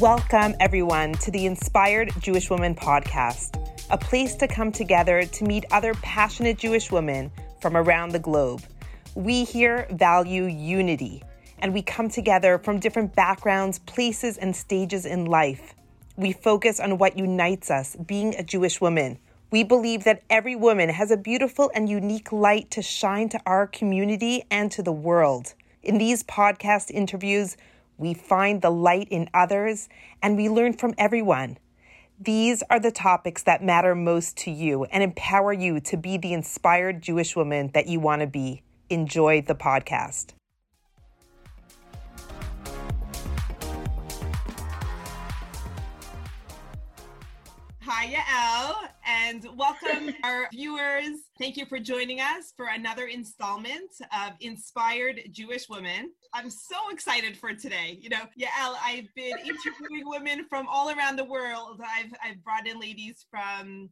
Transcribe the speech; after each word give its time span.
Welcome, 0.00 0.54
everyone, 0.58 1.12
to 1.16 1.30
the 1.30 1.44
Inspired 1.44 2.12
Jewish 2.18 2.48
Woman 2.48 2.74
podcast, 2.74 3.58
a 3.90 3.98
place 3.98 4.34
to 4.36 4.48
come 4.48 4.72
together 4.72 5.24
to 5.26 5.44
meet 5.44 5.66
other 5.70 5.92
passionate 5.94 6.56
Jewish 6.56 6.90
women 6.90 7.30
from 7.60 7.76
around 7.76 8.12
the 8.12 8.18
globe. 8.18 8.62
We 9.14 9.44
here 9.44 9.86
value 9.90 10.46
unity, 10.46 11.22
and 11.58 11.74
we 11.74 11.82
come 11.82 12.08
together 12.08 12.58
from 12.58 12.80
different 12.80 13.14
backgrounds, 13.14 13.80
places, 13.80 14.38
and 14.38 14.56
stages 14.56 15.04
in 15.04 15.26
life. 15.26 15.74
We 16.16 16.32
focus 16.32 16.80
on 16.80 16.96
what 16.96 17.18
unites 17.18 17.70
us, 17.70 17.94
being 18.06 18.34
a 18.36 18.42
Jewish 18.42 18.80
woman. 18.80 19.18
We 19.50 19.62
believe 19.62 20.04
that 20.04 20.22
every 20.30 20.56
woman 20.56 20.88
has 20.88 21.10
a 21.10 21.18
beautiful 21.18 21.70
and 21.74 21.86
unique 21.86 22.32
light 22.32 22.70
to 22.70 22.80
shine 22.80 23.28
to 23.28 23.40
our 23.44 23.66
community 23.66 24.44
and 24.50 24.72
to 24.72 24.82
the 24.82 24.90
world. 24.90 25.52
In 25.82 25.98
these 25.98 26.22
podcast 26.22 26.90
interviews, 26.90 27.58
we 27.98 28.14
find 28.14 28.62
the 28.62 28.70
light 28.70 29.08
in 29.10 29.28
others 29.32 29.88
and 30.22 30.36
we 30.36 30.48
learn 30.48 30.72
from 30.72 30.94
everyone. 30.98 31.58
These 32.18 32.62
are 32.70 32.78
the 32.78 32.92
topics 32.92 33.42
that 33.42 33.64
matter 33.64 33.94
most 33.94 34.36
to 34.38 34.50
you 34.50 34.84
and 34.84 35.02
empower 35.02 35.52
you 35.52 35.80
to 35.80 35.96
be 35.96 36.16
the 36.16 36.32
inspired 36.32 37.02
Jewish 37.02 37.34
woman 37.34 37.70
that 37.74 37.86
you 37.86 38.00
want 38.00 38.20
to 38.20 38.26
be. 38.26 38.62
Enjoy 38.90 39.42
the 39.42 39.54
podcast. 39.54 40.34
Hi, 47.94 48.06
Yael, 48.06 48.88
and 49.06 49.46
welcome 49.54 50.14
our 50.24 50.48
viewers. 50.50 51.28
Thank 51.38 51.58
you 51.58 51.66
for 51.66 51.78
joining 51.78 52.20
us 52.20 52.54
for 52.56 52.68
another 52.74 53.04
installment 53.04 53.90
of 54.18 54.32
Inspired 54.40 55.20
Jewish 55.30 55.68
Women. 55.68 56.10
I'm 56.32 56.48
so 56.48 56.76
excited 56.90 57.36
for 57.36 57.52
today. 57.52 57.98
You 58.00 58.08
know, 58.08 58.22
Yael, 58.40 58.76
I've 58.82 59.08
been 59.14 59.36
interviewing 59.44 60.04
women 60.06 60.46
from 60.48 60.68
all 60.68 60.88
around 60.88 61.16
the 61.16 61.26
world. 61.26 61.82
I've, 61.82 62.10
I've 62.24 62.42
brought 62.42 62.66
in 62.66 62.80
ladies 62.80 63.26
from 63.30 63.90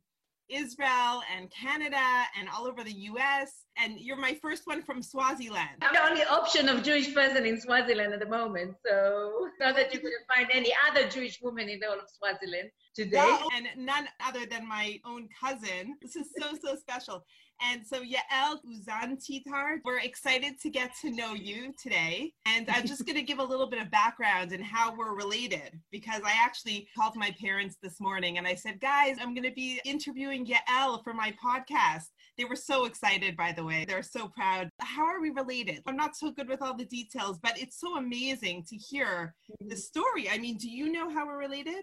Israel 0.50 1.22
and 1.34 1.50
Canada 1.50 2.24
and 2.38 2.48
all 2.48 2.66
over 2.66 2.82
the 2.84 2.92
US. 2.92 3.64
And 3.78 3.98
you're 3.98 4.16
my 4.16 4.34
first 4.42 4.62
one 4.66 4.82
from 4.82 5.02
Swaziland. 5.02 5.76
I'm 5.82 5.94
the 5.94 6.04
only 6.04 6.24
option 6.24 6.68
of 6.68 6.82
Jewish 6.82 7.14
person 7.14 7.46
in 7.46 7.60
Swaziland 7.60 8.12
at 8.12 8.20
the 8.20 8.28
moment. 8.28 8.76
So 8.84 9.48
not 9.58 9.76
that 9.76 9.94
you 9.94 10.00
couldn't 10.00 10.26
find 10.34 10.48
any 10.52 10.72
other 10.88 11.08
Jewish 11.08 11.40
woman 11.40 11.68
in 11.68 11.80
the 11.80 11.86
whole 11.86 11.98
of 11.98 12.08
Swaziland 12.10 12.70
today. 12.94 13.16
No, 13.16 13.48
and 13.54 13.66
none 13.76 14.08
other 14.26 14.44
than 14.46 14.66
my 14.68 14.98
own 15.04 15.28
cousin. 15.40 15.96
This 16.02 16.16
is 16.16 16.28
so, 16.38 16.56
so 16.62 16.76
special. 16.76 17.24
And 17.62 17.86
so 17.86 18.02
Yael 18.02 18.58
Uzantitar, 18.64 19.78
we're 19.84 20.00
excited 20.00 20.58
to 20.62 20.70
get 20.70 20.92
to 21.02 21.10
know 21.10 21.34
you 21.34 21.74
today. 21.80 22.32
And 22.46 22.68
I'm 22.70 22.86
just 22.86 23.04
going 23.04 23.16
to 23.16 23.22
give 23.22 23.38
a 23.38 23.44
little 23.44 23.68
bit 23.68 23.82
of 23.82 23.90
background 23.90 24.52
and 24.52 24.64
how 24.64 24.94
we're 24.96 25.14
related 25.14 25.78
because 25.90 26.22
I 26.24 26.32
actually 26.42 26.88
called 26.96 27.16
my 27.16 27.34
parents 27.40 27.76
this 27.82 28.00
morning 28.00 28.38
and 28.38 28.46
I 28.46 28.54
said, 28.54 28.80
guys, 28.80 29.16
I'm 29.20 29.34
going 29.34 29.48
to 29.48 29.54
be 29.54 29.80
interviewing 29.84 30.46
Yael 30.46 31.04
for 31.04 31.12
my 31.12 31.34
podcast. 31.42 32.06
They 32.38 32.44
were 32.44 32.56
so 32.56 32.86
excited, 32.86 33.36
by 33.36 33.52
the 33.52 33.64
way. 33.64 33.84
They're 33.84 34.02
so 34.02 34.28
proud. 34.28 34.70
How 34.80 35.04
are 35.04 35.20
we 35.20 35.30
related? 35.30 35.82
I'm 35.86 35.96
not 35.96 36.16
so 36.16 36.30
good 36.30 36.48
with 36.48 36.62
all 36.62 36.74
the 36.74 36.86
details, 36.86 37.38
but 37.42 37.58
it's 37.58 37.78
so 37.78 37.98
amazing 37.98 38.64
to 38.70 38.76
hear 38.76 39.34
the 39.60 39.66
mm-hmm. 39.66 39.76
story. 39.76 40.30
I 40.30 40.38
mean, 40.38 40.56
do 40.56 40.70
you 40.70 40.90
know 40.90 41.10
how 41.10 41.26
we're 41.26 41.38
related? 41.38 41.82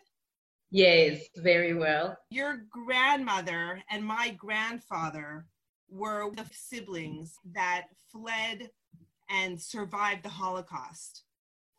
Yes, 0.71 1.21
very 1.37 1.73
well. 1.73 2.17
Your 2.29 2.63
grandmother 2.69 3.81
and 3.89 4.03
my 4.03 4.35
grandfather 4.37 5.45
were 5.89 6.29
the 6.35 6.45
siblings 6.51 7.37
that 7.53 7.87
fled 8.11 8.69
and 9.29 9.59
survived 9.59 10.23
the 10.23 10.29
Holocaust. 10.29 11.23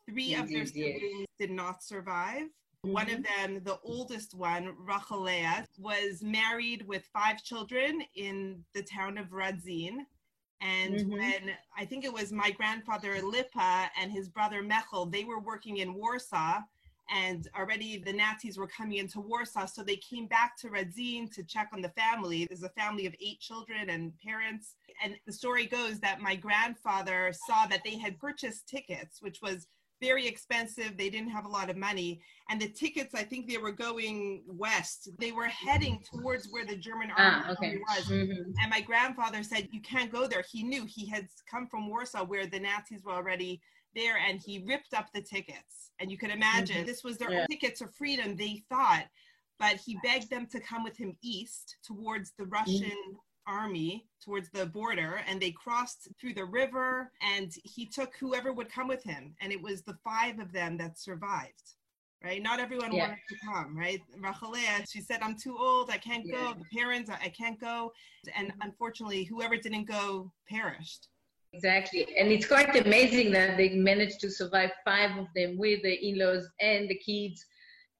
Three 0.09 0.33
of 0.35 0.49
their 0.49 0.65
siblings 0.65 1.03
yes. 1.19 1.27
did 1.39 1.51
not 1.51 1.83
survive. 1.83 2.43
Mm-hmm. 2.85 2.93
One 2.93 3.09
of 3.09 3.23
them, 3.23 3.61
the 3.63 3.77
oldest 3.83 4.33
one, 4.33 4.73
Rachalea, 4.79 5.65
was 5.77 6.23
married 6.23 6.87
with 6.87 7.09
five 7.13 7.43
children 7.43 8.01
in 8.15 8.63
the 8.73 8.83
town 8.83 9.17
of 9.17 9.27
Radzin. 9.27 9.97
And 10.61 10.95
mm-hmm. 10.95 11.11
when 11.11 11.51
I 11.77 11.85
think 11.85 12.05
it 12.05 12.13
was 12.13 12.31
my 12.31 12.51
grandfather 12.51 13.21
Lipa 13.21 13.89
and 13.99 14.11
his 14.11 14.29
brother 14.29 14.63
Mechel, 14.63 15.11
they 15.11 15.23
were 15.23 15.39
working 15.39 15.77
in 15.77 15.93
Warsaw 15.93 16.59
and 17.13 17.47
already 17.57 17.97
the 17.97 18.13
Nazis 18.13 18.57
were 18.57 18.67
coming 18.67 18.97
into 18.97 19.19
Warsaw. 19.19 19.65
So 19.65 19.83
they 19.83 19.97
came 19.97 20.27
back 20.27 20.57
to 20.59 20.67
Radzin 20.67 21.31
to 21.33 21.43
check 21.43 21.69
on 21.73 21.81
the 21.81 21.89
family. 21.89 22.45
There's 22.45 22.63
a 22.63 22.69
family 22.69 23.05
of 23.05 23.15
eight 23.19 23.39
children 23.39 23.89
and 23.89 24.13
parents. 24.23 24.75
And 25.03 25.15
the 25.25 25.33
story 25.33 25.65
goes 25.65 25.99
that 25.99 26.21
my 26.21 26.35
grandfather 26.35 27.33
saw 27.47 27.65
that 27.67 27.81
they 27.83 27.97
had 27.97 28.19
purchased 28.19 28.67
tickets, 28.67 29.21
which 29.21 29.41
was 29.41 29.67
very 30.01 30.27
expensive. 30.27 30.97
They 30.97 31.09
didn't 31.09 31.31
have 31.31 31.45
a 31.45 31.49
lot 31.49 31.69
of 31.69 31.77
money. 31.77 32.21
And 32.49 32.59
the 32.59 32.69
tickets, 32.69 33.13
I 33.13 33.23
think 33.23 33.47
they 33.47 33.57
were 33.57 33.71
going 33.71 34.43
west. 34.47 35.09
They 35.19 35.31
were 35.31 35.47
heading 35.47 36.01
towards 36.11 36.47
where 36.49 36.65
the 36.65 36.75
German 36.75 37.11
army 37.11 37.45
ah, 37.47 37.51
okay. 37.51 37.77
was. 37.77 38.05
Mm-hmm. 38.05 38.51
And 38.61 38.69
my 38.69 38.81
grandfather 38.81 39.43
said, 39.43 39.67
You 39.71 39.81
can't 39.81 40.11
go 40.11 40.27
there. 40.27 40.43
He 40.49 40.63
knew 40.63 40.85
he 40.85 41.05
had 41.05 41.27
come 41.49 41.67
from 41.67 41.89
Warsaw 41.89 42.23
where 42.23 42.47
the 42.47 42.59
Nazis 42.59 43.03
were 43.03 43.13
already 43.13 43.61
there 43.95 44.17
and 44.17 44.39
he 44.39 44.63
ripped 44.67 44.93
up 44.93 45.07
the 45.13 45.21
tickets. 45.21 45.91
And 45.99 46.11
you 46.11 46.17
can 46.17 46.31
imagine 46.31 46.77
mm-hmm. 46.77 46.85
this 46.85 47.03
was 47.03 47.17
their 47.17 47.31
yeah. 47.31 47.45
tickets 47.47 47.81
of 47.81 47.93
freedom, 47.93 48.35
they 48.35 48.63
thought. 48.69 49.05
But 49.59 49.75
he 49.75 49.99
begged 50.03 50.29
them 50.29 50.47
to 50.47 50.59
come 50.59 50.83
with 50.83 50.97
him 50.97 51.17
east 51.21 51.77
towards 51.83 52.31
the 52.37 52.45
Russian 52.45 52.91
mm-hmm. 52.91 53.15
army, 53.45 54.05
towards 54.23 54.49
the 54.51 54.65
border, 54.65 55.21
and 55.27 55.41
they 55.41 55.51
crossed 55.51 56.07
through 56.19 56.33
the 56.33 56.45
river. 56.45 57.11
And 57.21 57.51
he 57.63 57.85
took 57.85 58.15
whoever 58.17 58.53
would 58.53 58.71
come 58.71 58.87
with 58.87 59.03
him. 59.03 59.35
And 59.41 59.51
it 59.51 59.61
was 59.61 59.81
the 59.81 59.97
five 60.03 60.39
of 60.39 60.53
them 60.53 60.77
that 60.77 60.97
survived 60.97 61.75
right? 62.23 62.41
Not 62.41 62.59
everyone 62.59 62.91
yeah. 62.91 63.07
wanted 63.07 63.19
to 63.29 63.35
come, 63.45 63.77
right? 63.77 64.01
Rachalea, 64.19 64.85
she 64.89 65.01
said, 65.01 65.19
I'm 65.21 65.35
too 65.37 65.57
old, 65.57 65.89
I 65.89 65.97
can't 65.97 66.25
yeah. 66.25 66.35
go. 66.35 66.53
The 66.53 66.77
parents, 66.77 67.09
I 67.09 67.29
can't 67.29 67.59
go. 67.59 67.91
And 68.35 68.51
unfortunately, 68.61 69.23
whoever 69.23 69.57
didn't 69.57 69.85
go 69.85 70.31
perished. 70.47 71.07
Exactly. 71.53 72.07
And 72.17 72.31
it's 72.31 72.47
quite 72.47 72.75
amazing 72.75 73.31
that 73.31 73.57
they 73.57 73.69
managed 73.69 74.19
to 74.21 74.29
survive 74.29 74.71
five 74.85 75.17
of 75.17 75.27
them 75.35 75.57
with 75.57 75.81
the 75.83 76.07
in 76.07 76.19
laws 76.19 76.47
and 76.59 76.89
the 76.89 76.95
kids. 76.95 77.45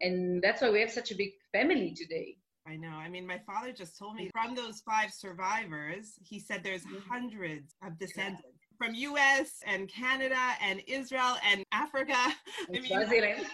And 0.01 0.41
that's 0.41 0.61
why 0.61 0.69
we 0.69 0.79
have 0.81 0.91
such 0.91 1.11
a 1.11 1.15
big 1.15 1.31
family 1.51 1.93
today. 1.95 2.35
I 2.67 2.75
know. 2.75 2.89
I 2.89 3.09
mean, 3.09 3.25
my 3.25 3.39
father 3.39 3.71
just 3.71 3.97
told 3.97 4.15
me 4.15 4.29
from 4.31 4.53
those 4.53 4.81
five 4.81 5.11
survivors, 5.11 6.13
he 6.21 6.39
said 6.39 6.61
there's 6.63 6.83
mm-hmm. 6.83 7.09
hundreds 7.09 7.73
of 7.83 7.97
descendants 7.97 8.59
from 8.77 8.93
US 8.93 9.59
and 9.65 9.89
Canada 9.89 10.39
and 10.61 10.81
Israel 10.87 11.35
and 11.43 11.63
Africa. 11.71 12.13
I 12.15 12.79
mean, 12.79 13.45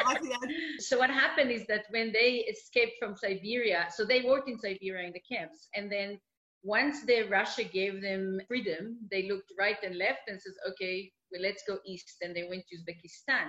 so 0.78 0.98
what 0.98 1.10
happened 1.10 1.50
is 1.50 1.66
that 1.68 1.86
when 1.90 2.12
they 2.12 2.44
escaped 2.50 2.92
from 3.00 3.16
Siberia, 3.16 3.86
so 3.94 4.04
they 4.04 4.22
worked 4.22 4.48
in 4.48 4.58
Siberia 4.58 5.06
in 5.06 5.12
the 5.12 5.20
camps, 5.20 5.68
and 5.74 5.90
then 5.90 6.18
once 6.64 7.04
the 7.04 7.22
Russia 7.28 7.62
gave 7.62 8.00
them 8.00 8.40
freedom, 8.48 8.96
they 9.10 9.28
looked 9.28 9.52
right 9.58 9.76
and 9.84 9.96
left 9.96 10.22
and 10.28 10.40
says, 10.40 10.54
okay, 10.70 11.12
well, 11.30 11.42
let's 11.42 11.62
go 11.68 11.78
east. 11.86 12.16
And 12.22 12.34
they 12.34 12.44
went 12.48 12.64
to 12.68 12.76
Uzbekistan. 12.76 13.48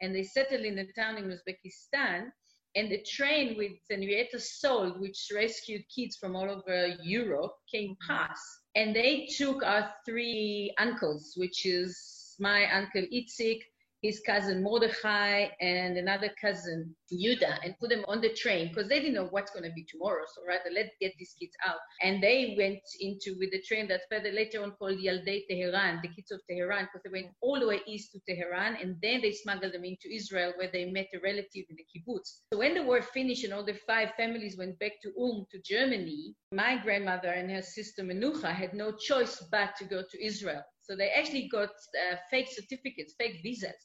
And 0.00 0.14
they 0.14 0.22
settled 0.22 0.62
in 0.62 0.78
a 0.78 0.86
town 0.92 1.18
in 1.18 1.24
Uzbekistan. 1.24 2.30
And 2.74 2.90
the 2.90 3.02
train 3.02 3.58
with 3.58 3.72
Henrietta 3.90 4.38
Szold, 4.38 5.00
which 5.00 5.28
rescued 5.34 5.82
kids 5.94 6.16
from 6.16 6.36
all 6.36 6.48
over 6.48 6.94
Europe, 7.02 7.52
came 7.70 7.90
mm-hmm. 7.90 8.12
past. 8.12 8.44
And 8.76 8.94
they 8.94 9.28
took 9.36 9.64
our 9.64 9.90
three 10.06 10.72
uncles, 10.78 11.34
which 11.36 11.66
is 11.66 12.36
my 12.38 12.70
uncle 12.72 13.02
Itzik, 13.12 13.60
his 14.02 14.20
cousin 14.26 14.64
Mordechai 14.64 15.46
and 15.60 15.96
another 15.96 16.30
cousin 16.40 16.94
Yuda 17.12 17.58
and 17.64 17.78
put 17.78 17.90
them 17.90 18.04
on 18.08 18.20
the 18.20 18.30
train 18.34 18.68
because 18.68 18.88
they 18.88 18.98
didn't 18.98 19.14
know 19.14 19.28
what's 19.30 19.52
going 19.52 19.62
to 19.62 19.72
be 19.74 19.86
tomorrow. 19.88 20.24
So 20.34 20.42
rather, 20.46 20.70
let's 20.74 20.94
get 21.00 21.12
these 21.18 21.34
kids 21.38 21.52
out. 21.64 21.78
And 22.02 22.20
they 22.20 22.56
went 22.58 22.80
into 22.98 23.36
with 23.38 23.52
the 23.52 23.62
train 23.62 23.86
that's 23.86 24.04
further 24.10 24.32
later 24.32 24.60
on 24.62 24.72
called 24.72 24.98
Yaldei 24.98 25.46
Tehran, 25.48 26.00
the 26.02 26.08
kids 26.08 26.32
of 26.32 26.40
Tehran, 26.50 26.86
because 26.86 27.02
they 27.04 27.10
went 27.10 27.32
all 27.42 27.60
the 27.60 27.68
way 27.68 27.80
east 27.86 28.10
to 28.12 28.20
Tehran 28.28 28.76
and 28.82 28.96
then 29.00 29.22
they 29.22 29.30
smuggled 29.30 29.72
them 29.72 29.84
into 29.84 30.12
Israel 30.12 30.52
where 30.56 30.70
they 30.72 30.86
met 30.86 31.06
a 31.14 31.20
relative 31.20 31.64
in 31.70 31.76
the 31.76 31.86
kibbutz. 31.94 32.40
So 32.52 32.58
when 32.58 32.74
the 32.74 32.82
war 32.82 33.02
finished 33.02 33.44
and 33.44 33.54
all 33.54 33.64
the 33.64 33.78
five 33.86 34.10
families 34.16 34.58
went 34.58 34.80
back 34.80 35.00
to 35.02 35.12
Ulm 35.16 35.46
to 35.52 35.60
Germany, 35.64 36.34
my 36.50 36.76
grandmother 36.76 37.28
and 37.28 37.48
her 37.52 37.62
sister 37.62 38.02
Menucha 38.02 38.52
had 38.52 38.74
no 38.74 38.90
choice 38.92 39.44
but 39.52 39.76
to 39.76 39.84
go 39.84 40.02
to 40.02 40.24
Israel. 40.24 40.62
So 40.82 40.96
they 40.96 41.10
actually 41.10 41.48
got 41.48 41.68
uh, 41.70 42.16
fake 42.30 42.48
certificates, 42.50 43.14
fake 43.16 43.38
visas 43.44 43.76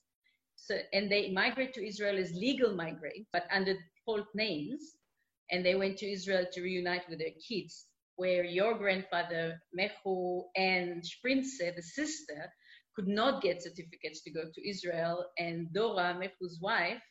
and 0.94 1.12
they 1.12 1.32
migrate 1.32 1.74
to 1.74 1.88
Israel 1.88 2.18
as 2.18 2.32
legal 2.34 2.74
migrants, 2.76 3.28
but 3.32 3.46
under 3.52 3.76
false 4.06 4.28
names. 4.36 4.98
And 5.52 5.66
they 5.66 5.76
went 5.76 5.98
to 6.00 6.12
Israel 6.12 6.46
to 6.52 6.62
reunite 6.62 7.10
with 7.10 7.20
their 7.20 7.36
kids, 7.48 7.86
where 8.18 8.44
your 8.44 8.78
grandfather, 8.78 9.62
Mechu, 9.78 10.44
and 10.56 11.02
Sprinze, 11.04 11.76
the 11.76 11.82
sister, 11.82 12.52
could 12.96 13.08
not 13.08 13.42
get 13.42 13.64
certificates 13.64 14.22
to 14.24 14.32
go 14.32 14.42
to 14.54 14.70
Israel. 14.70 15.26
And 15.38 15.72
Dora, 15.74 16.20
Mechu's 16.20 16.60
wife, 16.62 17.02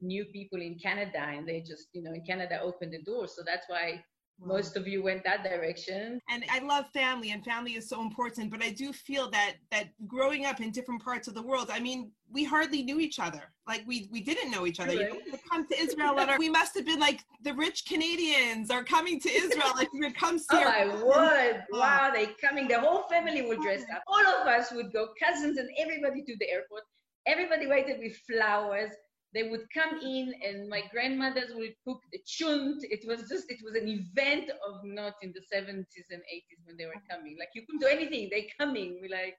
knew 0.00 0.24
people 0.26 0.60
in 0.60 0.78
Canada, 0.78 1.18
and 1.18 1.46
they 1.46 1.60
just, 1.60 1.88
you 1.92 2.02
know, 2.02 2.12
in 2.12 2.24
Canada 2.24 2.60
opened 2.62 2.92
the 2.92 3.02
door. 3.02 3.28
So 3.28 3.42
that's 3.44 3.66
why 3.68 4.02
most 4.44 4.76
of 4.76 4.86
you 4.86 5.02
went 5.02 5.24
that 5.24 5.44
direction. 5.44 6.20
And 6.28 6.44
i 6.50 6.58
love 6.60 6.86
family 6.92 7.30
and 7.30 7.44
family 7.44 7.72
is 7.74 7.88
so 7.88 8.00
important 8.00 8.50
but 8.50 8.62
i 8.62 8.70
do 8.70 8.92
feel 8.92 9.30
that 9.30 9.54
that 9.70 9.88
growing 10.06 10.44
up 10.46 10.60
in 10.60 10.70
different 10.70 11.02
parts 11.02 11.28
of 11.28 11.34
the 11.34 11.42
world 11.42 11.68
i 11.72 11.80
mean 11.80 12.10
we 12.32 12.44
hardly 12.44 12.82
knew 12.82 12.98
each 12.98 13.18
other. 13.18 13.42
Like 13.66 13.84
we 13.86 14.08
we 14.10 14.20
didn't 14.20 14.50
know 14.50 14.66
each 14.66 14.80
other. 14.80 14.94
You 14.94 15.08
know, 15.08 15.38
come 15.50 15.66
to 15.68 15.78
israel 15.78 16.18
our, 16.18 16.38
we 16.38 16.48
must 16.48 16.74
have 16.74 16.84
been 16.84 16.98
like 16.98 17.20
the 17.42 17.54
rich 17.54 17.84
canadians 17.86 18.70
are 18.70 18.82
coming 18.82 19.20
to 19.20 19.30
israel 19.30 19.72
like 19.76 19.92
we 19.92 20.00
oh, 20.00 20.08
would 20.08 20.16
come 20.16 20.38
see 20.38 20.46
oh 20.52 20.64
my 20.64 21.04
word 21.04 21.64
wow 21.70 22.10
they 22.12 22.26
coming 22.40 22.66
the 22.66 22.80
whole 22.80 23.04
family 23.08 23.42
would 23.42 23.58
oh. 23.58 23.62
dress 23.62 23.82
up. 23.94 24.02
All 24.06 24.26
of 24.26 24.46
us 24.48 24.72
would 24.72 24.92
go 24.92 25.08
cousins 25.22 25.58
and 25.58 25.68
everybody 25.78 26.22
to 26.22 26.36
the 26.40 26.50
airport. 26.50 26.82
Everybody 27.26 27.66
waited 27.68 28.00
with 28.00 28.16
flowers 28.28 28.90
they 29.34 29.48
would 29.48 29.66
come 29.72 29.98
in 30.00 30.34
and 30.46 30.68
my 30.68 30.82
grandmothers 30.92 31.52
would 31.54 31.74
cook 31.86 32.00
the 32.12 32.18
chunt. 32.26 32.82
It 32.82 33.06
was 33.06 33.28
just, 33.28 33.50
it 33.50 33.60
was 33.64 33.74
an 33.74 33.88
event 33.88 34.50
of 34.50 34.80
not 34.84 35.14
in 35.22 35.32
the 35.32 35.40
70s 35.40 36.06
and 36.10 36.20
80s 36.20 36.66
when 36.66 36.76
they 36.76 36.86
were 36.86 37.02
coming. 37.10 37.36
Like 37.38 37.48
you 37.54 37.62
couldn't 37.66 37.80
do 37.80 37.86
anything. 37.86 38.28
they're 38.30 38.42
coming. 38.58 38.98
We're 39.00 39.16
like, 39.16 39.36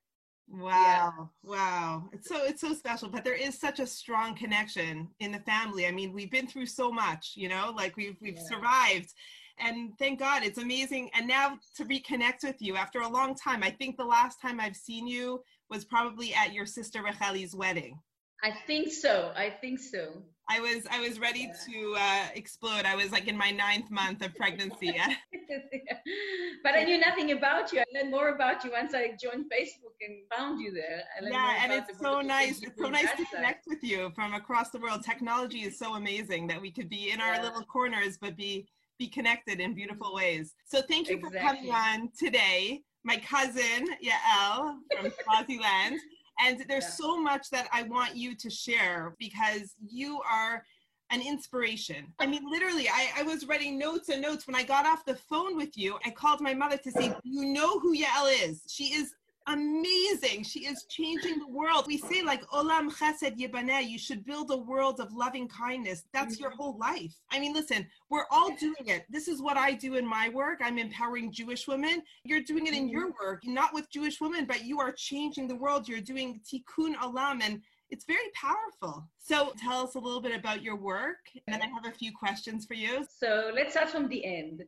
Wow. 0.50 1.30
Yeah. 1.44 1.52
Wow. 1.52 2.10
It's 2.12 2.28
so 2.28 2.44
it's 2.44 2.62
so 2.62 2.74
special, 2.74 3.08
but 3.10 3.24
there 3.24 3.34
is 3.34 3.60
such 3.60 3.80
a 3.80 3.88
strong 3.88 4.36
connection 4.36 5.08
in 5.20 5.32
the 5.32 5.40
family. 5.40 5.88
I 5.88 5.92
mean, 5.92 6.12
we've 6.12 6.32
been 6.32 6.48
through 6.48 6.66
so 6.66 6.92
much, 6.92 7.34
you 7.36 7.48
know, 7.48 7.74
like 7.76 7.96
we've 7.96 8.18
we've 8.22 8.36
yeah. 8.36 8.48
survived. 8.48 9.14
And 9.60 9.92
thank 10.00 10.20
God 10.20 10.44
it's 10.44 10.58
amazing. 10.58 11.12
And 11.14 11.28
now 11.28 11.58
to 11.78 11.86
reconnect 11.86 12.44
with 12.44 12.58
you 12.60 12.76
after 12.76 13.02
a 13.02 13.08
long 13.08 13.36
time. 13.36 13.64
I 13.64 13.70
think 13.70 13.98
the 13.98 14.04
last 14.04 14.42
time 14.42 14.60
I've 14.60 14.76
seen 14.76 15.08
you 15.08 15.42
was 15.70 15.86
probably 15.86 16.34
at 16.34 16.54
your 16.54 16.66
sister 16.66 17.02
Racheli's 17.04 17.56
wedding. 17.56 18.00
I 18.44 18.52
think 18.68 18.92
so. 18.92 19.32
I 19.36 19.50
think 19.50 19.80
so. 19.80 20.22
I 20.50 20.60
was 20.60 20.86
I 20.92 21.00
was 21.00 21.20
ready 21.20 21.50
to 21.68 21.96
uh, 21.98 22.26
explode. 22.36 22.86
I 22.86 22.96
was 22.96 23.12
like 23.12 23.30
in 23.30 23.38
my 23.38 23.52
ninth 23.52 23.90
month 23.90 24.24
of 24.24 24.36
pregnancy. 24.36 24.92
Yeah. 24.94 25.14
but 26.64 26.76
I 26.76 26.84
knew 26.84 27.00
nothing 27.00 27.32
about 27.32 27.72
you. 27.72 27.80
I 27.80 27.86
learned 27.94 28.12
more 28.12 28.36
about 28.36 28.64
you 28.66 28.72
once 28.72 28.94
I 28.94 29.16
joined 29.22 29.46
Facebook 29.46 29.96
and 30.02 30.18
found 30.36 30.60
you 30.62 30.74
there. 30.74 31.04
yeah, 31.22 31.64
and 31.64 31.72
it's 31.72 31.98
so 32.00 32.20
nice. 32.20 32.62
It's 32.62 32.78
so 32.78 32.90
nice 32.90 33.12
to 33.16 33.26
connect 33.34 33.66
with 33.68 33.82
you 33.82 34.12
from 34.14 34.34
across 34.34 34.70
the 34.72 34.80
world. 34.80 35.04
Technology 35.06 35.60
is 35.60 35.80
so 35.80 35.96
amazing 35.96 36.48
that 36.48 36.62
we 36.62 36.72
could 36.72 36.90
be 36.90 37.12
in 37.12 37.22
our 37.22 37.42
little 37.42 37.64
corners, 37.64 38.18
but 38.20 38.36
be 38.36 38.68
be 39.00 39.08
connected 39.08 39.62
in 39.62 39.74
beautiful 39.74 40.14
ways. 40.14 40.54
So 40.66 40.82
thank 40.82 41.10
you 41.10 41.16
exactly. 41.16 41.40
for 41.40 41.46
coming 41.46 41.72
on 41.72 42.10
today. 42.20 42.82
My 43.06 43.18
cousin 43.18 43.88
Yael 44.04 44.76
from 44.98 45.12
Swaziland. 45.24 46.00
And 46.40 46.66
there's 46.68 46.84
yeah. 46.84 46.90
so 46.90 47.22
much 47.22 47.50
that 47.52 47.68
I 47.72 47.84
want 47.84 48.16
you 48.16 48.36
to 48.36 48.50
share 48.50 49.16
because 49.20 49.76
you 49.86 50.20
are 50.30 50.64
an 51.12 51.22
inspiration. 51.22 52.08
I 52.20 52.26
mean, 52.26 52.42
literally, 52.50 52.90
I, 52.90 53.10
I 53.18 53.24
was 53.24 53.46
writing 53.46 53.78
notes 53.78 54.10
and 54.10 54.22
notes 54.22 54.48
when 54.48 54.56
I 54.56 54.64
got 54.64 54.86
off 54.86 55.06
the 55.06 55.16
phone 55.16 55.56
with 55.56 55.78
you. 55.78 55.98
I 56.06 56.10
called 56.10 56.42
my 56.42 56.54
mother 56.54 56.78
to 56.78 56.92
say, 56.92 57.14
You 57.24 57.46
know 57.46 57.80
who 57.80 57.96
Yael 57.96 58.50
is. 58.50 58.64
She 58.68 58.86
is 58.86 59.14
amazing. 59.48 60.44
She 60.44 60.62
is 60.62 60.86
changing 60.86 61.40
the 61.40 61.48
world. 61.48 61.86
We 61.88 61.98
say 61.98 62.22
like 62.22 62.46
olam 62.48 62.92
chesed 62.92 63.38
yibaneh, 63.38 63.88
you 63.88 63.98
should 63.98 64.26
build 64.26 64.52
a 64.52 64.58
world 64.58 65.00
of 65.00 65.14
loving 65.14 65.48
kindness. 65.48 66.06
That's 66.14 66.40
your 66.40 66.52
mm-hmm. 66.52 66.62
whole 66.62 66.78
life. 66.78 67.14
I 67.32 67.40
mean, 67.40 67.54
listen, 67.54 67.88
we're 68.10 68.26
all 68.32 68.56
doing 68.56 68.88
it. 68.88 69.06
This 69.10 69.28
is 69.28 69.42
what 69.42 69.58
I 69.58 69.74
do 69.74 69.96
in 69.96 70.06
my 70.06 70.30
work. 70.30 70.60
I'm 70.62 70.78
empowering 70.78 71.32
Jewish 71.32 71.68
women. 71.68 72.02
You're 72.24 72.42
doing 72.42 72.68
it 72.68 72.74
in 72.74 72.90
your 72.90 73.10
mm-hmm. 73.10 73.26
work, 73.26 73.42
not 73.46 73.74
with 73.74 73.92
Jewish 73.92 74.22
women, 74.22 74.46
but 74.46 74.66
you 74.66 74.80
are 74.80 74.92
changing 74.92 75.48
the 75.48 75.56
world. 75.56 75.88
You're 75.88 76.02
doing 76.02 76.42
tikkun 76.52 76.96
olam 76.96 77.42
and 77.44 77.62
it's 77.90 78.06
very 78.06 78.32
powerful. 78.34 79.08
So 79.20 79.54
tell 79.62 79.84
us 79.84 79.96
a 79.96 80.00
little 80.00 80.22
bit 80.22 80.36
about 80.36 80.64
your 80.64 80.76
work 80.76 81.20
and 81.36 81.54
then 81.54 81.62
I 81.62 81.68
have 81.68 81.86
a 81.86 81.96
few 81.96 82.12
questions 82.12 82.66
for 82.66 82.74
you. 82.74 83.06
So 83.20 83.52
let's 83.54 83.74
start 83.74 83.90
from 83.90 84.08
the 84.08 84.26
end. 84.26 84.64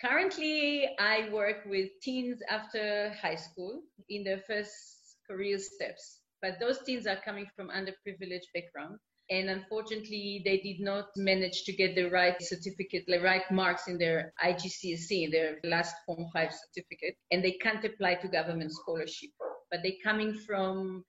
Currently, 0.00 0.90
I 1.00 1.28
work 1.32 1.64
with 1.66 1.88
teens 2.00 2.40
after 2.48 3.12
high 3.20 3.34
school 3.34 3.82
in 4.08 4.22
their 4.22 4.38
first 4.46 5.16
career 5.28 5.58
steps, 5.58 6.20
but 6.40 6.60
those 6.60 6.78
teens 6.84 7.06
are 7.08 7.20
coming 7.24 7.46
from 7.56 7.68
underprivileged 7.68 8.46
background. 8.54 8.98
And 9.30 9.50
unfortunately, 9.50 10.40
they 10.44 10.58
did 10.58 10.80
not 10.80 11.08
manage 11.16 11.64
to 11.64 11.72
get 11.72 11.96
the 11.96 12.08
right 12.10 12.40
certificate, 12.40 13.04
the 13.08 13.20
right 13.20 13.42
marks 13.50 13.88
in 13.88 13.98
their 13.98 14.32
IGCSE, 14.42 15.30
their 15.32 15.58
last 15.64 15.96
Form 16.06 16.26
5 16.32 16.50
certificate, 16.52 17.16
and 17.30 17.44
they 17.44 17.58
can't 17.60 17.84
apply 17.84 18.14
to 18.14 18.28
government 18.28 18.72
scholarship. 18.72 19.30
But 19.70 19.80
they're 19.82 20.00
coming 20.02 20.32
from 20.32 21.04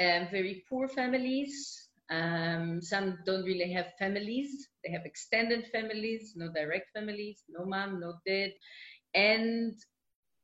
um, 0.00 0.28
very 0.30 0.64
poor 0.68 0.88
families, 0.88 1.87
um, 2.10 2.80
some 2.80 3.18
don't 3.26 3.44
really 3.44 3.72
have 3.72 3.86
families. 3.98 4.68
They 4.84 4.92
have 4.92 5.04
extended 5.04 5.66
families, 5.72 6.32
no 6.36 6.50
direct 6.52 6.88
families, 6.94 7.42
no 7.48 7.64
mom, 7.64 8.00
no 8.00 8.14
dad. 8.26 8.52
And 9.14 9.74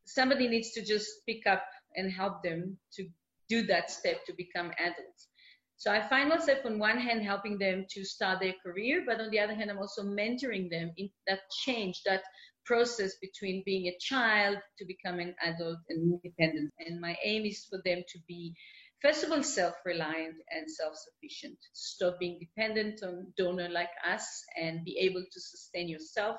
somebody 0.04 0.48
needs 0.48 0.72
to 0.72 0.84
just 0.84 1.08
pick 1.26 1.46
up 1.46 1.64
and 1.96 2.10
help 2.10 2.42
them 2.42 2.78
to 2.94 3.06
do 3.48 3.62
that 3.66 3.90
step 3.90 4.24
to 4.26 4.34
become 4.36 4.72
adults. 4.78 5.28
So 5.76 5.90
I 5.90 6.08
find 6.08 6.28
myself 6.28 6.60
on 6.64 6.78
one 6.78 6.98
hand 6.98 7.22
helping 7.22 7.58
them 7.58 7.84
to 7.90 8.04
start 8.04 8.40
their 8.40 8.54
career, 8.64 9.02
but 9.06 9.20
on 9.20 9.30
the 9.30 9.40
other 9.40 9.54
hand, 9.54 9.70
I'm 9.70 9.78
also 9.78 10.02
mentoring 10.02 10.70
them 10.70 10.92
in 10.96 11.10
that 11.26 11.40
change, 11.64 12.00
that 12.06 12.22
process 12.64 13.16
between 13.20 13.62
being 13.66 13.88
a 13.88 13.96
child 14.00 14.58
to 14.78 14.86
becoming 14.86 15.34
an 15.42 15.54
adult 15.54 15.78
and 15.88 16.12
independent. 16.12 16.72
And 16.78 17.00
my 17.00 17.16
aim 17.22 17.44
is 17.44 17.66
for 17.68 17.80
them 17.84 18.02
to 18.08 18.18
be 18.26 18.54
First 19.04 19.22
of 19.22 19.32
all, 19.32 19.42
self-reliant 19.42 20.36
and 20.50 20.64
self-sufficient. 20.66 21.58
Stop 21.74 22.18
being 22.18 22.38
dependent 22.40 23.02
on 23.02 23.34
donor 23.36 23.68
like 23.68 23.90
us 24.02 24.26
and 24.58 24.82
be 24.82 24.96
able 24.98 25.22
to 25.30 25.40
sustain 25.40 25.88
yourself, 25.90 26.38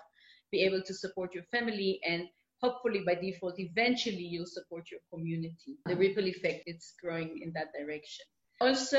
be 0.51 0.63
able 0.63 0.81
to 0.81 0.93
support 0.95 1.35
your 1.35 1.43
family, 1.51 1.99
and 2.03 2.23
hopefully 2.63 3.03
by 3.05 3.13
default, 3.13 3.59
eventually 3.59 4.23
you'll 4.23 4.47
support 4.47 4.85
your 4.89 4.99
community. 5.13 5.77
The 5.85 5.95
ripple 5.95 6.25
effect 6.25 6.63
is 6.65 6.91
growing 6.99 7.39
in 7.43 7.53
that 7.53 7.67
direction. 7.79 8.25
Also, 8.59 8.97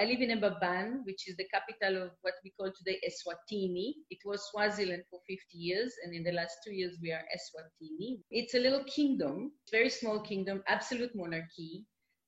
I 0.00 0.06
live 0.06 0.22
in 0.22 0.40
Mbabane, 0.40 1.04
which 1.04 1.28
is 1.28 1.36
the 1.36 1.48
capital 1.52 2.04
of 2.04 2.12
what 2.22 2.34
we 2.42 2.54
call 2.58 2.72
today 2.72 2.98
Eswatini. 3.06 3.92
It 4.08 4.20
was 4.24 4.48
Swaziland 4.50 5.02
for 5.10 5.20
50 5.28 5.42
years, 5.52 5.92
and 6.02 6.14
in 6.14 6.24
the 6.24 6.32
last 6.32 6.56
two 6.64 6.72
years 6.72 6.96
we 7.02 7.12
are 7.12 7.24
Eswatini. 7.36 8.22
It's 8.30 8.54
a 8.54 8.58
little 8.58 8.84
kingdom, 8.84 9.52
very 9.70 9.90
small 9.90 10.20
kingdom, 10.20 10.62
absolute 10.66 11.14
monarchy 11.14 11.84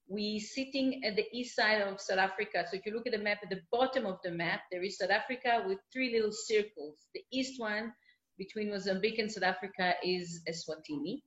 we 0.09 0.41
sitting 0.41 1.05
at 1.05 1.17
the 1.17 1.27
east 1.33 1.55
side 1.55 1.83
of 1.83 2.01
South 2.01 2.19
Africa. 2.19 2.65
So 2.69 2.79
if 2.79 2.87
you 2.87 2.95
look 2.95 3.07
at 3.07 3.13
the 3.13 3.19
map, 3.19 3.39
at 3.43 3.51
the 3.51 3.61
bottom 3.71 4.07
of 4.07 4.19
the 4.25 4.31
map, 4.31 4.63
there 4.73 4.83
is 4.83 4.97
South 4.97 5.11
Africa 5.11 5.63
with 5.67 5.79
three 5.93 6.13
little 6.13 6.33
circles. 6.33 6.97
The 7.15 7.23
east 7.31 7.61
one 7.61 7.93
between 8.39 8.71
Mozambique 8.71 9.19
and 9.19 9.31
South 9.31 9.45
Africa 9.45 9.95
is 10.03 10.41
Eswatini. 10.49 11.23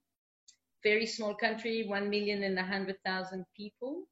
Very 0.83 1.05
small 1.05 1.35
country, 1.35 1.85
one 1.87 2.09
million 2.09 2.41
and 2.41 2.57
a 2.57 2.63
hundred 2.63 2.95
thousand 3.05 3.45
people, 3.55 4.05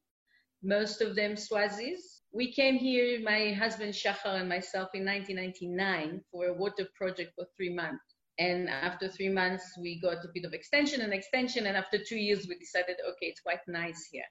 most 0.62 1.00
of 1.00 1.16
them 1.16 1.32
Swazis. 1.34 2.20
We 2.32 2.52
came 2.52 2.76
here, 2.76 3.20
my 3.24 3.52
husband 3.52 3.92
Shachar 3.92 4.38
and 4.38 4.48
myself, 4.48 4.90
in 4.94 5.04
1999 5.04 6.22
for 6.30 6.46
a 6.46 6.54
water 6.54 6.86
project 6.94 7.32
for 7.34 7.44
three 7.56 7.74
months. 7.74 8.04
And 8.38 8.70
after 8.70 9.08
three 9.08 9.30
months, 9.30 9.64
we 9.80 10.00
got 10.00 10.24
a 10.24 10.28
bit 10.32 10.44
of 10.44 10.52
extension 10.52 11.00
and 11.00 11.12
extension. 11.12 11.66
And 11.66 11.76
after 11.76 11.98
two 11.98 12.16
years, 12.16 12.46
we 12.46 12.56
decided, 12.56 12.96
okay, 13.04 13.26
it's 13.26 13.40
quite 13.40 13.66
nice 13.66 14.08
here 14.12 14.24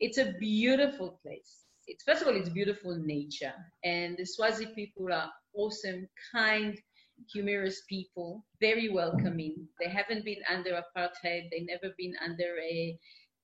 it's 0.00 0.18
a 0.18 0.32
beautiful 0.38 1.18
place. 1.22 1.64
It's 1.86 2.04
first 2.04 2.22
of 2.22 2.28
all, 2.28 2.36
it's 2.36 2.50
beautiful 2.50 2.96
nature, 2.96 3.54
and 3.82 4.16
the 4.18 4.26
Swazi 4.26 4.66
people 4.74 5.12
are 5.12 5.30
awesome, 5.54 6.06
kind, 6.32 6.78
humorous 7.32 7.82
people, 7.88 8.44
very 8.60 8.88
welcoming. 8.88 9.66
They 9.80 9.88
haven't 9.88 10.24
been 10.24 10.42
under 10.52 10.72
apartheid. 10.72 11.50
They 11.50 11.66
never 11.66 11.94
been 11.96 12.14
under 12.22 12.58
a 12.60 12.98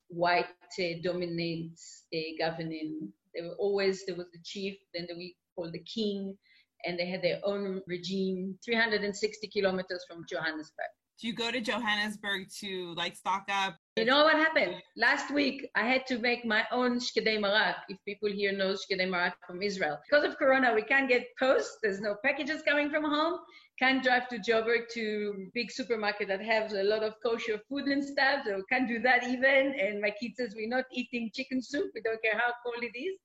white 0.08 0.46
uh, 0.78 0.84
dominant 1.02 1.80
uh, 2.14 2.18
governing. 2.38 3.12
They 3.34 3.42
were 3.42 3.56
always 3.58 4.04
there 4.06 4.16
was 4.16 4.30
the 4.32 4.40
chief, 4.44 4.76
then 4.94 5.08
we 5.16 5.36
called 5.56 5.72
the 5.72 5.82
king, 5.82 6.36
and 6.84 6.98
they 6.98 7.06
had 7.06 7.22
their 7.22 7.40
own 7.44 7.82
regime, 7.86 8.58
360 8.64 9.48
kilometers 9.48 10.04
from 10.08 10.24
Johannesburg. 10.28 10.92
Do 11.20 11.28
you 11.28 11.34
go 11.34 11.50
to 11.50 11.60
Johannesburg 11.60 12.48
to 12.60 12.92
like 12.96 13.14
stock 13.14 13.44
up? 13.48 13.76
You 13.96 14.04
know 14.04 14.24
what 14.24 14.34
happened? 14.34 14.74
Last 14.96 15.32
week, 15.32 15.68
I 15.76 15.84
had 15.86 16.06
to 16.08 16.18
make 16.18 16.44
my 16.44 16.64
own 16.72 16.98
shkedei 16.98 17.38
marak. 17.38 17.76
If 17.88 17.98
people 18.04 18.28
here 18.28 18.52
know 18.52 18.74
shkedei 18.74 19.08
marak 19.08 19.34
from 19.46 19.62
Israel. 19.62 19.98
Because 20.10 20.24
of 20.24 20.36
Corona, 20.36 20.74
we 20.74 20.82
can't 20.82 21.08
get 21.08 21.26
post. 21.38 21.70
There's 21.82 22.00
no 22.00 22.16
packages 22.24 22.62
coming 22.62 22.90
from 22.90 23.04
home. 23.04 23.38
Can't 23.78 24.02
drive 24.02 24.28
to 24.28 24.38
Joburg 24.38 24.88
to 24.94 25.50
big 25.54 25.70
supermarket 25.70 26.28
that 26.28 26.42
has 26.42 26.72
a 26.72 26.82
lot 26.82 27.04
of 27.04 27.14
kosher 27.24 27.60
food 27.68 27.84
and 27.84 28.02
stuff. 28.02 28.40
So 28.44 28.62
can't 28.68 28.88
do 28.88 28.98
that 29.00 29.22
even. 29.24 29.74
And 29.78 30.00
my 30.00 30.10
kid 30.10 30.32
says, 30.36 30.54
we're 30.56 30.68
not 30.68 30.84
eating 30.92 31.30
chicken 31.32 31.62
soup. 31.62 31.90
We 31.94 32.00
don't 32.02 32.22
care 32.22 32.38
how 32.38 32.52
cold 32.64 32.82
it 32.82 32.98
is. 32.98 33.16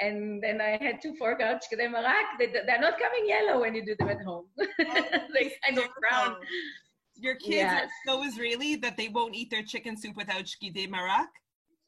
And 0.00 0.42
then 0.42 0.60
I 0.60 0.78
had 0.82 1.00
to 1.02 1.14
fork 1.16 1.40
out 1.40 1.62
shkedei 1.62 1.88
marak. 1.88 2.38
They, 2.38 2.46
they're 2.48 2.80
not 2.80 2.98
coming 2.98 3.26
yellow 3.26 3.60
when 3.60 3.74
you 3.74 3.84
do 3.84 3.96
them 3.98 4.10
at 4.10 4.22
home. 4.22 4.46
Oh, 4.58 5.18
they 5.32 5.52
kind 5.64 5.78
of 5.78 5.88
brown. 6.00 6.36
Your 7.16 7.36
kids 7.36 7.56
yes. 7.56 7.82
are 7.84 7.88
so 8.06 8.24
Israeli 8.24 8.76
that 8.76 8.96
they 8.96 9.08
won't 9.08 9.34
eat 9.34 9.50
their 9.50 9.62
chicken 9.62 9.96
soup 9.96 10.16
without 10.16 10.44
shkedei 10.44 10.88
marak? 10.88 11.28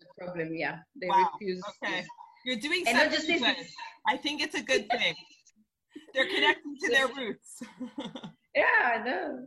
It's 0.00 0.10
a 0.10 0.24
problem, 0.24 0.54
yeah. 0.54 0.78
They 1.00 1.08
wow. 1.08 1.30
refuse. 1.32 1.62
Okay. 1.82 2.04
You're 2.44 2.56
doing 2.56 2.84
and 2.86 3.12
something 3.12 3.40
good. 3.40 3.56
I 4.06 4.16
think 4.16 4.40
it's 4.40 4.54
a 4.54 4.62
good 4.62 4.88
thing. 4.90 5.14
They're 6.14 6.26
connecting 6.26 6.76
to 6.84 6.90
their 6.90 7.08
roots. 7.16 7.62
Yeah, 8.54 8.64
I 8.94 9.04
know. 9.04 9.46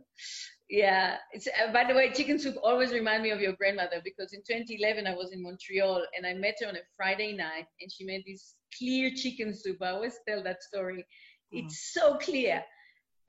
Yeah. 0.68 1.16
It's, 1.32 1.48
uh, 1.48 1.72
by 1.72 1.84
the 1.84 1.94
way, 1.94 2.12
chicken 2.12 2.38
soup 2.38 2.56
always 2.62 2.92
remind 2.92 3.22
me 3.22 3.30
of 3.30 3.40
your 3.40 3.54
grandmother 3.54 4.00
because 4.04 4.32
in 4.32 4.40
2011 4.40 5.06
I 5.06 5.14
was 5.14 5.32
in 5.32 5.42
Montreal 5.42 6.04
and 6.16 6.26
I 6.26 6.34
met 6.34 6.56
her 6.60 6.68
on 6.68 6.76
a 6.76 6.80
Friday 6.96 7.32
night 7.32 7.66
and 7.80 7.90
she 7.90 8.04
made 8.04 8.22
this 8.26 8.54
clear 8.78 9.10
chicken 9.14 9.52
soup. 9.52 9.78
I 9.82 9.90
always 9.90 10.18
tell 10.28 10.42
that 10.44 10.62
story. 10.62 11.04
Mm. 11.52 11.64
It's 11.64 11.92
so 11.92 12.18
clear. 12.18 12.62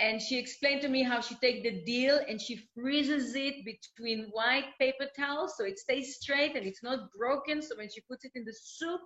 And 0.01 0.20
she 0.20 0.39
explained 0.39 0.81
to 0.81 0.89
me 0.89 1.03
how 1.03 1.22
she 1.22 1.36
take 1.36 1.63
the 1.63 1.84
deal 1.86 2.20
and 2.27 2.41
she 2.41 2.60
freezes 2.74 3.36
it 3.36 3.63
between 3.63 4.29
white 4.31 4.65
paper 4.79 5.08
towels 5.15 5.53
so 5.58 5.63
it 5.63 5.77
stays 5.77 6.15
straight 6.15 6.55
and 6.55 6.65
it's 6.65 6.81
not 6.81 7.12
broken. 7.15 7.62
So 7.62 7.77
when 7.77 7.88
she 7.88 8.01
puts 8.10 8.25
it 8.25 8.31
in 8.34 8.43
the 8.43 8.55
soup, 8.63 9.00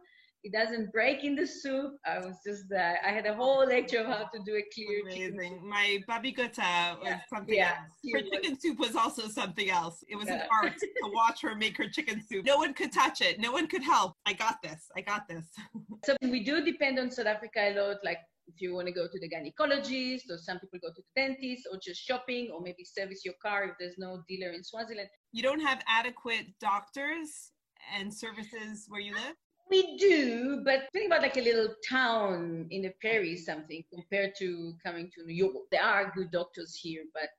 it 0.46 0.54
doesn't 0.54 0.94
break 0.94 1.24
in 1.24 1.36
the 1.36 1.46
soup. 1.46 1.96
I 2.06 2.20
was 2.20 2.36
just 2.46 2.72
uh, 2.72 2.94
I 3.06 3.10
had 3.10 3.25
a 3.25 3.34
whole 3.34 3.66
lecture 3.66 4.02
of 4.02 4.06
how 4.06 4.30
to 4.32 4.40
do 4.46 4.56
a 4.56 4.64
clear 4.74 5.02
Amazing. 5.02 5.40
chicken. 5.40 5.68
My 5.68 6.00
babi 6.08 6.32
gota 6.32 7.00
was 7.00 7.08
yeah. 7.08 7.20
something 7.34 7.56
yeah. 7.56 7.72
else. 7.72 8.14
Her 8.14 8.22
chicken 8.22 8.60
soup 8.60 8.78
was 8.78 8.96
also 8.96 9.28
something 9.28 9.72
else. 9.72 10.04
It 10.08 10.16
was 10.16 10.28
yeah. 10.28 10.44
an 10.44 10.48
art 10.64 10.78
to 10.80 11.12
watch 11.12 11.42
her 11.42 11.56
make 11.56 11.78
her 11.78 11.90
chicken 11.90 12.22
soup. 12.30 12.46
No 12.46 12.58
one 12.58 12.75
could 12.75 12.94
touch 12.94 13.22
it. 13.22 13.40
No 13.40 13.52
one 13.52 13.68
could 13.68 13.84
help. 13.84 14.14
I 14.28 14.34
got 14.34 14.62
this. 14.62 14.86
I 14.96 15.02
got 15.02 15.28
this. 15.28 15.46
so 16.06 16.16
we 16.22 16.44
do 16.44 16.64
depend 16.64 17.00
on 17.00 17.10
South 17.10 17.25
Africa 17.25 17.60
a 17.60 17.74
lot. 17.74 17.98
Like 18.04 18.20
if 18.48 18.62
you 18.62 18.74
want 18.74 18.88
to 18.88 18.94
go 18.94 19.08
to 19.08 19.20
the 19.20 19.30
gynecologist, 19.30 20.30
or 20.30 20.38
some 20.38 20.60
people 20.60 20.80
go 20.82 20.90
to 20.90 21.02
the 21.02 21.22
dentist, 21.22 21.68
or 21.72 21.80
just 21.82 22.02
shopping, 22.02 22.50
or 22.54 22.62
maybe 22.62 22.84
service 22.84 23.24
your 23.25 23.36
car 23.42 23.66
if 23.66 23.72
there's 23.80 23.98
no 23.98 24.24
dealer 24.28 24.52
in 24.52 24.64
Swaziland. 24.64 25.10
You 25.32 25.44
don't 25.44 25.62
have 25.62 25.82
adequate 25.88 26.46
doctors 26.60 27.52
and 27.98 28.14
services 28.14 28.86
where 28.88 29.02
you 29.02 29.14
live? 29.14 29.36
We 29.70 29.98
do, 29.98 30.62
but 30.64 30.88
think 30.94 31.08
about 31.08 31.24
like 31.24 31.38
a 31.38 31.42
little 31.42 31.74
town 31.90 32.68
in 32.70 32.86
a 32.86 32.92
prairie, 33.02 33.36
something 33.36 33.84
compared 33.92 34.34
to 34.38 34.74
coming 34.86 35.10
to 35.16 35.25
New 35.25 35.34
York. 35.34 35.56
There 35.72 35.84
are 35.84 36.12
good 36.16 36.30
doctors 36.32 36.75
here, 36.75 37.04
but 37.14 37.30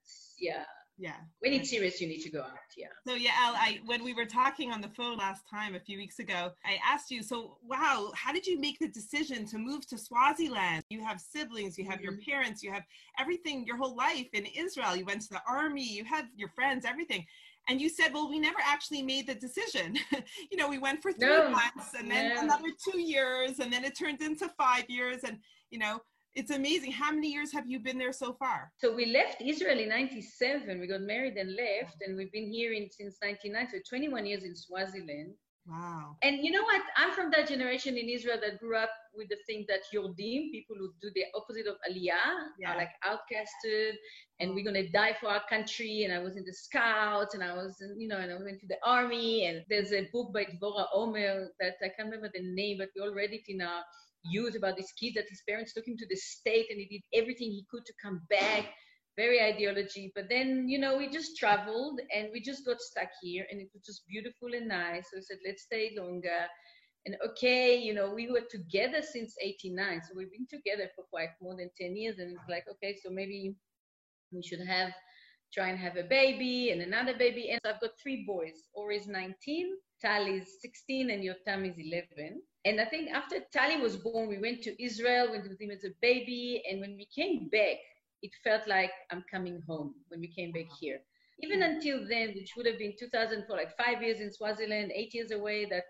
yeah. 0.40 0.64
Yeah. 0.98 1.16
When 1.40 1.52
it's 1.52 1.70
serious, 1.70 2.00
you 2.00 2.08
need 2.08 2.22
to 2.22 2.30
go 2.30 2.40
out. 2.40 2.56
Yeah. 2.76 2.86
So 3.06 3.14
yeah, 3.14 3.32
Al, 3.38 3.54
I 3.54 3.80
when 3.84 4.02
we 4.02 4.14
were 4.14 4.24
talking 4.24 4.72
on 4.72 4.80
the 4.80 4.88
phone 4.88 5.18
last 5.18 5.42
time 5.48 5.74
a 5.74 5.80
few 5.80 5.98
weeks 5.98 6.18
ago, 6.18 6.52
I 6.64 6.78
asked 6.86 7.10
you, 7.10 7.22
so 7.22 7.58
wow, 7.62 8.12
how 8.14 8.32
did 8.32 8.46
you 8.46 8.58
make 8.58 8.78
the 8.78 8.88
decision 8.88 9.46
to 9.46 9.58
move 9.58 9.86
to 9.88 9.98
Swaziland? 9.98 10.84
You 10.88 11.04
have 11.04 11.20
siblings, 11.20 11.76
you 11.76 11.84
have 11.84 11.96
mm-hmm. 11.96 12.04
your 12.04 12.18
parents, 12.26 12.62
you 12.62 12.72
have 12.72 12.84
everything, 13.18 13.66
your 13.66 13.76
whole 13.76 13.94
life 13.94 14.28
in 14.32 14.46
Israel. 14.46 14.96
You 14.96 15.04
went 15.04 15.22
to 15.22 15.28
the 15.30 15.42
army, 15.46 15.86
you 15.86 16.04
have 16.04 16.26
your 16.34 16.48
friends, 16.48 16.86
everything 16.86 17.26
and 17.68 17.80
you 17.80 17.88
said 17.88 18.12
well 18.12 18.28
we 18.28 18.38
never 18.38 18.58
actually 18.64 19.02
made 19.02 19.26
the 19.26 19.34
decision 19.34 19.96
you 20.50 20.56
know 20.56 20.68
we 20.68 20.78
went 20.78 21.02
for 21.02 21.12
three 21.12 21.28
no. 21.28 21.50
months 21.50 21.94
and 21.98 22.10
then 22.10 22.36
another 22.38 22.68
two 22.84 23.00
years 23.00 23.58
and 23.58 23.72
then 23.72 23.84
it 23.84 23.96
turned 23.98 24.20
into 24.22 24.48
five 24.56 24.84
years 24.88 25.24
and 25.24 25.38
you 25.70 25.78
know 25.78 26.00
it's 26.36 26.50
amazing 26.50 26.92
how 26.92 27.10
many 27.10 27.32
years 27.32 27.50
have 27.52 27.68
you 27.68 27.78
been 27.80 27.98
there 27.98 28.12
so 28.12 28.32
far 28.34 28.70
so 28.78 28.94
we 28.94 29.06
left 29.06 29.40
israel 29.40 29.78
in 29.78 29.88
97 29.88 30.78
we 30.78 30.86
got 30.86 31.00
married 31.00 31.36
and 31.36 31.50
left 31.56 31.96
and 32.02 32.16
we've 32.16 32.32
been 32.32 32.50
here 32.50 32.72
in, 32.72 32.88
since 32.90 33.16
99 33.22 33.68
so 33.70 33.78
21 33.88 34.26
years 34.26 34.44
in 34.44 34.54
swaziland 34.54 35.32
Wow. 35.68 36.16
And 36.22 36.44
you 36.44 36.52
know 36.52 36.62
what? 36.62 36.80
I'm 36.96 37.12
from 37.12 37.30
that 37.32 37.48
generation 37.48 37.96
in 37.96 38.08
Israel 38.08 38.38
that 38.40 38.60
grew 38.60 38.76
up 38.76 38.90
with 39.16 39.28
the 39.28 39.36
thing 39.46 39.64
that 39.68 39.80
Yordim, 39.92 40.52
people 40.52 40.76
who 40.78 40.92
do 41.02 41.10
the 41.14 41.24
opposite 41.34 41.66
of 41.66 41.74
Aliyah, 41.90 42.54
yeah. 42.58 42.72
are 42.72 42.76
like 42.76 42.90
outcasted, 43.04 43.94
and 44.38 44.54
we're 44.54 44.64
gonna 44.64 44.88
die 44.90 45.16
for 45.20 45.28
our 45.28 45.42
country. 45.48 46.04
And 46.04 46.12
I 46.12 46.20
was 46.20 46.36
in 46.36 46.44
the 46.44 46.52
Scouts, 46.52 47.34
and 47.34 47.42
I 47.42 47.52
was, 47.54 47.80
in, 47.80 48.00
you 48.00 48.06
know, 48.06 48.18
and 48.18 48.30
I 48.30 48.36
went 48.36 48.60
to 48.60 48.66
the 48.68 48.78
army. 48.84 49.46
And 49.46 49.64
there's 49.68 49.92
a 49.92 50.08
book 50.12 50.32
by 50.32 50.44
Dvorah 50.44 50.86
Omer 50.94 51.48
that 51.58 51.74
I 51.82 51.88
can't 51.88 52.10
remember 52.10 52.30
the 52.32 52.42
name, 52.42 52.78
but 52.78 52.90
we 52.94 53.02
all 53.02 53.12
read 53.12 53.32
it 53.32 53.42
in 53.48 53.60
our 53.60 53.82
youth 54.30 54.56
about 54.56 54.76
this 54.76 54.92
kid 54.92 55.14
that 55.14 55.28
his 55.28 55.42
parents 55.48 55.72
took 55.72 55.86
him 55.86 55.96
to 55.98 56.06
the 56.08 56.16
state, 56.16 56.66
and 56.70 56.78
he 56.78 56.86
did 56.86 57.20
everything 57.20 57.50
he 57.50 57.66
could 57.70 57.84
to 57.86 57.92
come 58.02 58.22
back 58.30 58.66
very 59.16 59.40
ideology. 59.40 60.12
But 60.14 60.28
then, 60.28 60.68
you 60.68 60.78
know, 60.78 60.96
we 60.96 61.08
just 61.08 61.36
traveled 61.36 62.00
and 62.14 62.28
we 62.32 62.40
just 62.40 62.66
got 62.66 62.80
stuck 62.80 63.08
here 63.22 63.46
and 63.50 63.60
it 63.60 63.68
was 63.72 63.82
just 63.82 64.06
beautiful 64.06 64.48
and 64.54 64.68
nice. 64.68 65.06
So 65.10 65.16
we 65.16 65.22
said, 65.22 65.38
let's 65.44 65.62
stay 65.62 65.92
longer. 65.98 66.46
And 67.06 67.16
okay, 67.24 67.76
you 67.76 67.94
know, 67.94 68.12
we 68.12 68.30
were 68.30 68.44
together 68.50 69.00
since 69.00 69.34
89. 69.40 70.02
So 70.02 70.14
we've 70.16 70.30
been 70.30 70.46
together 70.50 70.90
for 70.94 71.04
quite 71.10 71.30
more 71.40 71.56
than 71.56 71.70
10 71.80 71.96
years. 71.96 72.18
And 72.18 72.32
it's 72.32 72.48
like, 72.48 72.64
okay, 72.70 72.96
so 73.02 73.10
maybe 73.10 73.54
we 74.32 74.42
should 74.42 74.60
have, 74.66 74.92
try 75.54 75.68
and 75.68 75.78
have 75.78 75.96
a 75.96 76.02
baby 76.02 76.70
and 76.70 76.82
another 76.82 77.16
baby. 77.16 77.50
And 77.50 77.60
so 77.64 77.70
I've 77.70 77.80
got 77.80 77.90
three 78.02 78.24
boys. 78.26 78.68
Ori 78.74 78.98
is 78.98 79.06
19, 79.06 79.68
Tali 80.00 80.38
is 80.38 80.60
16, 80.60 81.10
and 81.10 81.24
your 81.24 81.34
Yotam 81.46 81.70
is 81.70 81.78
11. 81.78 82.42
And 82.64 82.80
I 82.80 82.84
think 82.84 83.10
after 83.10 83.36
Tali 83.52 83.80
was 83.80 83.96
born, 83.96 84.28
we 84.28 84.38
went 84.38 84.62
to 84.62 84.82
Israel, 84.82 85.30
when 85.30 85.42
with 85.42 85.58
was 85.60 85.84
a 85.84 85.94
baby. 86.02 86.62
And 86.70 86.80
when 86.80 86.96
we 86.96 87.06
came 87.14 87.48
back, 87.48 87.78
it 88.22 88.32
felt 88.42 88.66
like 88.66 88.90
I'm 89.10 89.24
coming 89.30 89.62
home 89.66 89.94
when 90.08 90.20
we 90.20 90.28
came 90.28 90.52
back 90.52 90.66
here. 90.80 91.00
Even 91.42 91.60
mm-hmm. 91.60 91.76
until 91.76 92.08
then, 92.08 92.34
which 92.34 92.52
would 92.56 92.66
have 92.66 92.78
been 92.78 92.94
2004, 92.98 93.56
like 93.56 93.76
five 93.76 94.02
years 94.02 94.20
in 94.20 94.32
Swaziland, 94.32 94.90
eight 94.94 95.14
years 95.14 95.30
away, 95.30 95.66
that 95.66 95.84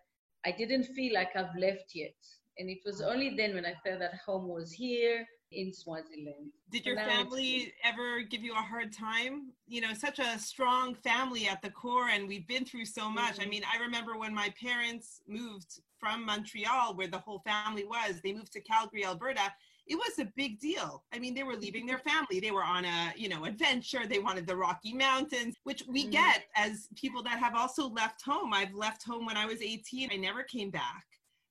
I 0.45 0.53
didn't 0.53 0.85
feel 0.85 1.15
like 1.15 1.35
I've 1.37 1.57
left 1.59 1.95
yet. 1.95 2.17
And 2.59 2.69
it 2.69 2.79
was 2.85 3.01
mm-hmm. 3.01 3.11
only 3.11 3.35
then 3.37 3.55
when 3.55 3.67
I 3.67 3.75
felt 3.85 4.01
that 4.01 4.15
home 4.25 4.49
was 4.49 4.73
here 4.73 5.27
in 5.53 5.73
Swaziland. 5.73 6.51
Did 6.71 6.85
your 6.85 6.97
family 6.97 7.73
ever 7.85 8.23
give 8.23 8.43
you 8.43 8.53
a 8.53 8.57
hard 8.57 8.93
time? 8.93 9.53
You 9.67 9.81
know, 9.81 9.95
such 9.95 10.19
a 10.19 10.39
strong 10.39 10.95
family 10.95 11.47
at 11.47 11.63
the 11.63 11.71
core, 11.71 12.09
and 12.09 12.27
we've 12.29 12.47
been 12.47 12.65
through 12.65 12.87
so 12.87 13.09
much. 13.09 13.35
Mm-hmm. 13.35 13.43
I 13.43 13.47
mean, 13.47 13.63
I 13.73 13.83
remember 13.83 14.17
when 14.17 14.35
my 14.35 14.53
parents 14.61 15.21
moved 15.29 15.81
from 15.99 16.27
Montreal, 16.27 16.95
where 16.97 17.09
the 17.09 17.19
whole 17.19 17.41
family 17.41 17.85
was, 17.85 18.21
they 18.23 18.33
moved 18.33 18.53
to 18.53 18.61
Calgary, 18.61 19.05
Alberta, 19.05 19.53
it 19.87 19.95
was 19.95 20.19
a 20.19 20.31
big 20.37 20.59
deal. 20.59 21.05
I 21.13 21.19
mean, 21.19 21.35
they 21.35 21.45
were 21.45 21.55
leaving 21.55 21.87
their 21.87 21.99
family. 21.99 22.41
They 22.41 22.51
were 22.51 22.65
on 22.65 22.85
a, 22.85 23.13
you 23.17 23.29
know, 23.29 23.45
adventure. 23.45 24.07
They 24.07 24.19
wanted 24.19 24.47
the 24.47 24.57
Rocky 24.57 24.93
Mountains, 24.93 25.55
which 25.63 25.85
we 25.89 26.03
mm-hmm. 26.03 26.11
get 26.11 26.45
as 26.57 26.89
people 26.97 27.23
that 27.23 27.39
have 27.39 27.55
also 27.55 27.89
left 27.89 28.23
home. 28.23 28.53
I've 28.53 28.75
left 28.75 29.05
home 29.05 29.27
when 29.27 29.37
I 29.37 29.47
was 29.47 29.63
18. 29.63 30.11
I 30.13 30.17
never 30.17 30.43
came 30.43 30.71
back, 30.71 31.05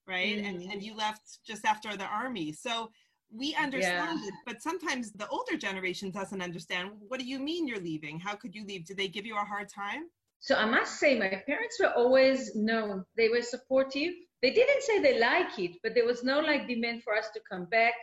right? 0.06 0.38
Mm-hmm. 0.38 0.46
And 0.46 0.72
and 0.72 0.84
you 0.84 0.96
left 0.96 1.40
just 1.48 1.66
after 1.66 1.96
the 1.96 2.06
army. 2.06 2.52
So 2.52 2.92
we 3.38 3.56
understand 3.56 4.20
yeah. 4.22 4.28
it, 4.28 4.34
but 4.46 4.62
sometimes 4.62 5.12
the 5.12 5.28
older 5.28 5.58
generation 5.58 6.12
doesn't 6.12 6.42
understand. 6.42 6.92
What 7.08 7.20
do 7.20 7.26
you 7.26 7.40
mean 7.40 7.68
you're 7.68 7.80
leaving? 7.80 8.20
How 8.20 8.36
could 8.36 8.56
you 8.56 8.66
leave? 8.66 8.86
Did 8.86 8.98
they 8.98 9.08
give 9.08 9.26
you 9.26 9.36
a 9.36 9.44
hard 9.44 9.70
time? 9.70 10.04
So 10.40 10.56
I 10.56 10.66
must 10.66 11.00
say, 11.00 11.18
my 11.18 11.30
parents 11.46 11.78
were 11.80 11.94
always 11.94 12.56
no, 12.56 13.04
they 13.18 13.30
were 13.30 13.42
supportive. 13.42 14.14
They 14.42 14.52
didn't 14.52 14.84
say 14.84 15.02
they 15.02 15.20
like 15.20 15.58
it, 15.58 15.78
but 15.82 15.96
there 15.96 16.06
was 16.06 16.24
no 16.24 16.40
like 16.40 16.68
demand 16.68 17.04
for 17.04 17.16
us 17.16 17.30
to 17.34 17.42
come 17.50 17.66
back. 17.66 17.94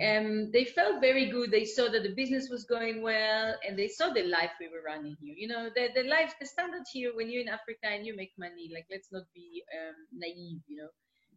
And 0.00 0.26
mm. 0.26 0.46
um, 0.46 0.50
they 0.52 0.64
felt 0.64 1.00
very 1.00 1.30
good. 1.30 1.52
They 1.52 1.64
saw 1.64 1.88
that 1.90 2.02
the 2.02 2.14
business 2.14 2.48
was 2.50 2.64
going 2.64 3.02
well, 3.02 3.54
and 3.66 3.78
they 3.78 3.86
saw 3.86 4.12
the 4.12 4.24
life 4.24 4.50
we 4.58 4.68
were 4.68 4.82
running 4.84 5.16
here. 5.20 5.34
You 5.38 5.46
know, 5.46 5.70
the 5.74 5.88
the 5.94 6.08
life, 6.08 6.34
the 6.40 6.46
standard 6.46 6.82
here 6.92 7.12
when 7.14 7.30
you're 7.30 7.42
in 7.42 7.48
Africa 7.48 7.86
and 7.86 8.04
you 8.04 8.16
make 8.16 8.32
money. 8.36 8.68
Like, 8.74 8.86
let's 8.90 9.12
not 9.12 9.22
be 9.32 9.62
um, 9.78 9.94
naive. 10.12 10.60
You 10.66 10.76
know, 10.78 10.88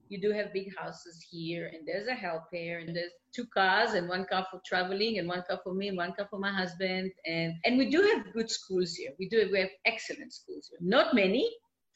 you 0.09 0.21
do 0.21 0.31
have 0.31 0.53
big 0.53 0.75
houses 0.77 1.25
here, 1.29 1.71
and 1.73 1.87
there's 1.87 2.07
a 2.07 2.13
helper, 2.13 2.79
and 2.79 2.95
there's 2.95 3.11
two 3.35 3.45
cars, 3.45 3.93
and 3.93 4.07
one 4.07 4.25
car 4.25 4.45
for 4.51 4.61
traveling, 4.65 5.19
and 5.19 5.27
one 5.27 5.43
car 5.47 5.59
for 5.63 5.73
me, 5.73 5.87
and 5.87 5.97
one 5.97 6.13
car 6.13 6.27
for 6.29 6.39
my 6.39 6.51
husband, 6.51 7.11
and 7.25 7.53
and 7.65 7.77
we 7.77 7.89
do 7.89 8.01
have 8.01 8.33
good 8.33 8.49
schools 8.49 8.93
here. 8.93 9.11
We 9.19 9.29
do. 9.29 9.49
We 9.51 9.59
have 9.59 9.69
excellent 9.85 10.33
schools 10.33 10.69
here. 10.69 10.79
Not 10.81 11.13
many, 11.13 11.49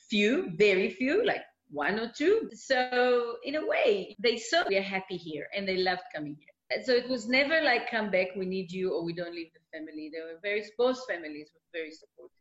few, 0.10 0.52
very 0.58 0.90
few, 0.90 1.26
like 1.26 1.44
one 1.70 2.00
or 2.00 2.12
two. 2.16 2.50
So 2.54 3.38
in 3.44 3.56
a 3.56 3.66
way, 3.66 4.16
they 4.20 4.38
saw 4.38 4.64
we 4.68 4.78
are 4.78 4.82
happy 4.82 5.18
here 5.18 5.48
and 5.56 5.68
they 5.68 5.78
loved 5.78 6.04
coming 6.16 6.38
here. 6.40 6.84
So 6.84 6.94
it 6.94 7.08
was 7.10 7.28
never 7.28 7.62
like 7.62 7.90
come 7.90 8.12
back, 8.12 8.28
we 8.36 8.46
need 8.46 8.72
you 8.72 8.94
or 8.94 9.04
we 9.04 9.14
don't 9.14 9.34
leave 9.34 9.52
the 9.54 9.78
family. 9.78 10.12
They 10.14 10.22
were 10.22 10.40
very 10.42 10.64
both 10.78 11.00
families 11.08 11.50
were 11.54 11.80
very 11.80 11.92
supportive. 11.92 12.37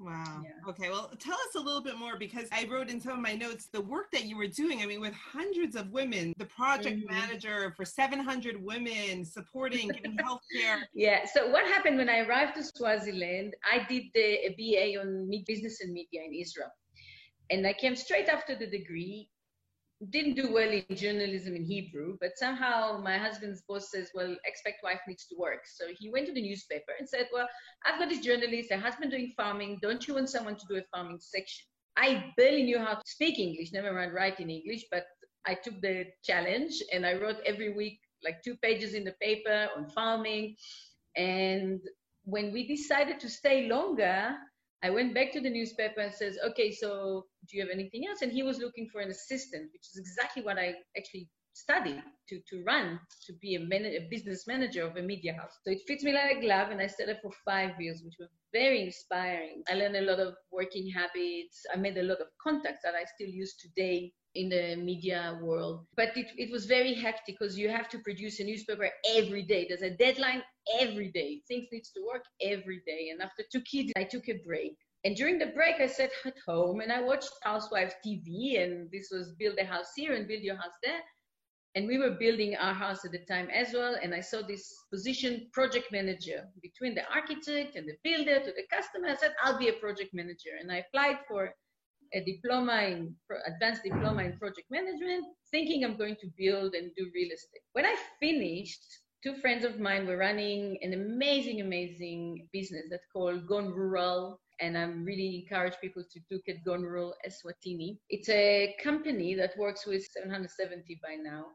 Wow. 0.00 0.42
Yeah. 0.44 0.70
Okay. 0.70 0.90
Well, 0.90 1.10
tell 1.18 1.34
us 1.34 1.54
a 1.56 1.60
little 1.60 1.82
bit 1.82 1.98
more 1.98 2.16
because 2.18 2.48
I 2.52 2.68
wrote 2.70 2.88
in 2.88 3.00
some 3.00 3.12
of 3.12 3.18
my 3.18 3.34
notes 3.34 3.68
the 3.72 3.80
work 3.80 4.12
that 4.12 4.24
you 4.24 4.36
were 4.36 4.46
doing. 4.46 4.80
I 4.82 4.86
mean, 4.86 5.00
with 5.00 5.14
hundreds 5.14 5.74
of 5.74 5.90
women, 5.90 6.32
the 6.38 6.46
project 6.46 6.98
mm-hmm. 6.98 7.12
manager 7.12 7.74
for 7.76 7.84
700 7.84 8.62
women, 8.62 9.24
supporting, 9.24 9.88
giving 9.88 10.16
health 10.24 10.42
care. 10.54 10.88
Yeah. 10.94 11.24
So, 11.32 11.50
what 11.50 11.66
happened 11.66 11.96
when 11.96 12.08
I 12.08 12.20
arrived 12.20 12.54
to 12.56 12.62
Swaziland? 12.62 13.54
I 13.64 13.84
did 13.88 14.04
the, 14.14 14.20
a 14.20 14.54
BA 14.56 15.00
on 15.00 15.30
business 15.46 15.80
and 15.80 15.92
media 15.92 16.22
in 16.24 16.32
Israel 16.32 16.70
and 17.50 17.66
I 17.66 17.72
came 17.72 17.96
straight 17.96 18.28
after 18.28 18.54
the 18.54 18.66
degree. 18.66 19.28
Didn't 20.10 20.34
do 20.34 20.52
well 20.52 20.70
in 20.70 20.84
journalism 20.94 21.56
in 21.56 21.64
Hebrew, 21.64 22.16
but 22.20 22.38
somehow 22.38 23.00
my 23.02 23.18
husband's 23.18 23.62
boss 23.62 23.90
says, 23.90 24.10
Well, 24.14 24.36
expect 24.44 24.84
wife 24.84 25.00
needs 25.08 25.26
to 25.26 25.36
work. 25.36 25.66
So 25.66 25.86
he 25.98 26.08
went 26.08 26.26
to 26.26 26.32
the 26.32 26.42
newspaper 26.42 26.92
and 26.98 27.08
said, 27.08 27.26
Well, 27.32 27.48
I've 27.84 27.98
got 27.98 28.08
this 28.08 28.20
journalist, 28.20 28.70
a 28.70 28.78
husband 28.78 29.10
doing 29.10 29.32
farming. 29.36 29.80
Don't 29.82 30.06
you 30.06 30.14
want 30.14 30.30
someone 30.30 30.56
to 30.56 30.66
do 30.68 30.76
a 30.76 30.82
farming 30.94 31.18
section? 31.20 31.66
I 31.96 32.32
barely 32.36 32.62
knew 32.62 32.78
how 32.78 32.94
to 32.94 33.02
speak 33.04 33.40
English, 33.40 33.72
never 33.72 33.92
mind 33.92 34.14
write 34.14 34.38
in 34.38 34.50
English, 34.50 34.84
but 34.88 35.04
I 35.44 35.54
took 35.54 35.80
the 35.80 36.06
challenge 36.22 36.74
and 36.92 37.04
I 37.04 37.14
wrote 37.14 37.38
every 37.44 37.74
week 37.74 37.98
like 38.24 38.42
two 38.42 38.56
pages 38.56 38.94
in 38.94 39.02
the 39.02 39.14
paper 39.20 39.68
on 39.76 39.88
farming. 39.90 40.56
And 41.16 41.80
when 42.24 42.52
we 42.52 42.68
decided 42.68 43.18
to 43.20 43.28
stay 43.28 43.68
longer, 43.68 44.36
I 44.82 44.90
went 44.90 45.14
back 45.14 45.32
to 45.32 45.40
the 45.40 45.50
newspaper 45.50 46.00
and 46.00 46.14
says, 46.14 46.38
okay, 46.50 46.72
so 46.72 47.24
do 47.48 47.56
you 47.56 47.62
have 47.62 47.70
anything 47.72 48.06
else? 48.08 48.22
And 48.22 48.30
he 48.32 48.42
was 48.42 48.58
looking 48.58 48.88
for 48.92 49.00
an 49.00 49.10
assistant, 49.10 49.70
which 49.72 49.82
is 49.82 49.98
exactly 49.98 50.42
what 50.42 50.58
I 50.58 50.74
actually 50.96 51.28
study 51.52 52.00
to, 52.28 52.40
to 52.48 52.62
run, 52.64 53.00
to 53.26 53.32
be 53.40 53.56
a, 53.56 53.60
man- 53.60 53.84
a 53.84 54.06
business 54.08 54.46
manager 54.46 54.86
of 54.86 54.96
a 54.96 55.02
media 55.02 55.34
house. 55.34 55.58
So 55.64 55.72
it 55.72 55.80
fits 55.88 56.04
me 56.04 56.12
like 56.12 56.36
a 56.36 56.40
glove, 56.40 56.70
and 56.70 56.80
I 56.80 56.86
studied 56.86 57.18
for 57.20 57.32
five 57.44 57.72
years, 57.80 58.02
which 58.04 58.14
was 58.20 58.28
very 58.52 58.82
inspiring. 58.82 59.62
I 59.68 59.74
learned 59.74 59.96
a 59.96 60.02
lot 60.02 60.20
of 60.20 60.34
working 60.52 60.88
habits. 60.94 61.62
I 61.74 61.76
made 61.76 61.98
a 61.98 62.02
lot 62.04 62.20
of 62.20 62.28
contacts 62.40 62.82
that 62.84 62.94
I 62.94 63.04
still 63.16 63.28
use 63.28 63.56
today 63.56 64.12
in 64.38 64.48
the 64.48 64.76
media 64.76 65.38
world. 65.42 65.84
But 65.96 66.16
it, 66.16 66.28
it 66.36 66.50
was 66.50 66.66
very 66.66 66.94
hectic 66.94 67.36
because 67.38 67.58
you 67.58 67.68
have 67.68 67.88
to 67.88 67.98
produce 67.98 68.38
a 68.38 68.44
newspaper 68.44 68.88
every 69.16 69.42
day. 69.42 69.66
There's 69.68 69.82
a 69.82 69.90
deadline 69.90 70.42
every 70.80 71.10
day. 71.10 71.42
Things 71.48 71.66
needs 71.72 71.90
to 71.90 72.00
work 72.06 72.24
every 72.40 72.80
day. 72.86 73.08
And 73.10 73.20
after 73.20 73.42
two 73.50 73.60
kids, 73.62 73.92
I 73.96 74.04
took 74.04 74.28
a 74.28 74.40
break. 74.46 74.76
And 75.04 75.16
during 75.16 75.38
the 75.38 75.46
break, 75.46 75.80
I 75.80 75.86
sat 75.86 76.10
at 76.24 76.38
home 76.46 76.80
and 76.80 76.92
I 76.92 77.00
watched 77.02 77.30
Housewives 77.42 77.94
TV. 78.06 78.62
And 78.62 78.88
this 78.92 79.08
was 79.10 79.34
build 79.38 79.58
a 79.58 79.64
house 79.64 79.90
here 79.96 80.14
and 80.14 80.28
build 80.28 80.42
your 80.42 80.56
house 80.56 80.78
there. 80.84 81.00
And 81.74 81.86
we 81.86 81.98
were 81.98 82.16
building 82.18 82.56
our 82.56 82.74
house 82.74 83.04
at 83.04 83.12
the 83.12 83.24
time 83.30 83.48
as 83.50 83.72
well. 83.74 83.96
And 84.00 84.14
I 84.14 84.20
saw 84.20 84.42
this 84.42 84.72
position, 84.92 85.48
project 85.52 85.90
manager, 85.90 86.44
between 86.62 86.94
the 86.94 87.06
architect 87.12 87.76
and 87.76 87.88
the 87.88 87.96
builder 88.04 88.38
to 88.38 88.52
the 88.52 88.66
customer. 88.72 89.08
I 89.08 89.16
said, 89.16 89.34
I'll 89.42 89.58
be 89.58 89.68
a 89.68 89.80
project 89.84 90.14
manager. 90.14 90.54
And 90.60 90.70
I 90.70 90.84
applied 90.84 91.18
for 91.28 91.52
a 92.12 92.24
diploma 92.24 92.82
in 92.82 93.14
advanced 93.46 93.82
diploma 93.82 94.24
in 94.24 94.38
project 94.38 94.70
management, 94.70 95.24
thinking 95.50 95.84
I'm 95.84 95.96
going 95.96 96.16
to 96.16 96.28
build 96.36 96.74
and 96.74 96.90
do 96.96 97.10
real 97.14 97.32
estate. 97.32 97.62
When 97.72 97.86
I 97.86 97.96
finished, 98.20 98.82
two 99.22 99.36
friends 99.36 99.64
of 99.64 99.78
mine 99.78 100.06
were 100.06 100.16
running 100.16 100.78
an 100.82 100.94
amazing, 100.94 101.60
amazing 101.60 102.48
business 102.52 102.86
that's 102.90 103.06
called 103.12 103.46
Gone 103.46 103.70
Rural. 103.70 104.40
And 104.60 104.76
I'm 104.76 105.04
really 105.04 105.44
encourage 105.44 105.74
people 105.80 106.02
to 106.02 106.20
look 106.30 106.42
at 106.48 106.64
Gone 106.64 106.82
Rural 106.82 107.14
Eswatini. 107.26 107.98
It's 108.08 108.28
a 108.28 108.74
company 108.82 109.34
that 109.34 109.56
works 109.56 109.86
with 109.86 110.04
770 110.12 111.00
by 111.02 111.14
now 111.14 111.46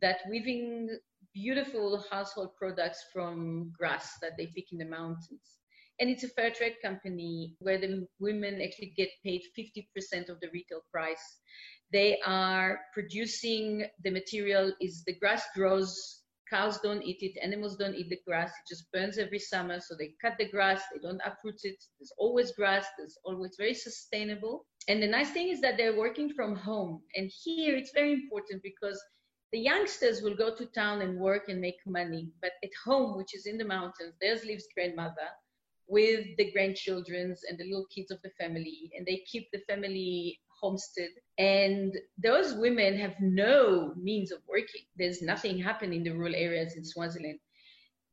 that 0.00 0.20
weaving 0.30 0.96
beautiful 1.34 2.02
household 2.10 2.50
products 2.56 3.04
from 3.12 3.72
grass 3.76 4.16
that 4.22 4.32
they 4.38 4.46
pick 4.46 4.72
in 4.72 4.78
the 4.78 4.84
mountains 4.84 5.58
and 6.00 6.08
it's 6.10 6.24
a 6.24 6.28
fair 6.28 6.50
trade 6.50 6.76
company 6.82 7.56
where 7.60 7.78
the 7.78 8.06
women 8.20 8.60
actually 8.62 8.92
get 8.96 9.08
paid 9.24 9.42
50% 9.58 10.28
of 10.28 10.40
the 10.40 10.48
retail 10.52 10.80
price. 10.92 11.40
They 11.92 12.18
are 12.24 12.80
producing 12.92 13.86
the 14.04 14.10
material 14.10 14.72
is 14.80 15.02
the 15.04 15.18
grass 15.18 15.44
grows 15.54 16.22
cows 16.50 16.78
don't 16.80 17.02
eat 17.02 17.18
it 17.20 17.38
animals 17.42 17.76
don't 17.76 17.94
eat 17.94 18.08
the 18.08 18.20
grass 18.26 18.48
it 18.48 18.74
just 18.74 18.90
burns 18.90 19.18
every 19.18 19.38
summer 19.38 19.78
so 19.80 19.94
they 19.94 20.14
cut 20.22 20.32
the 20.38 20.48
grass 20.48 20.80
they 20.90 21.00
don't 21.00 21.20
uproot 21.26 21.60
it 21.62 21.76
there's 21.98 22.12
always 22.16 22.52
grass 22.52 22.86
there's 22.96 23.18
always 23.24 23.54
very 23.58 23.74
sustainable. 23.74 24.64
And 24.88 25.02
the 25.02 25.06
nice 25.06 25.30
thing 25.30 25.48
is 25.48 25.60
that 25.60 25.76
they're 25.76 25.98
working 25.98 26.32
from 26.32 26.56
home. 26.56 27.02
And 27.14 27.30
here 27.44 27.76
it's 27.76 27.92
very 27.92 28.14
important 28.14 28.62
because 28.62 28.98
the 29.52 29.58
youngsters 29.58 30.22
will 30.22 30.34
go 30.34 30.54
to 30.54 30.66
town 30.66 31.02
and 31.02 31.18
work 31.18 31.48
and 31.48 31.60
make 31.60 31.76
money 31.86 32.28
but 32.42 32.52
at 32.62 32.70
home 32.84 33.16
which 33.16 33.34
is 33.34 33.46
in 33.46 33.56
the 33.56 33.64
mountains 33.64 34.14
there's 34.20 34.44
lives 34.44 34.66
grandmother 34.74 35.28
with 35.88 36.26
the 36.36 36.52
grandchildren 36.52 37.34
and 37.48 37.58
the 37.58 37.64
little 37.64 37.86
kids 37.94 38.10
of 38.10 38.18
the 38.22 38.30
family, 38.38 38.90
and 38.96 39.06
they 39.06 39.24
keep 39.30 39.48
the 39.52 39.60
family 39.68 40.38
homestead. 40.60 41.10
And 41.38 41.96
those 42.22 42.54
women 42.54 42.98
have 42.98 43.14
no 43.20 43.94
means 43.96 44.30
of 44.30 44.40
working. 44.48 44.82
There's 44.96 45.22
nothing 45.22 45.58
happening 45.58 45.98
in 45.98 46.04
the 46.04 46.18
rural 46.18 46.34
areas 46.34 46.76
in 46.76 46.84
Swaziland. 46.84 47.38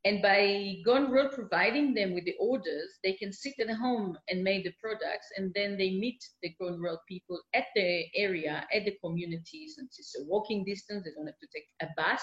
And 0.06 0.22
by 0.22 0.76
Gone 0.86 1.10
Rural 1.10 1.30
providing 1.30 1.96
them 1.96 2.14
with 2.14 2.26
the 2.26 2.36
orders, 2.40 3.00
they 3.04 3.14
can 3.14 3.34
sit 3.34 3.56
at 3.60 3.76
home 3.76 4.16
and 4.30 4.44
make 4.44 4.64
the 4.64 4.74
products, 4.80 5.28
and 5.36 5.52
then 5.56 5.78
they 5.78 5.98
meet 5.98 6.24
the 6.44 6.54
Gone 6.62 6.80
Rural 6.80 7.00
people 7.10 7.42
at 7.56 7.66
the 7.76 8.06
area, 8.16 8.68
at 8.72 8.86
the 8.86 8.96
communities. 9.04 9.76
And 9.80 9.88
it's 9.88 10.16
a 10.20 10.24
walking 10.26 10.64
distance, 10.64 11.04
they 11.04 11.12
don't 11.16 11.26
have 11.26 11.40
to 11.40 11.48
take 11.52 11.66
a 11.82 11.88
bus 11.98 12.22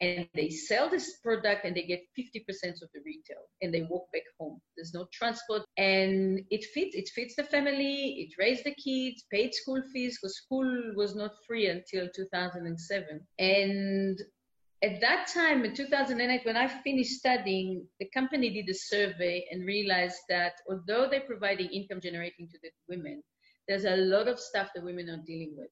and 0.00 0.28
they 0.34 0.50
sell 0.50 0.90
this 0.90 1.18
product 1.22 1.64
and 1.64 1.76
they 1.76 1.82
get 1.82 2.02
50% 2.18 2.82
of 2.82 2.88
the 2.92 3.00
retail 3.04 3.42
and 3.62 3.72
they 3.72 3.82
walk 3.82 4.10
back 4.12 4.22
home. 4.38 4.60
There's 4.76 4.92
no 4.92 5.06
transport. 5.12 5.62
And 5.78 6.42
it 6.50 6.64
fits 6.64 6.94
it 6.94 7.08
fits 7.14 7.36
the 7.36 7.44
family 7.44 8.26
it 8.26 8.34
raised 8.38 8.64
the 8.64 8.74
kids 8.74 9.24
paid 9.30 9.54
school 9.54 9.82
fees 9.92 10.18
because 10.20 10.36
school 10.36 10.92
was 10.96 11.14
not 11.14 11.32
free 11.46 11.68
until 11.68 12.08
2007 12.14 13.20
and 13.38 14.18
at 14.82 15.00
that 15.00 15.28
time 15.32 15.64
in 15.64 15.74
2008 15.74 16.44
when 16.44 16.56
i 16.56 16.68
finished 16.68 17.12
studying 17.12 17.86
the 18.00 18.08
company 18.10 18.50
did 18.50 18.68
a 18.68 18.74
survey 18.74 19.44
and 19.50 19.64
realized 19.64 20.20
that 20.28 20.52
although 20.68 21.08
they're 21.08 21.32
providing 21.32 21.68
income 21.68 22.00
generating 22.00 22.48
to 22.48 22.58
the 22.62 22.70
women 22.88 23.22
there's 23.68 23.84
a 23.84 23.96
lot 23.96 24.28
of 24.28 24.38
stuff 24.38 24.68
that 24.74 24.84
women 24.84 25.08
are 25.08 25.22
dealing 25.26 25.54
with 25.56 25.70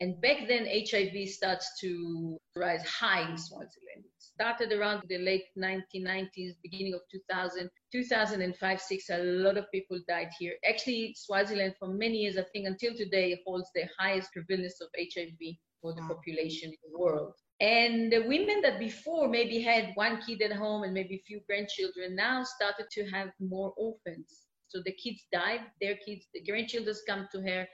and 0.00 0.20
back 0.20 0.46
then, 0.46 0.66
HIV 0.66 1.28
starts 1.28 1.78
to 1.80 2.38
rise 2.54 2.84
high 2.86 3.28
in 3.28 3.36
Swaziland. 3.36 4.04
It 4.04 4.12
started 4.16 4.72
around 4.72 5.02
the 5.08 5.18
late 5.18 5.46
1990s, 5.58 6.54
beginning 6.62 6.94
of 6.94 7.00
2000, 7.10 7.68
2005, 7.90 8.80
6. 8.80 9.10
A 9.10 9.18
lot 9.18 9.56
of 9.56 9.64
people 9.72 9.98
died 10.06 10.28
here. 10.38 10.54
Actually, 10.68 11.14
Swaziland, 11.16 11.74
for 11.80 11.88
many 11.88 12.18
years, 12.18 12.38
I 12.38 12.44
think 12.52 12.68
until 12.68 12.94
today, 12.94 13.40
holds 13.44 13.70
the 13.74 13.88
highest 13.98 14.30
prevalence 14.32 14.80
of 14.80 14.88
HIV 14.96 15.56
for 15.82 15.94
the 15.94 16.02
wow. 16.02 16.14
population 16.14 16.70
in 16.70 16.92
the 16.92 16.96
world. 16.96 17.32
And 17.60 18.12
the 18.12 18.20
women 18.20 18.60
that 18.62 18.78
before 18.78 19.28
maybe 19.28 19.60
had 19.60 19.90
one 19.96 20.22
kid 20.22 20.42
at 20.42 20.52
home 20.52 20.84
and 20.84 20.94
maybe 20.94 21.16
a 21.16 21.24
few 21.26 21.40
grandchildren 21.48 22.14
now 22.14 22.44
started 22.44 22.86
to 22.92 23.10
have 23.10 23.30
more 23.40 23.74
orphans. 23.76 24.42
So 24.68 24.80
the 24.84 24.92
kids 24.92 25.24
died, 25.32 25.62
their 25.80 25.96
kids, 25.96 26.26
the 26.32 26.44
grandchildren 26.44 26.94
come 27.08 27.26
to 27.32 27.40
her 27.40 27.66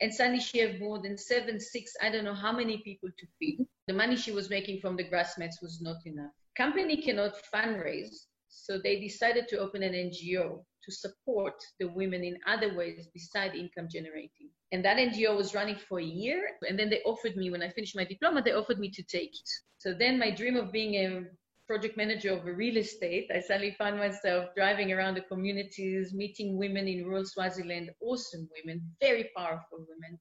and 0.00 0.12
suddenly 0.12 0.40
she 0.40 0.58
had 0.58 0.80
more 0.80 1.00
than 1.00 1.16
seven, 1.16 1.60
six, 1.60 1.92
I 2.02 2.10
don't 2.10 2.24
know 2.24 2.34
how 2.34 2.52
many 2.52 2.78
people 2.78 3.10
to 3.16 3.26
feed. 3.38 3.66
The 3.86 3.94
money 3.94 4.16
she 4.16 4.32
was 4.32 4.50
making 4.50 4.80
from 4.80 4.96
the 4.96 5.08
grass 5.08 5.38
mats 5.38 5.60
was 5.62 5.80
not 5.80 5.96
enough. 6.04 6.32
Company 6.56 7.02
cannot 7.02 7.34
fundraise, 7.52 8.26
so 8.48 8.78
they 8.78 9.00
decided 9.00 9.48
to 9.48 9.58
open 9.58 9.82
an 9.82 9.92
NGO 9.92 10.64
to 10.84 10.92
support 10.92 11.54
the 11.80 11.88
women 11.88 12.22
in 12.24 12.38
other 12.46 12.74
ways 12.74 13.08
besides 13.12 13.54
income 13.54 13.88
generating. 13.90 14.50
And 14.72 14.84
that 14.84 14.98
NGO 14.98 15.36
was 15.36 15.54
running 15.54 15.76
for 15.76 16.00
a 16.00 16.04
year. 16.04 16.48
And 16.68 16.78
then 16.78 16.90
they 16.90 17.00
offered 17.02 17.36
me, 17.36 17.50
when 17.50 17.62
I 17.62 17.70
finished 17.70 17.96
my 17.96 18.04
diploma, 18.04 18.42
they 18.42 18.52
offered 18.52 18.78
me 18.78 18.90
to 18.90 19.02
take 19.02 19.34
it. 19.34 19.48
So 19.78 19.94
then 19.94 20.18
my 20.18 20.30
dream 20.30 20.56
of 20.56 20.72
being 20.72 20.94
a 20.94 21.24
project 21.66 21.96
manager 21.96 22.32
of 22.32 22.46
a 22.46 22.52
real 22.52 22.76
estate, 22.76 23.30
I 23.34 23.40
suddenly 23.40 23.74
found 23.78 23.98
myself 23.98 24.50
driving 24.56 24.92
around 24.92 25.14
the 25.14 25.22
communities, 25.22 26.12
meeting 26.14 26.58
women 26.58 26.86
in 26.88 27.04
rural 27.04 27.24
Swaziland, 27.24 27.90
awesome 28.00 28.48
women, 28.56 28.82
very 29.00 29.30
powerful 29.36 29.86
women, 29.88 30.18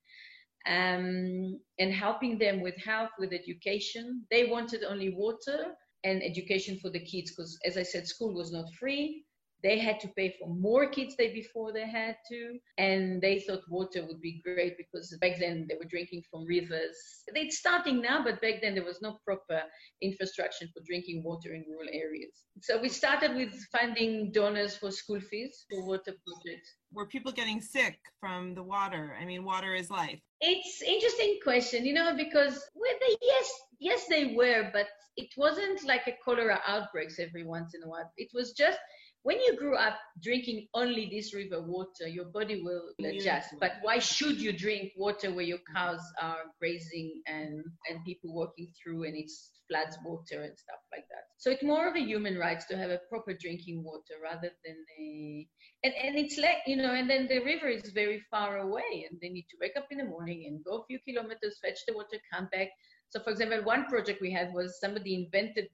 um, 0.67 1.59
and 1.79 1.93
helping 1.93 2.37
them 2.37 2.61
with 2.61 2.77
health, 2.77 3.11
with 3.19 3.33
education. 3.33 4.25
They 4.31 4.45
wanted 4.45 4.83
only 4.83 5.13
water 5.15 5.75
and 6.03 6.23
education 6.23 6.79
for 6.79 6.89
the 6.89 7.03
kids 7.03 7.31
because, 7.31 7.57
as 7.65 7.77
I 7.77 7.83
said, 7.83 8.07
school 8.07 8.33
was 8.33 8.51
not 8.51 8.73
free. 8.79 9.25
They 9.63 9.79
had 9.79 9.99
to 10.01 10.09
pay 10.09 10.35
for 10.37 10.49
more 10.49 10.87
kids 10.87 11.15
than 11.17 11.33
before 11.33 11.71
they 11.71 11.87
had 11.87 12.17
to, 12.29 12.59
and 12.77 13.21
they 13.21 13.39
thought 13.39 13.61
water 13.69 14.05
would 14.05 14.19
be 14.19 14.41
great 14.43 14.77
because 14.77 15.15
back 15.21 15.39
then 15.39 15.67
they 15.69 15.75
were 15.75 15.89
drinking 15.89 16.23
from 16.29 16.45
rivers. 16.45 16.97
It's 17.27 17.57
starting 17.57 18.01
now, 18.01 18.23
but 18.23 18.41
back 18.41 18.61
then 18.61 18.75
there 18.75 18.83
was 18.83 19.01
no 19.01 19.17
proper 19.23 19.61
infrastructure 20.01 20.65
for 20.73 20.83
drinking 20.85 21.23
water 21.23 21.53
in 21.53 21.63
rural 21.69 21.89
areas. 21.91 22.33
So 22.61 22.79
we 22.81 22.89
started 22.89 23.35
with 23.35 23.53
finding 23.71 24.31
donors 24.31 24.75
for 24.75 24.91
school 24.91 25.21
fees 25.21 25.65
for 25.69 25.85
water 25.87 26.13
projects. 26.25 26.75
Were 26.91 27.07
people 27.07 27.31
getting 27.31 27.61
sick 27.61 27.99
from 28.19 28.53
the 28.55 28.63
water? 28.63 29.15
I 29.19 29.25
mean, 29.25 29.45
water 29.45 29.73
is 29.73 29.89
life. 29.89 30.19
It's 30.41 30.81
interesting 30.81 31.39
question, 31.41 31.85
you 31.85 31.93
know, 31.93 32.15
because 32.15 32.61
well, 32.75 32.93
they, 32.99 33.15
yes, 33.21 33.49
yes, 33.79 34.05
they 34.09 34.33
were, 34.35 34.69
but 34.73 34.87
it 35.15 35.29
wasn't 35.37 35.83
like 35.85 36.07
a 36.07 36.17
cholera 36.23 36.59
outbreaks 36.67 37.19
every 37.19 37.43
once 37.43 37.75
in 37.75 37.83
a 37.83 37.87
while. 37.87 38.11
It 38.17 38.29
was 38.33 38.51
just 38.51 38.77
when 39.23 39.39
you 39.39 39.55
grew 39.57 39.75
up 39.75 39.97
drinking 40.21 40.67
only 40.73 41.09
this 41.09 41.33
river 41.33 41.61
water, 41.61 42.07
your 42.07 42.25
body 42.25 42.61
will 42.61 42.91
adjust. 43.03 43.55
But 43.59 43.73
why 43.81 43.99
should 43.99 44.39
you 44.39 44.51
drink 44.51 44.91
water 44.97 45.33
where 45.33 45.45
your 45.45 45.59
cows 45.73 46.01
are 46.21 46.43
grazing 46.59 47.21
and, 47.25 47.63
and 47.89 48.03
people 48.05 48.33
walking 48.33 48.67
through 48.81 49.05
and 49.05 49.15
it's 49.15 49.51
floods 49.69 49.97
water 50.03 50.43
and 50.43 50.57
stuff 50.57 50.79
like 50.91 51.05
that? 51.09 51.23
So 51.37 51.51
it's 51.51 51.63
more 51.63 51.87
of 51.87 51.95
a 51.95 52.01
human 52.01 52.37
rights 52.37 52.65
to 52.65 52.77
have 52.77 52.89
a 52.89 52.99
proper 53.09 53.33
drinking 53.33 53.83
water 53.83 54.15
rather 54.21 54.51
than 54.65 54.75
a 54.99 55.47
and, 55.85 55.93
and 55.93 56.17
it's 56.17 56.37
like 56.37 56.57
you 56.67 56.75
know, 56.75 56.93
and 56.93 57.09
then 57.09 57.27
the 57.27 57.39
river 57.39 57.67
is 57.67 57.91
very 57.91 58.21
far 58.29 58.57
away 58.57 59.07
and 59.09 59.19
they 59.21 59.29
need 59.29 59.45
to 59.51 59.57
wake 59.59 59.77
up 59.77 59.87
in 59.89 59.99
the 59.99 60.05
morning 60.05 60.45
and 60.47 60.63
go 60.65 60.81
a 60.81 60.85
few 60.85 60.99
kilometers, 61.07 61.59
fetch 61.63 61.79
the 61.87 61.93
water, 61.93 62.17
come 62.31 62.49
back. 62.51 62.69
So 63.09 63.21
for 63.21 63.29
example, 63.29 63.63
one 63.63 63.85
project 63.85 64.21
we 64.21 64.31
had 64.31 64.53
was 64.53 64.79
somebody 64.79 65.15
invented 65.15 65.67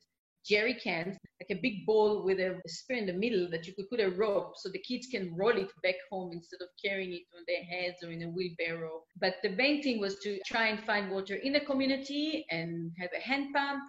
jerry 0.45 0.73
cans, 0.73 1.17
like 1.39 1.58
a 1.58 1.62
big 1.62 1.86
bowl 1.86 2.23
with 2.23 2.39
a 2.39 2.60
spear 2.67 2.97
in 2.97 3.06
the 3.06 3.13
middle 3.13 3.49
that 3.49 3.65
you 3.67 3.73
could 3.73 3.89
put 3.89 3.99
a 3.99 4.10
rope 4.12 4.54
so 4.56 4.69
the 4.69 4.80
kids 4.80 5.08
can 5.08 5.36
roll 5.36 5.58
it 5.58 5.71
back 5.84 5.95
home 6.12 6.32
instead 6.34 6.62
of 6.62 6.69
carrying 6.84 7.13
it 7.13 7.23
on 7.36 7.43
their 7.47 7.63
heads 7.63 7.97
or 8.04 8.12
in 8.12 8.23
a 8.23 8.30
wheelbarrow. 8.30 9.02
But 9.19 9.36
the 9.43 9.49
main 9.49 9.82
thing 9.82 9.99
was 9.99 10.19
to 10.19 10.39
try 10.45 10.67
and 10.67 10.84
find 10.84 11.12
water 11.12 11.36
in 11.36 11.54
the 11.54 11.60
community 11.62 12.45
and 12.49 12.91
have 12.99 13.12
a 13.15 13.21
hand 13.21 13.54
pump 13.54 13.82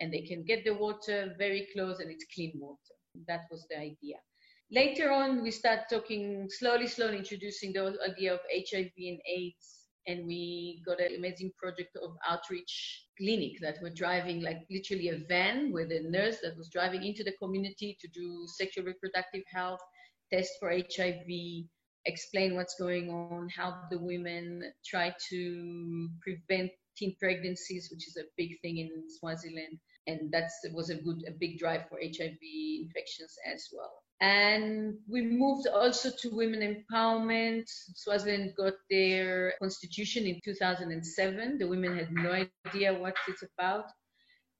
and 0.00 0.12
they 0.12 0.22
can 0.22 0.44
get 0.44 0.64
the 0.64 0.74
water 0.74 1.34
very 1.38 1.68
close 1.72 2.00
and 2.00 2.10
it's 2.10 2.26
clean 2.34 2.52
water. 2.56 2.78
That 3.26 3.42
was 3.50 3.66
the 3.70 3.78
idea. 3.78 4.16
Later 4.70 5.10
on, 5.10 5.42
we 5.42 5.50
start 5.50 5.80
talking 5.90 6.46
slowly, 6.50 6.86
slowly 6.86 7.18
introducing 7.18 7.72
the 7.72 7.96
idea 8.06 8.34
of 8.34 8.40
HIV 8.52 8.92
and 8.96 9.18
AIDS 9.26 9.78
and 10.06 10.26
we 10.26 10.82
got 10.86 11.00
an 11.00 11.14
amazing 11.16 11.52
project 11.58 11.96
of 12.02 12.16
outreach 12.26 13.04
clinic 13.18 13.52
that 13.60 13.82
were 13.82 13.90
driving 13.90 14.40
like 14.42 14.58
literally 14.70 15.08
a 15.08 15.18
van 15.28 15.72
with 15.72 15.90
a 15.90 16.00
nurse 16.08 16.38
that 16.42 16.56
was 16.56 16.68
driving 16.68 17.04
into 17.04 17.22
the 17.24 17.34
community 17.42 17.96
to 18.00 18.08
do 18.08 18.46
sexual 18.46 18.84
reproductive 18.84 19.42
health, 19.52 19.80
test 20.32 20.52
for 20.60 20.70
HIV, 20.70 21.26
explain 22.06 22.54
what's 22.54 22.76
going 22.78 23.10
on, 23.10 23.48
help 23.48 23.74
the 23.90 23.98
women 23.98 24.62
try 24.84 25.14
to 25.30 26.08
prevent 26.22 26.70
teen 26.96 27.14
pregnancies, 27.20 27.88
which 27.92 28.08
is 28.08 28.16
a 28.16 28.28
big 28.36 28.60
thing 28.62 28.78
in 28.78 28.90
Swaziland. 29.18 29.78
And 30.06 30.32
that 30.32 30.50
was 30.72 30.90
a 30.90 30.96
good, 30.96 31.22
a 31.28 31.32
big 31.32 31.58
drive 31.58 31.82
for 31.88 31.98
HIV 32.00 32.38
infections 32.80 33.34
as 33.52 33.68
well. 33.72 33.92
And 34.20 34.98
we 35.08 35.22
moved 35.22 35.68
also 35.68 36.10
to 36.10 36.30
women 36.30 36.60
empowerment. 36.60 37.64
Swaziland 37.68 38.54
got 38.56 38.74
their 38.90 39.54
constitution 39.60 40.26
in 40.26 40.40
2007. 40.44 41.58
The 41.58 41.68
women 41.68 41.96
had 41.96 42.10
no 42.10 42.44
idea 42.66 42.94
what 42.94 43.14
it's 43.28 43.44
about. 43.56 43.84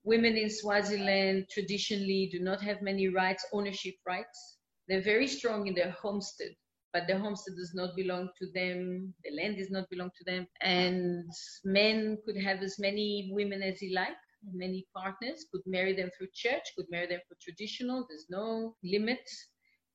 Women 0.05 0.37
in 0.37 0.49
Swaziland 0.49 1.47
traditionally 1.51 2.29
do 2.31 2.39
not 2.39 2.61
have 2.61 2.81
many 2.81 3.09
rights, 3.09 3.45
ownership 3.51 3.95
rights. 4.07 4.59
They're 4.87 5.01
very 5.01 5.27
strong 5.27 5.67
in 5.67 5.75
their 5.75 5.91
homestead, 5.91 6.55
but 6.93 7.05
the 7.07 7.19
homestead 7.19 7.55
does 7.57 7.73
not 7.75 7.97
belong 7.97 8.29
to 8.39 8.47
them. 8.53 9.13
The 9.25 9.35
land 9.35 9.57
does 9.57 9.71
not 9.71 9.89
belong 9.89 10.11
to 10.17 10.23
them. 10.23 10.47
And 10.61 11.29
men 11.65 12.17
could 12.25 12.37
have 12.37 12.61
as 12.61 12.79
many 12.79 13.31
women 13.33 13.61
as 13.61 13.79
he 13.79 13.93
liked 13.93 14.23
many 14.53 14.85
partners 14.95 15.45
could 15.51 15.61
marry 15.65 15.95
them 15.95 16.09
through 16.17 16.27
church 16.33 16.63
could 16.75 16.85
marry 16.89 17.07
them 17.07 17.19
for 17.27 17.35
traditional 17.41 18.05
there's 18.09 18.27
no 18.29 18.75
limit 18.83 19.21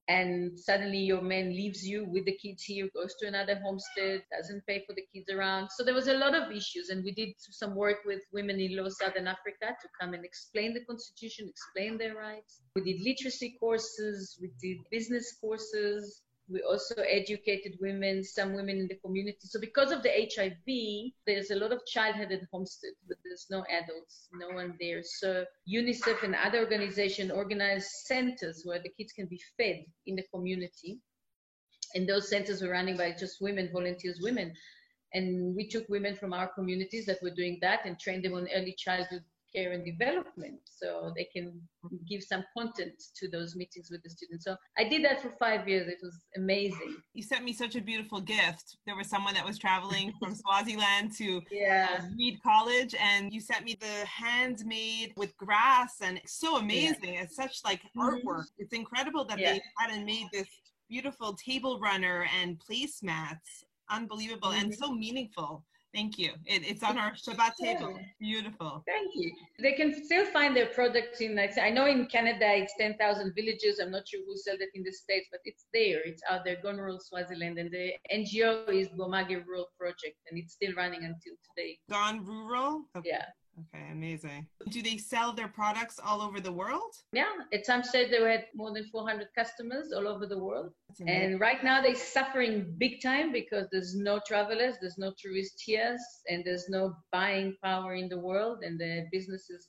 and 0.08 0.58
suddenly 0.58 0.98
your 0.98 1.22
man 1.22 1.50
leaves 1.50 1.86
you 1.86 2.04
with 2.04 2.26
the 2.26 2.36
kids 2.36 2.62
here, 2.62 2.88
goes 2.94 3.14
to 3.20 3.26
another 3.26 3.58
homestead, 3.64 4.22
doesn't 4.30 4.66
pay 4.66 4.84
for 4.86 4.94
the 4.94 5.04
kids 5.14 5.30
around. 5.30 5.70
So 5.70 5.84
there 5.84 5.94
was 5.94 6.08
a 6.08 6.14
lot 6.14 6.34
of 6.34 6.52
issues, 6.52 6.90
and 6.90 7.02
we 7.02 7.12
did 7.12 7.30
some 7.38 7.74
work 7.74 7.98
with 8.04 8.20
women 8.32 8.60
in 8.60 8.76
low 8.76 8.88
Southern 8.90 9.26
Africa 9.26 9.74
to 9.80 9.88
come 9.98 10.12
and 10.12 10.24
explain 10.24 10.74
the 10.74 10.84
constitution, 10.84 11.48
explain 11.48 11.96
their 11.96 12.14
rights. 12.14 12.60
We 12.76 12.82
did 12.82 13.00
literacy 13.02 13.56
courses, 13.58 14.38
we 14.40 14.50
did 14.60 14.78
business 14.90 15.36
courses, 15.40 16.20
we 16.48 16.60
also 16.62 16.94
educated 17.02 17.78
women, 17.80 18.22
some 18.22 18.52
women 18.52 18.76
in 18.76 18.88
the 18.88 18.96
community. 18.96 19.38
So 19.40 19.58
because 19.58 19.90
of 19.90 20.02
the 20.02 20.10
HIV, 20.10 21.12
there's 21.26 21.50
a 21.50 21.56
lot 21.56 21.72
of 21.72 21.86
childhood 21.86 22.32
at 22.32 22.42
homestead, 22.52 22.92
but 23.08 23.16
there's 23.24 23.46
no 23.50 23.64
adults, 23.70 24.28
no 24.34 24.54
one 24.54 24.76
there. 24.78 25.02
So 25.02 25.44
UNICEF 25.68 26.22
and 26.22 26.34
other 26.34 26.58
organizations 26.58 27.30
organize 27.30 27.88
centers 28.04 28.62
where 28.64 28.78
the 28.78 28.90
kids 28.90 29.12
can 29.12 29.26
be 29.26 29.40
fed 29.56 29.84
in 30.06 30.16
the 30.16 30.24
community. 30.34 31.00
And 31.94 32.08
those 32.08 32.28
centers 32.28 32.60
were 32.60 32.70
running 32.70 32.96
by 32.96 33.12
just 33.12 33.40
women, 33.40 33.70
volunteers, 33.72 34.20
women. 34.20 34.52
And 35.14 35.54
we 35.56 35.68
took 35.68 35.88
women 35.88 36.14
from 36.14 36.34
our 36.34 36.48
communities 36.48 37.06
that 37.06 37.22
were 37.22 37.30
doing 37.30 37.58
that 37.62 37.86
and 37.86 37.98
trained 37.98 38.24
them 38.24 38.34
on 38.34 38.48
early 38.54 38.74
childhood 38.76 39.22
care 39.54 39.72
and 39.72 39.84
development 39.84 40.58
so 40.64 41.12
they 41.16 41.28
can 41.32 41.60
give 42.08 42.22
some 42.22 42.44
content 42.56 42.94
to 43.16 43.28
those 43.28 43.54
meetings 43.54 43.88
with 43.90 44.02
the 44.02 44.10
students. 44.10 44.44
So 44.44 44.56
I 44.78 44.84
did 44.84 45.04
that 45.04 45.22
for 45.22 45.32
five 45.38 45.68
years. 45.68 45.88
It 45.88 45.98
was 46.02 46.24
amazing. 46.36 46.96
You 47.12 47.22
sent 47.22 47.44
me 47.44 47.52
such 47.52 47.76
a 47.76 47.80
beautiful 47.80 48.20
gift. 48.20 48.76
There 48.86 48.96
was 48.96 49.08
someone 49.08 49.34
that 49.34 49.44
was 49.44 49.58
traveling 49.58 50.12
from 50.18 50.34
Swaziland 50.42 51.12
to 51.18 51.40
yeah. 51.50 51.88
uh, 51.98 52.02
Reed 52.18 52.38
College 52.42 52.94
and 53.00 53.32
you 53.32 53.40
sent 53.40 53.64
me 53.64 53.76
the 53.80 54.06
handmade 54.06 55.12
with 55.16 55.36
grass 55.36 55.96
and 56.02 56.18
it's 56.18 56.40
so 56.40 56.56
amazing. 56.56 57.14
Yeah. 57.14 57.22
It's 57.22 57.36
such 57.36 57.60
like 57.64 57.80
mm-hmm. 57.82 58.00
artwork. 58.00 58.44
It's 58.58 58.74
incredible 58.74 59.24
that 59.26 59.38
yeah. 59.38 59.52
they 59.52 59.62
had 59.78 59.90
and 59.90 60.04
made 60.04 60.26
this 60.32 60.48
beautiful 60.88 61.34
table 61.34 61.78
runner 61.80 62.26
and 62.40 62.58
placemats. 62.58 63.64
Unbelievable 63.90 64.48
mm-hmm. 64.48 64.64
and 64.64 64.74
so 64.74 64.92
meaningful. 64.92 65.64
Thank 65.94 66.18
you. 66.18 66.32
It, 66.44 66.66
it's 66.68 66.82
on 66.82 66.98
our 66.98 67.12
Shabbat 67.12 67.52
table. 67.62 67.96
Beautiful. 68.18 68.82
Thank 68.84 69.12
you. 69.14 69.32
They 69.60 69.72
can 69.72 70.04
still 70.04 70.26
find 70.26 70.56
their 70.56 70.66
products 70.66 71.20
in, 71.20 71.38
I 71.38 71.70
know 71.70 71.86
in 71.86 72.06
Canada 72.06 72.46
it's 72.48 72.74
10,000 72.80 73.32
villages. 73.36 73.78
I'm 73.80 73.92
not 73.92 74.08
sure 74.08 74.20
who 74.26 74.36
sells 74.36 74.60
it 74.60 74.70
in 74.74 74.82
the 74.82 74.90
States, 74.90 75.28
but 75.30 75.40
it's 75.44 75.66
there. 75.72 76.00
It's 76.04 76.22
out 76.28 76.44
there, 76.44 76.56
Gone 76.60 76.78
Rural 76.78 76.98
Swaziland. 77.00 77.58
And 77.58 77.70
the 77.70 77.92
NGO 78.12 78.68
is 78.70 78.88
boMake 78.88 79.46
Rural 79.46 79.68
Project, 79.78 80.16
and 80.28 80.38
it's 80.38 80.54
still 80.54 80.74
running 80.74 81.04
until 81.04 81.34
today. 81.48 81.78
Gone 81.88 82.26
Rural? 82.26 82.86
Okay. 82.96 83.10
Yeah. 83.10 83.26
Okay, 83.60 83.84
amazing. 83.92 84.46
Do 84.68 84.82
they 84.82 84.96
sell 84.96 85.32
their 85.32 85.48
products 85.48 86.00
all 86.04 86.20
over 86.20 86.40
the 86.40 86.52
world? 86.52 86.92
Yeah, 87.12 87.30
at 87.52 87.64
some 87.64 87.84
stage 87.84 88.10
they 88.10 88.20
had 88.20 88.46
more 88.54 88.72
than 88.72 88.84
400 88.90 89.28
customers 89.36 89.92
all 89.94 90.08
over 90.08 90.26
the 90.26 90.38
world. 90.38 90.72
And 91.06 91.40
right 91.40 91.62
now 91.62 91.80
they're 91.80 91.94
suffering 91.94 92.74
big 92.78 93.00
time 93.00 93.32
because 93.32 93.68
there's 93.70 93.94
no 93.94 94.20
travelers, 94.26 94.76
there's 94.80 94.98
no 94.98 95.12
tourists 95.18 95.62
here, 95.62 95.96
and 96.28 96.44
there's 96.44 96.68
no 96.68 96.94
buying 97.12 97.56
power 97.62 97.94
in 97.94 98.08
the 98.08 98.18
world, 98.18 98.58
and 98.62 98.78
the 98.78 99.06
business 99.12 99.48
is 99.50 99.68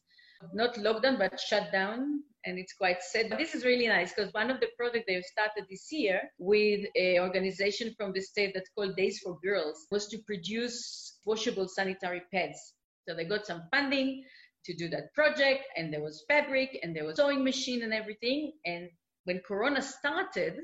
not 0.53 0.77
locked 0.77 1.03
down 1.03 1.17
but 1.17 1.39
shut 1.39 1.71
down 1.71 2.21
and 2.45 2.59
it's 2.59 2.73
quite 2.73 3.01
sad. 3.01 3.29
But 3.29 3.39
this 3.39 3.55
is 3.55 3.65
really 3.65 3.87
nice 3.87 4.13
because 4.13 4.33
one 4.33 4.51
of 4.51 4.59
the 4.59 4.67
projects 4.77 5.05
they've 5.07 5.23
started 5.23 5.65
this 5.69 5.87
year 5.91 6.21
with 6.37 6.85
an 6.95 7.19
organization 7.19 7.93
from 7.97 8.11
the 8.13 8.21
state 8.21 8.51
that's 8.53 8.69
called 8.75 8.95
Days 8.95 9.19
for 9.23 9.39
Girls 9.43 9.87
was 9.89 10.07
to 10.09 10.17
produce 10.27 11.17
washable 11.25 11.67
sanitary 11.67 12.21
pads 12.31 12.73
so 13.07 13.15
they 13.15 13.25
got 13.25 13.45
some 13.45 13.63
funding 13.71 14.23
to 14.65 14.73
do 14.73 14.89
that 14.89 15.13
project, 15.13 15.63
and 15.77 15.93
there 15.93 16.01
was 16.01 16.25
fabric, 16.27 16.79
and 16.81 16.95
there 16.95 17.05
was 17.05 17.17
sewing 17.17 17.43
machine 17.43 17.83
and 17.83 17.93
everything. 17.93 18.53
And 18.65 18.89
when 19.25 19.41
Corona 19.47 19.81
started, 19.81 20.55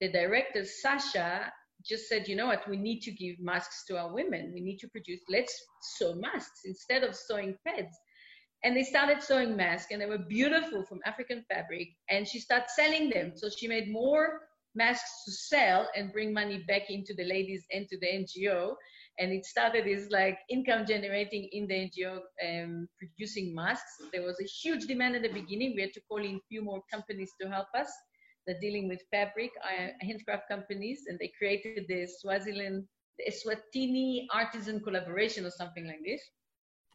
the 0.00 0.10
director 0.10 0.64
Sasha 0.64 1.52
just 1.84 2.08
said, 2.08 2.28
you 2.28 2.36
know 2.36 2.46
what, 2.46 2.68
we 2.68 2.76
need 2.76 3.00
to 3.02 3.12
give 3.12 3.36
masks 3.38 3.84
to 3.86 3.98
our 3.98 4.12
women. 4.12 4.50
We 4.52 4.60
need 4.60 4.78
to 4.78 4.88
produce, 4.88 5.20
let's 5.28 5.54
sew 5.96 6.14
masks 6.14 6.62
instead 6.64 7.04
of 7.04 7.14
sewing 7.14 7.56
pads. 7.66 7.96
And 8.62 8.76
they 8.76 8.82
started 8.82 9.22
sewing 9.22 9.56
masks, 9.56 9.90
and 9.90 10.00
they 10.00 10.06
were 10.06 10.18
beautiful 10.18 10.84
from 10.84 11.00
African 11.06 11.44
fabric. 11.50 11.88
And 12.10 12.28
she 12.28 12.40
started 12.40 12.68
selling 12.68 13.08
them. 13.10 13.32
So 13.34 13.48
she 13.48 13.68
made 13.68 13.90
more 13.90 14.40
masks 14.74 15.24
to 15.24 15.32
sell 15.32 15.88
and 15.96 16.12
bring 16.12 16.32
money 16.32 16.64
back 16.68 16.90
into 16.90 17.14
the 17.14 17.24
ladies 17.24 17.64
and 17.72 17.88
to 17.88 17.98
the 17.98 18.06
NGO 18.06 18.74
and 19.18 19.32
it 19.32 19.44
started 19.44 19.86
as 19.86 20.08
like 20.10 20.38
income 20.48 20.86
generating 20.86 21.48
in 21.52 21.66
the 21.66 21.74
NGO 21.74 22.20
um, 22.46 22.88
producing 22.98 23.54
masks. 23.54 23.96
There 24.12 24.22
was 24.22 24.40
a 24.40 24.44
huge 24.44 24.86
demand 24.86 25.16
at 25.16 25.22
the 25.22 25.32
beginning. 25.32 25.74
We 25.74 25.82
had 25.82 25.92
to 25.94 26.00
call 26.08 26.24
in 26.24 26.36
a 26.36 26.46
few 26.48 26.62
more 26.62 26.82
companies 26.92 27.32
to 27.40 27.48
help 27.48 27.68
us. 27.76 27.90
They're 28.46 28.60
dealing 28.60 28.88
with 28.88 29.02
fabric, 29.10 29.50
uh, 29.62 29.88
handcraft 30.00 30.48
companies, 30.48 31.02
and 31.08 31.18
they 31.18 31.32
created 31.36 31.84
the 31.88 32.06
Swaziland, 32.06 32.84
the 33.18 33.30
Eswatini 33.30 34.26
Artisan 34.32 34.80
Collaboration 34.80 35.44
or 35.44 35.50
something 35.50 35.86
like 35.86 36.00
this. 36.04 36.22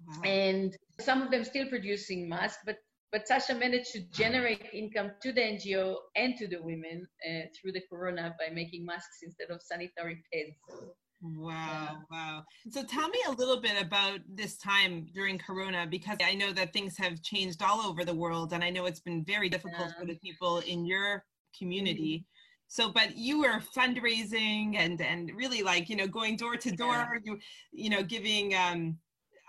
Wow. 0.07 0.21
And 0.23 0.77
some 0.99 1.21
of 1.21 1.31
them 1.31 1.43
still 1.43 1.67
producing 1.69 2.27
masks, 2.27 2.61
but 2.65 2.77
but 3.11 3.27
Sasha 3.29 3.55
managed 3.55 3.93
to 3.93 4.01
generate 4.11 4.65
income 4.73 5.11
to 5.21 5.31
the 5.31 5.39
NGO 5.39 5.95
and 6.17 6.35
to 6.35 6.47
the 6.47 6.61
women 6.61 7.07
uh, 7.25 7.43
through 7.55 7.71
the 7.71 7.83
corona 7.89 8.35
by 8.37 8.53
making 8.53 8.85
masks 8.85 9.19
instead 9.23 9.51
of 9.51 9.61
sanitary 9.61 10.21
pads. 10.33 10.91
Wow, 11.37 11.97
wow. 12.11 12.43
So 12.71 12.83
tell 12.83 13.09
me 13.09 13.19
a 13.27 13.31
little 13.31 13.59
bit 13.59 13.81
about 13.81 14.19
this 14.27 14.57
time 14.57 15.07
during 15.13 15.39
Corona 15.39 15.87
because 15.89 16.17
I 16.23 16.35
know 16.35 16.51
that 16.53 16.73
things 16.73 16.97
have 16.97 17.21
changed 17.23 17.61
all 17.63 17.81
over 17.81 18.05
the 18.05 18.13
world 18.13 18.53
and 18.53 18.63
I 18.63 18.69
know 18.69 18.85
it's 18.85 18.99
been 18.99 19.23
very 19.23 19.49
difficult 19.49 19.87
yeah. 19.87 19.99
for 19.99 20.05
the 20.05 20.15
people 20.15 20.59
in 20.59 20.85
your 20.85 21.23
community. 21.57 22.17
Mm-hmm. 22.17 22.31
So, 22.67 22.91
but 22.91 23.15
you 23.15 23.41
were 23.41 23.61
fundraising 23.75 24.75
and 24.75 24.99
and 24.99 25.31
really 25.35 25.61
like 25.61 25.87
you 25.87 25.95
know 25.95 26.07
going 26.07 26.35
door 26.35 26.57
to 26.57 26.71
door, 26.71 27.19
you 27.23 27.37
you 27.71 27.89
know 27.89 28.03
giving 28.03 28.55
um, 28.55 28.97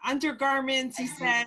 undergarments. 0.04 0.98
You 0.98 1.08
said, 1.08 1.46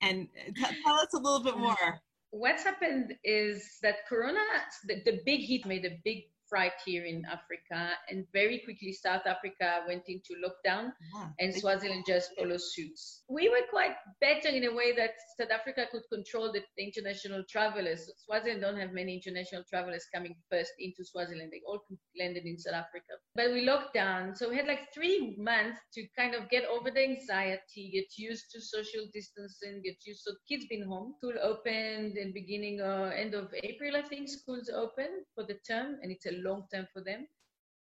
and 0.00 0.26
t- 0.56 0.64
tell 0.84 0.94
us 0.94 1.12
a 1.14 1.18
little 1.18 1.42
bit 1.42 1.54
mm-hmm. 1.54 1.64
more. 1.64 2.00
What's 2.30 2.64
happened 2.64 3.14
is 3.24 3.78
that 3.82 4.06
Corona, 4.08 4.40
the, 4.86 5.02
the 5.04 5.20
big 5.24 5.40
heat 5.40 5.64
made 5.66 5.84
a 5.84 5.98
big 6.04 6.24
fright 6.48 6.72
here 6.84 7.04
in 7.04 7.24
Africa. 7.26 7.92
And 8.08 8.26
very 8.32 8.60
quickly, 8.64 8.92
South 8.92 9.26
Africa 9.26 9.82
went 9.86 10.04
into 10.08 10.34
lockdown 10.44 10.92
yeah. 11.14 11.28
and 11.40 11.54
Swaziland 11.54 12.04
just 12.06 12.30
followed 12.38 12.60
suit. 12.60 12.98
We 13.28 13.48
were 13.48 13.66
quite 13.70 13.94
better 14.20 14.48
in 14.48 14.64
a 14.64 14.74
way 14.74 14.94
that 14.96 15.14
South 15.38 15.50
Africa 15.50 15.86
could 15.90 16.02
control 16.12 16.52
the 16.52 16.62
international 16.78 17.42
travelers. 17.48 18.10
Swaziland 18.24 18.60
don't 18.60 18.78
have 18.78 18.92
many 18.92 19.14
international 19.14 19.62
travelers 19.68 20.04
coming 20.14 20.36
first 20.50 20.72
into 20.78 21.04
Swaziland. 21.04 21.50
They 21.52 21.62
all 21.66 21.80
landed 22.18 22.44
in 22.44 22.58
South 22.58 22.74
Africa. 22.74 23.14
But 23.34 23.52
we 23.52 23.64
locked 23.64 23.94
down. 23.94 24.34
So 24.34 24.48
we 24.48 24.56
had 24.56 24.66
like 24.66 24.92
three 24.94 25.36
months 25.38 25.78
to 25.94 26.06
kind 26.18 26.34
of 26.34 26.48
get 26.50 26.64
over 26.64 26.90
the 26.90 27.02
anxiety, 27.02 27.90
get 27.92 28.16
used 28.16 28.46
to 28.52 28.60
social 28.60 29.06
distancing, 29.12 29.82
get 29.84 29.96
used. 30.04 30.22
So 30.24 30.32
kids 30.48 30.66
been 30.68 30.86
home. 30.86 31.14
School 31.18 31.34
opened 31.42 32.16
in 32.16 32.32
beginning, 32.32 32.80
uh, 32.80 33.10
end 33.14 33.34
of 33.34 33.52
April, 33.62 33.96
I 33.96 34.02
think 34.02 34.28
schools 34.28 34.70
open 34.74 35.24
for 35.34 35.44
the 35.44 35.58
term. 35.68 35.96
And 36.02 36.10
it's 36.12 36.26
a 36.26 36.35
long 36.36 36.66
term 36.72 36.86
for 36.92 37.02
them. 37.02 37.26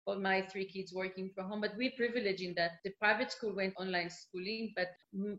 For 0.06 0.18
my 0.18 0.42
three 0.42 0.66
kids 0.66 0.94
working 0.94 1.32
from 1.36 1.50
home, 1.50 1.62
but 1.62 1.76
we 1.78 1.90
privilege 1.90 2.42
in 2.42 2.54
that 2.56 2.80
the 2.84 2.92
private 3.00 3.32
school 3.32 3.54
went 3.54 3.74
online 3.78 4.10
schooling, 4.10 4.74
but 4.76 4.88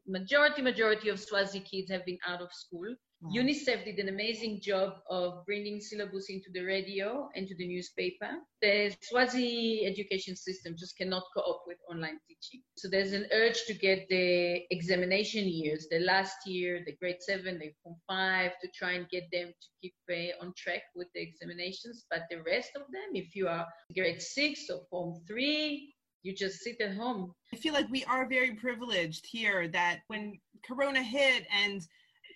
majority 0.07 0.61
majority 0.63 1.09
of 1.09 1.19
Swazi 1.19 1.61
kids 1.61 1.91
have 1.91 2.05
been 2.05 2.19
out 2.27 2.43
of 2.43 2.53
school. 2.53 2.95
Wow. 3.21 3.33
UNICEF 3.35 3.85
did 3.85 3.99
an 3.99 4.09
amazing 4.09 4.61
job 4.61 4.99
of 5.11 5.45
bringing 5.45 5.81
syllabus 5.81 6.27
into 6.31 6.51
the 6.55 6.63
radio 6.63 7.29
and 7.35 7.49
to 7.49 7.55
the 7.57 7.67
newspaper. 7.67 8.31
The 8.63 8.95
Swazi 9.03 9.85
education 9.85 10.37
system 10.37 10.77
just 10.79 10.97
cannot 10.97 11.25
cope 11.37 11.63
with 11.67 11.79
online 11.91 12.21
teaching. 12.29 12.63
So 12.77 12.89
there's 12.89 13.13
an 13.13 13.27
urge 13.33 13.65
to 13.67 13.75
get 13.75 14.09
the 14.09 14.63
examination 14.71 15.49
years, 15.49 15.89
the 15.91 15.99
last 15.99 16.47
year, 16.47 16.85
the 16.87 16.95
grade 16.95 17.21
seven, 17.21 17.59
the 17.59 17.73
form 17.83 17.97
five, 18.07 18.53
to 18.63 18.69
try 18.73 18.93
and 18.93 19.09
get 19.09 19.25
them 19.33 19.49
to 19.49 19.69
keep 19.83 19.95
uh, 20.09 20.45
on 20.45 20.53
track 20.57 20.83
with 20.95 21.09
the 21.13 21.21
examinations. 21.21 22.07
But 22.09 22.23
the 22.31 22.41
rest 22.43 22.71
of 22.77 22.83
them, 22.93 23.15
if 23.15 23.35
you 23.35 23.49
are 23.49 23.67
grade 23.95 24.23
six 24.23 24.71
or 24.71 24.83
form 24.91 25.21
three, 25.27 25.93
you 26.23 26.35
just 26.35 26.61
sit 26.61 26.81
at 26.81 26.95
home. 26.95 27.33
I 27.53 27.57
feel 27.57 27.73
like 27.73 27.89
we 27.91 28.05
are 28.05 28.29
very 28.29 28.55
privileged 28.55 29.27
here 29.27 29.67
that 29.69 30.01
when 30.07 30.39
Corona 30.65 31.03
hit 31.03 31.47
and 31.53 31.83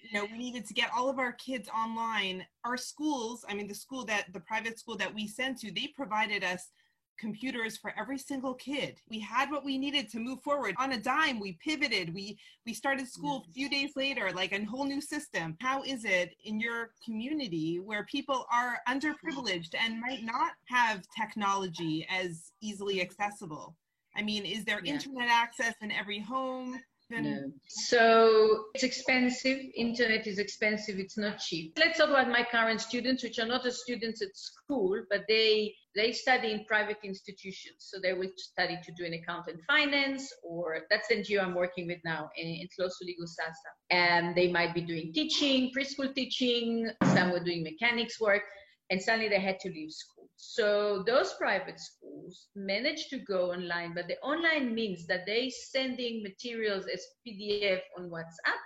you 0.03 0.19
know 0.19 0.27
we 0.31 0.38
needed 0.38 0.67
to 0.67 0.75
get 0.75 0.91
all 0.97 1.09
of 1.09 1.19
our 1.19 1.33
kids 1.33 1.69
online. 1.69 2.45
Our 2.65 2.77
schools 2.77 3.45
i 3.49 3.55
mean 3.55 3.67
the 3.67 3.75
school 3.75 4.05
that 4.07 4.33
the 4.33 4.41
private 4.41 4.79
school 4.79 4.97
that 4.97 5.12
we 5.15 5.27
sent 5.27 5.59
to 5.61 5.73
they 5.73 5.88
provided 5.97 6.45
us 6.45 6.71
computers 7.19 7.77
for 7.77 7.95
every 7.99 8.19
single 8.19 8.55
kid. 8.55 9.01
We 9.09 9.21
had 9.21 9.51
what 9.51 9.65
we 9.65 9.79
needed 9.79 10.09
to 10.11 10.19
move 10.19 10.43
forward. 10.43 10.75
On 10.79 10.93
a 10.93 10.99
dime 10.99 11.38
we 11.38 11.59
pivoted. 11.65 12.12
We 12.12 12.37
we 12.67 12.75
started 12.75 13.07
school 13.07 13.45
a 13.49 13.53
few 13.53 13.69
days 13.69 13.93
later 13.97 14.31
like 14.35 14.53
a 14.53 14.65
whole 14.65 14.85
new 14.85 15.01
system. 15.01 15.57
How 15.61 15.83
is 15.83 16.05
it 16.05 16.35
in 16.45 16.59
your 16.59 16.91
community 17.05 17.79
where 17.79 18.05
people 18.07 18.47
are 18.53 18.79
underprivileged 18.88 19.75
and 19.79 20.01
might 20.01 20.25
not 20.25 20.53
have 20.67 21.03
technology 21.17 22.07
as 22.11 22.53
easily 22.61 23.01
accessible? 23.01 23.77
I 24.17 24.23
mean 24.23 24.45
is 24.45 24.65
there 24.65 24.81
yeah. 24.83 24.95
internet 24.95 25.29
access 25.31 25.75
in 25.81 25.93
every 25.93 26.19
home 26.19 26.81
no. 27.20 27.53
So 27.68 28.64
it's 28.75 28.85
expensive. 28.85 29.59
Internet 29.75 30.27
is 30.27 30.38
expensive. 30.38 30.98
It's 30.98 31.18
not 31.18 31.38
cheap. 31.38 31.75
Let's 31.79 31.98
talk 31.98 32.11
about 32.11 32.29
my 32.29 32.46
current 32.51 32.81
students, 32.81 33.22
which 33.22 33.38
are 33.38 33.46
not 33.46 33.62
the 33.62 33.72
students 33.72 34.22
at 34.22 34.37
school, 34.37 35.03
but 35.11 35.25
they 35.29 35.75
they 35.94 36.12
study 36.12 36.53
in 36.53 36.64
private 36.64 36.98
institutions. 37.05 37.77
So 37.79 37.98
they 38.01 38.14
will 38.14 38.31
study 38.37 38.79
to 38.83 38.92
do 38.92 39.05
an 39.05 39.14
account 39.14 39.46
and 39.48 39.61
finance, 39.66 40.33
or 40.42 40.81
that's 40.90 41.09
the 41.09 41.16
NGO 41.16 41.42
I'm 41.42 41.55
working 41.55 41.87
with 41.87 41.98
now 42.05 42.31
in, 42.37 42.46
in 42.46 42.68
Tlosoligo 42.68 43.27
Sasa. 43.27 43.70
And 43.90 44.35
they 44.35 44.51
might 44.51 44.75
be 44.75 44.81
doing 44.81 45.12
teaching, 45.12 45.70
preschool 45.77 46.14
teaching. 46.14 46.90
Some 47.14 47.31
were 47.31 47.44
doing 47.44 47.62
mechanics 47.62 48.20
work, 48.20 48.42
and 48.90 49.01
suddenly 49.03 49.29
they 49.29 49.40
had 49.40 49.61
to 49.61 49.68
leave 49.68 49.92
school. 49.92 50.22
So 50.45 51.05
those 51.07 51.35
private 51.35 51.79
schools 51.79 52.49
manage 52.57 53.07
to 53.11 53.19
go 53.21 53.53
online, 53.53 53.95
but 53.95 54.09
the 54.09 54.19
online 54.27 54.75
means 54.75 55.07
that 55.07 55.25
they 55.25 55.49
sending 55.49 56.21
materials 56.25 56.85
as 56.93 57.07
PDF 57.25 57.79
on 57.97 58.11
WhatsApp 58.11 58.59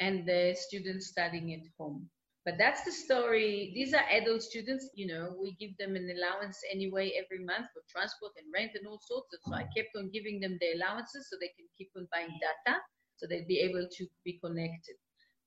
and 0.00 0.26
the 0.26 0.56
students 0.58 1.08
studying 1.08 1.52
at 1.52 1.60
home. 1.78 2.08
But 2.46 2.54
that's 2.56 2.84
the 2.84 2.90
story. 2.90 3.72
These 3.74 3.92
are 3.92 4.08
adult 4.10 4.42
students, 4.42 4.88
you 4.94 5.06
know, 5.06 5.36
we 5.38 5.52
give 5.60 5.76
them 5.76 5.94
an 5.94 6.08
allowance 6.08 6.58
anyway 6.72 7.12
every 7.22 7.44
month 7.44 7.66
for 7.74 7.82
transport 7.86 8.32
and 8.38 8.48
rent 8.56 8.72
and 8.74 8.86
all 8.86 9.00
sorts 9.04 9.28
of. 9.34 9.40
So 9.44 9.54
I 9.54 9.68
kept 9.76 9.92
on 9.96 10.10
giving 10.10 10.40
them 10.40 10.56
the 10.58 10.72
allowances 10.72 11.28
so 11.28 11.36
they 11.38 11.52
can 11.52 11.68
keep 11.76 11.90
on 11.96 12.08
buying 12.12 12.32
data 12.40 12.80
so 13.16 13.26
they'd 13.28 13.46
be 13.46 13.60
able 13.60 13.86
to 13.92 14.06
be 14.24 14.40
connected. 14.42 14.96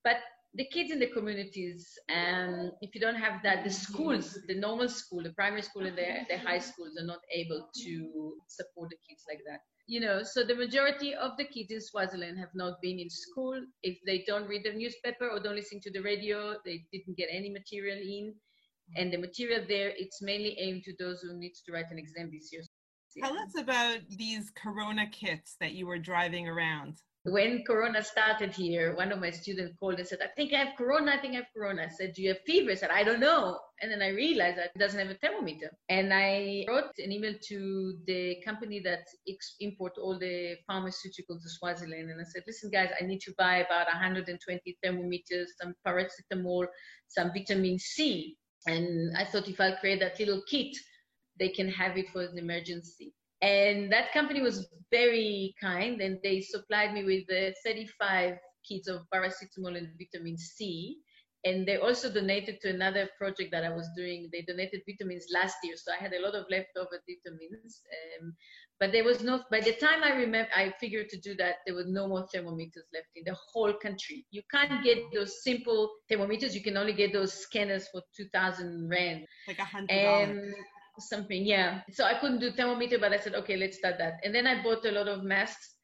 But 0.04 0.18
the 0.58 0.66
kids 0.66 0.92
in 0.92 1.00
the 1.00 1.08
communities, 1.08 1.88
um, 2.10 2.72
if 2.82 2.96
you 2.96 3.00
don't 3.00 3.16
have 3.16 3.44
that, 3.44 3.64
the 3.64 3.70
schools, 3.70 4.40
the 4.48 4.56
normal 4.56 4.90
school, 4.90 5.22
the 5.22 5.34
primary 5.34 5.62
school 5.62 5.86
and 5.86 5.96
the, 5.96 6.08
the 6.30 6.38
high 6.38 6.58
schools 6.58 6.98
are 7.00 7.06
not 7.06 7.20
able 7.32 7.70
to 7.84 8.34
support 8.48 8.90
the 8.90 8.98
kids 9.08 9.24
like 9.30 9.40
that. 9.48 9.60
You 9.86 10.00
know, 10.02 10.24
so 10.24 10.44
the 10.44 10.56
majority 10.56 11.14
of 11.14 11.38
the 11.38 11.46
kids 11.46 11.72
in 11.72 11.80
Swaziland 11.80 12.40
have 12.40 12.50
not 12.56 12.82
been 12.82 13.00
in 13.00 13.10
school. 13.10 13.54
If 13.84 14.00
they 14.06 14.26
don't 14.28 14.48
read 14.48 14.64
the 14.66 14.74
newspaper 14.74 15.30
or 15.30 15.40
don't 15.40 15.56
listen 15.56 15.80
to 15.82 15.92
the 15.92 16.02
radio, 16.02 16.56
they 16.66 16.84
didn't 16.92 17.18
get 17.18 17.30
any 17.32 17.52
material 17.52 17.98
in. 17.98 18.34
And 18.96 19.14
the 19.14 19.18
material 19.18 19.64
there, 19.68 19.94
it's 19.96 20.22
mainly 20.22 20.58
aimed 20.60 20.84
to 20.86 20.94
those 21.00 21.22
who 21.22 21.38
need 21.38 21.54
to 21.66 21.72
write 21.72 21.92
an 21.92 22.00
exam 22.00 22.32
this 22.34 22.50
year. 22.52 22.64
Tell 23.24 23.38
us 23.38 23.58
about 23.58 24.00
these 24.18 24.52
Corona 24.56 25.08
kits 25.08 25.56
that 25.60 25.74
you 25.74 25.88
were 25.88 26.00
driving 26.00 26.48
around 26.48 26.98
when 27.30 27.64
Corona 27.66 28.02
started 28.04 28.54
here, 28.54 28.96
one 28.96 29.12
of 29.12 29.20
my 29.20 29.32
students 29.32 29.76
called 29.80 30.00
and 30.00 30.08
said, 30.08 30.20
I 30.22 30.28
think 30.36 30.54
I 30.54 30.58
have 30.64 30.78
Corona, 30.78 31.12
I 31.12 31.18
think 31.18 31.34
I 31.34 31.38
have 31.38 31.54
Corona. 31.56 31.84
I 31.84 31.90
said, 31.90 32.14
Do 32.14 32.22
you 32.22 32.30
have 32.30 32.40
fever? 32.46 32.72
I 32.72 32.76
said, 32.76 32.90
I 32.90 33.04
don't 33.04 33.20
know. 33.20 33.60
And 33.82 33.92
then 33.92 34.02
I 34.02 34.10
realized 34.10 34.58
it 34.58 34.72
doesn't 34.80 35.00
have 35.00 35.10
a 35.10 35.16
thermometer. 35.16 35.70
And 35.90 36.14
I 36.14 36.64
wrote 36.68 36.92
an 36.98 37.12
email 37.12 37.34
to 37.50 37.98
the 38.06 38.38
company 38.46 38.80
that 38.86 39.06
import 39.60 39.94
all 40.02 40.18
the 40.18 40.56
pharmaceuticals 40.70 41.42
to 41.44 41.50
Swaziland. 41.50 42.10
And 42.10 42.22
I 42.22 42.24
said, 42.24 42.44
listen, 42.48 42.72
guys, 42.72 42.92
I 43.00 43.06
need 43.06 43.20
to 43.22 43.34
buy 43.38 43.58
about 43.58 43.88
120 43.88 44.78
thermometers, 44.82 45.52
some 45.62 45.76
paracetamol, 45.86 46.66
some 47.10 47.32
vitamin 47.34 47.78
C. 47.78 48.38
And 48.68 49.16
I 49.18 49.26
thought 49.26 49.50
if 49.50 49.60
I 49.60 49.76
create 49.76 50.00
that 50.00 50.18
little 50.18 50.42
kit, 50.50 50.76
they 51.38 51.50
can 51.50 51.70
have 51.70 51.98
it 51.98 52.10
for 52.14 52.28
the 52.28 52.38
emergency. 52.38 53.14
And 53.42 53.92
that 53.92 54.14
company 54.14 54.42
was 54.42 54.68
very 54.92 55.54
kind 55.62 56.02
and 56.02 56.20
they 56.24 56.42
supplied 56.42 56.94
me 56.94 57.04
with 57.04 57.24
uh, 57.30 57.54
35 57.64 58.38
kits 58.68 58.88
of 58.88 59.02
paracetamol 59.14 59.78
and 59.78 59.90
vitamin 59.98 60.38
C. 60.38 60.98
And 61.46 61.66
they 61.66 61.78
also 61.78 62.12
donated 62.12 62.60
to 62.62 62.70
another 62.70 63.08
project 63.18 63.52
that 63.52 63.64
I 63.64 63.70
was 63.70 63.88
doing. 63.96 64.28
They 64.34 64.42
donated 64.42 64.82
vitamins 64.88 65.28
last 65.32 65.56
year, 65.64 65.76
so 65.78 65.92
I 65.94 66.02
had 66.02 66.12
a 66.14 66.22
lot 66.22 66.34
of 66.34 66.46
leftover 66.50 67.00
vitamins. 67.08 67.82
Um, 68.20 68.34
but 68.80 68.92
there 68.92 69.04
was 69.04 69.22
no. 69.22 69.44
By 69.50 69.62
the 69.62 69.74
time 69.74 70.04
I 70.04 70.16
remember, 70.16 70.50
I 70.54 70.74
figured 70.80 71.10
to 71.10 71.20
do 71.20 71.36
that, 71.36 71.58
there 71.66 71.76
were 71.76 71.86
no 71.86 72.08
more 72.08 72.28
thermometers 72.34 72.86
left 72.92 73.08
in 73.16 73.24
the 73.26 73.38
whole 73.54 73.72
country. 73.72 74.26
You 74.32 74.42
can't 74.52 74.84
get 74.84 74.98
those 75.14 75.44
simple 75.44 75.92
thermometers. 76.10 76.56
You 76.56 76.64
can 76.64 76.76
only 76.76 76.94
get 76.94 77.14
those 77.14 77.34
scanners 77.34 77.88
for 77.92 78.02
2,000 78.18 78.90
rand. 78.90 79.26
Like 79.48 79.60
a 79.60 79.64
hundred 79.64 80.56
something 81.00 81.46
yeah. 81.46 81.82
So 81.92 82.04
i 82.04 82.16
couldn't 82.16 82.40
do 82.40 82.52
thermometer 82.52 83.00
but 83.00 83.14
i 83.14 83.18
said 83.18 83.36
okay 83.36 83.58
let's 83.58 83.78
start 83.78 83.98
that. 84.00 84.16
And 84.24 84.34
then 84.34 84.48
i 84.48 84.62
bought 84.62 84.86
a 84.86 84.92
lot 84.92 85.08
of 85.08 85.24
masks 85.24 85.76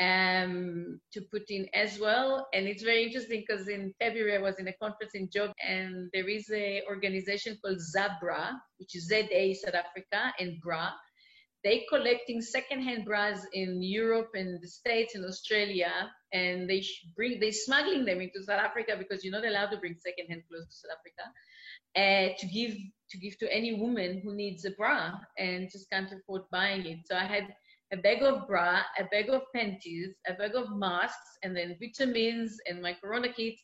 um, 0.00 1.00
to 1.12 1.20
put 1.30 1.48
in 1.50 1.68
as 1.72 2.00
well. 2.00 2.48
And 2.52 2.66
it's 2.66 2.82
very 2.82 3.04
interesting 3.04 3.44
because 3.46 3.68
in 3.68 3.92
february 4.00 4.36
i 4.36 4.40
was 4.40 4.58
in 4.58 4.68
a 4.68 4.72
conference 4.74 5.14
in 5.14 5.28
job 5.30 5.52
and 5.66 6.10
there 6.12 6.28
is 6.28 6.50
a 6.52 6.82
organization 6.88 7.56
called 7.62 7.78
zabra 7.78 8.52
which 8.78 8.94
is 8.96 9.08
za 9.08 9.22
south 9.54 9.74
africa 9.74 10.32
and 10.40 10.60
bra 10.60 10.90
they 11.64 11.86
collecting 11.88 12.42
secondhand 12.42 13.06
bras 13.06 13.46
in 13.54 13.82
Europe 13.82 14.30
and 14.34 14.60
the 14.62 14.68
States 14.68 15.14
and 15.14 15.24
Australia, 15.24 15.90
and 16.32 16.68
they 16.68 16.84
bring 17.16 17.40
they 17.40 17.50
smuggling 17.50 18.04
them 18.04 18.20
into 18.20 18.42
South 18.42 18.60
Africa 18.60 18.96
because 18.98 19.24
you're 19.24 19.32
not 19.32 19.46
allowed 19.46 19.70
to 19.70 19.78
bring 19.78 19.96
secondhand 19.96 20.42
clothes 20.48 20.68
to 20.68 20.76
South 20.76 20.96
Africa 20.98 21.24
uh, 21.96 22.34
to 22.38 22.46
give 22.46 22.76
to 23.10 23.18
give 23.18 23.38
to 23.38 23.52
any 23.52 23.80
woman 23.80 24.20
who 24.22 24.34
needs 24.34 24.64
a 24.64 24.72
bra 24.72 25.12
and 25.38 25.70
just 25.70 25.88
can't 25.90 26.12
afford 26.12 26.42
buying 26.50 26.84
it. 26.86 26.98
So 27.06 27.16
I 27.16 27.24
had 27.24 27.54
a 27.92 27.96
bag 27.96 28.22
of 28.22 28.46
bra, 28.48 28.80
a 28.98 29.04
bag 29.04 29.28
of 29.30 29.42
panties, 29.54 30.14
a 30.26 30.34
bag 30.34 30.54
of 30.54 30.70
masks, 30.76 31.38
and 31.42 31.56
then 31.56 31.76
vitamins 31.80 32.58
and 32.68 32.82
my 32.82 32.94
corona 32.94 33.32
kit. 33.32 33.54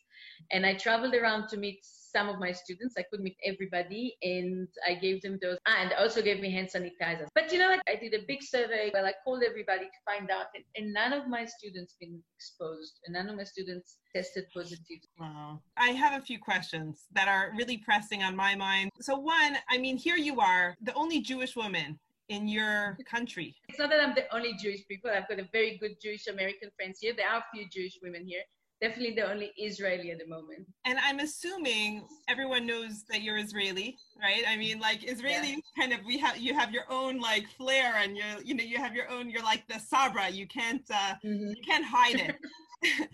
And 0.51 0.65
I 0.65 0.75
traveled 0.75 1.15
around 1.15 1.49
to 1.49 1.57
meet 1.57 1.85
some 2.11 2.29
of 2.29 2.39
my 2.39 2.51
students. 2.51 2.95
I 2.97 3.03
could 3.03 3.21
meet 3.21 3.37
everybody, 3.45 4.17
and 4.21 4.67
I 4.87 4.95
gave 4.95 5.21
them 5.21 5.39
those, 5.41 5.57
and 5.65 5.93
also 5.93 6.21
gave 6.21 6.39
me 6.39 6.51
hand 6.51 6.69
sanitizers. 6.73 7.27
But 7.33 7.51
you 7.51 7.59
know 7.59 7.69
what? 7.69 7.81
I 7.87 7.95
did 7.95 8.13
a 8.13 8.25
big 8.27 8.43
survey 8.43 8.89
where 8.91 9.05
I 9.05 9.13
called 9.23 9.43
everybody 9.47 9.85
to 9.85 9.99
find 10.05 10.29
out, 10.29 10.47
and, 10.55 10.63
and 10.75 10.93
none 10.93 11.13
of 11.13 11.27
my 11.27 11.45
students 11.45 11.95
been 11.99 12.21
exposed, 12.35 12.99
and 13.05 13.13
none 13.13 13.29
of 13.29 13.35
my 13.35 13.43
students 13.43 13.97
tested 14.15 14.45
positive. 14.53 14.99
Wow. 15.19 15.61
I 15.77 15.89
have 15.89 16.21
a 16.21 16.25
few 16.25 16.39
questions 16.39 17.05
that 17.13 17.27
are 17.27 17.53
really 17.57 17.77
pressing 17.77 18.23
on 18.23 18.35
my 18.35 18.55
mind. 18.55 18.91
So 18.99 19.17
one, 19.17 19.57
I 19.69 19.77
mean, 19.77 19.97
here 19.97 20.17
you 20.17 20.39
are, 20.41 20.75
the 20.81 20.93
only 20.93 21.21
Jewish 21.21 21.55
woman 21.55 21.99
in 22.29 22.47
your 22.47 22.97
country? 23.09 23.53
It's 23.67 23.77
not 23.77 23.89
that 23.89 24.01
I'm 24.01 24.15
the 24.15 24.33
only 24.33 24.53
Jewish 24.53 24.87
people. 24.87 25.11
I've 25.11 25.27
got 25.27 25.39
a 25.39 25.47
very 25.51 25.77
good 25.77 25.97
Jewish 26.01 26.27
American 26.27 26.69
friends 26.75 26.99
here. 27.01 27.13
There 27.15 27.27
are 27.27 27.39
a 27.39 27.45
few 27.53 27.67
Jewish 27.69 27.99
women 28.01 28.25
here 28.25 28.43
definitely 28.81 29.13
the 29.15 29.29
only 29.29 29.51
Israeli 29.57 30.11
at 30.11 30.19
the 30.19 30.27
moment. 30.27 30.65
And 30.85 30.97
I'm 31.05 31.19
assuming 31.19 32.03
everyone 32.27 32.65
knows 32.65 33.03
that 33.09 33.21
you're 33.21 33.37
Israeli, 33.37 33.97
right? 34.21 34.43
I 34.47 34.57
mean, 34.57 34.79
like 34.79 35.03
Israeli 35.03 35.51
yeah. 35.51 35.57
kind 35.77 35.93
of 35.93 35.99
we 36.05 36.17
have 36.17 36.37
you 36.37 36.53
have 36.53 36.71
your 36.71 36.85
own 36.89 37.19
like 37.19 37.47
flair, 37.57 37.95
and 37.97 38.17
you're 38.17 38.41
you 38.43 38.55
know 38.55 38.63
you 38.63 38.77
have 38.77 38.95
your 38.95 39.09
own. 39.09 39.29
You're 39.29 39.43
like 39.43 39.67
the 39.67 39.79
sabra. 39.79 40.29
You 40.29 40.47
can't 40.47 40.83
uh, 40.91 41.15
mm-hmm. 41.23 41.49
you 41.49 41.61
can't 41.65 41.85
hide 41.85 42.19
it. 42.19 42.35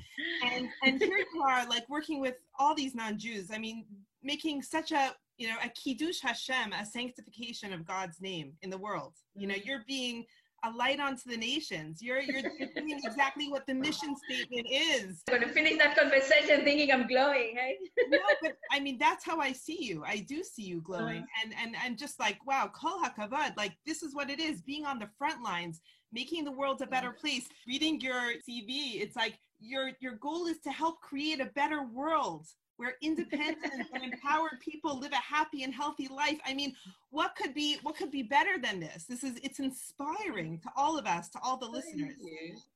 and 0.46 0.70
and 0.84 1.02
here 1.02 1.18
you 1.34 1.42
are 1.42 1.68
like 1.68 1.88
working 1.90 2.22
with 2.22 2.36
all 2.58 2.74
these 2.74 2.96
non-Jews. 2.96 3.50
I 3.54 3.58
mean, 3.58 3.86
making 4.24 4.62
such 4.62 4.92
a 4.92 5.14
you 5.38 5.48
know 5.50 5.58
a 5.64 5.70
kiddush 5.70 6.22
Hashem, 6.22 6.74
a 6.74 6.86
sanctification 6.86 7.74
of 7.74 7.86
God's 7.86 8.22
name 8.22 8.54
in 8.62 8.70
the 8.70 8.78
world. 8.78 9.14
You 9.36 9.48
know, 9.48 9.54
mm-hmm. 9.54 9.68
you're 9.68 9.84
being 9.88 10.26
a 10.64 10.72
light 10.72 11.00
onto 11.00 11.30
the 11.30 11.38
nations. 11.38 12.02
You're 12.02 12.22
you're, 12.22 12.42
you're 12.58 12.70
doing 12.76 13.00
exactly 13.04 13.50
what 13.50 13.66
the 13.68 13.74
mission 13.74 14.16
statement 14.16 14.68
is. 14.70 15.24
I'm 15.30 15.40
gonna 15.40 15.52
finish 15.52 15.78
that 15.78 15.96
conversation 15.96 16.64
thinking 16.64 16.92
I'm 16.92 17.08
glowing, 17.08 17.56
hey? 17.56 17.78
no, 18.10 18.18
but 18.42 18.58
I 18.72 18.80
mean 18.80 18.98
that's 18.98 19.24
how 19.26 19.40
I 19.40 19.52
see 19.52 19.84
you. 19.84 20.04
I 20.06 20.26
do 20.28 20.44
see 20.44 20.64
you 20.64 20.82
glowing, 20.82 21.24
uh-huh. 21.24 21.44
and 21.44 21.54
and 21.62 21.76
and 21.86 21.98
just 21.98 22.20
like 22.20 22.40
wow, 22.46 22.72
kol 22.74 23.02
hakavod, 23.02 23.56
like 23.58 23.74
this 23.86 24.04
is 24.04 24.16
what 24.16 24.30
it 24.30 24.40
is. 24.40 24.62
Being 24.62 24.86
on 24.86 25.00
the 25.00 25.10
front 25.18 25.44
lines, 25.44 25.82
making 26.12 26.46
the 26.46 26.52
world 26.52 26.82
a 26.82 26.88
better 26.88 27.12
place. 27.12 27.48
Reading 27.68 28.02
your 28.02 28.34
CV, 28.48 29.02
it's 29.02 29.16
like 29.16 29.38
your 29.60 29.92
your 30.00 30.16
goal 30.16 30.48
is 30.48 30.60
to 30.60 30.72
help 30.72 31.02
create 31.02 31.40
a 31.40 31.46
better 31.46 31.84
world 31.84 32.46
where 32.78 32.94
independent 33.02 33.88
and 33.94 34.04
empowered 34.04 34.60
people 34.62 35.00
live 35.00 35.12
a 35.12 35.16
happy 35.16 35.64
and 35.64 35.74
healthy 35.74 36.08
life. 36.08 36.40
I 36.46 36.54
mean, 36.54 36.74
what 37.10 37.36
could 37.36 37.54
be 37.54 37.78
what 37.84 37.98
could 37.98 38.12
be 38.12 38.24
better 38.24 38.58
than 38.62 38.80
this? 38.80 39.06
This 39.06 39.24
is 39.24 39.38
it's 39.44 39.60
inspiring 39.60 40.60
to 40.60 40.70
all 40.76 40.98
of 40.98 41.06
us, 41.06 41.30
to 41.30 41.40
all 41.44 41.58
the 41.58 41.68
listeners. 41.68 42.14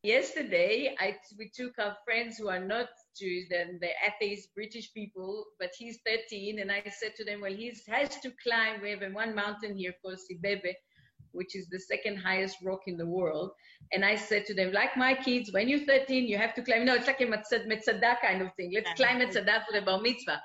Yesterday, 0.04 0.96
I 1.00 1.18
we 1.38 1.50
took 1.54 1.78
our 1.80 1.96
friends 2.04 2.38
who 2.38 2.50
are 2.50 2.60
not 2.60 2.90
Jews 3.18 3.48
and 3.52 3.80
the 3.80 3.90
atheist 4.08 4.54
British 4.56 4.94
people, 4.94 5.46
but 5.60 5.72
he's 5.78 6.00
13, 6.06 6.60
and 6.60 6.72
I 6.72 6.82
said 6.90 7.16
to 7.18 7.26
them, 7.26 7.42
well, 7.42 7.54
he 7.54 7.74
has 7.88 8.20
to 8.22 8.32
climb. 8.44 8.82
We 8.82 8.92
have 8.92 9.04
one 9.14 9.36
mountain 9.36 9.76
here 9.76 9.94
called 10.02 10.18
Sibebe, 10.18 10.74
which 11.34 11.56
is 11.56 11.68
the 11.70 11.80
second 11.80 12.18
highest 12.18 12.58
rock 12.64 12.82
in 12.88 12.98
the 12.98 13.06
world. 13.06 13.52
And 13.92 14.04
I 14.06 14.16
said 14.16 14.46
to 14.48 14.54
them, 14.54 14.72
like 14.72 14.96
my 14.98 15.14
kids, 15.14 15.52
when 15.52 15.68
you're 15.68 15.86
13, 15.86 16.28
you 16.28 16.38
have 16.38 16.54
to 16.56 16.62
climb. 16.62 16.86
No, 16.86 16.96
it's 16.96 17.08
like 17.08 17.22
a 17.22 17.26
metzada 17.26 18.16
kind 18.22 18.42
of 18.42 18.54
thing. 18.56 18.72
Let's 18.74 18.94
climb 18.94 19.20
metzada 19.20 19.66
for 19.66 19.74
the 19.74 19.82
bar 19.82 20.02
mitzvah. 20.02 20.42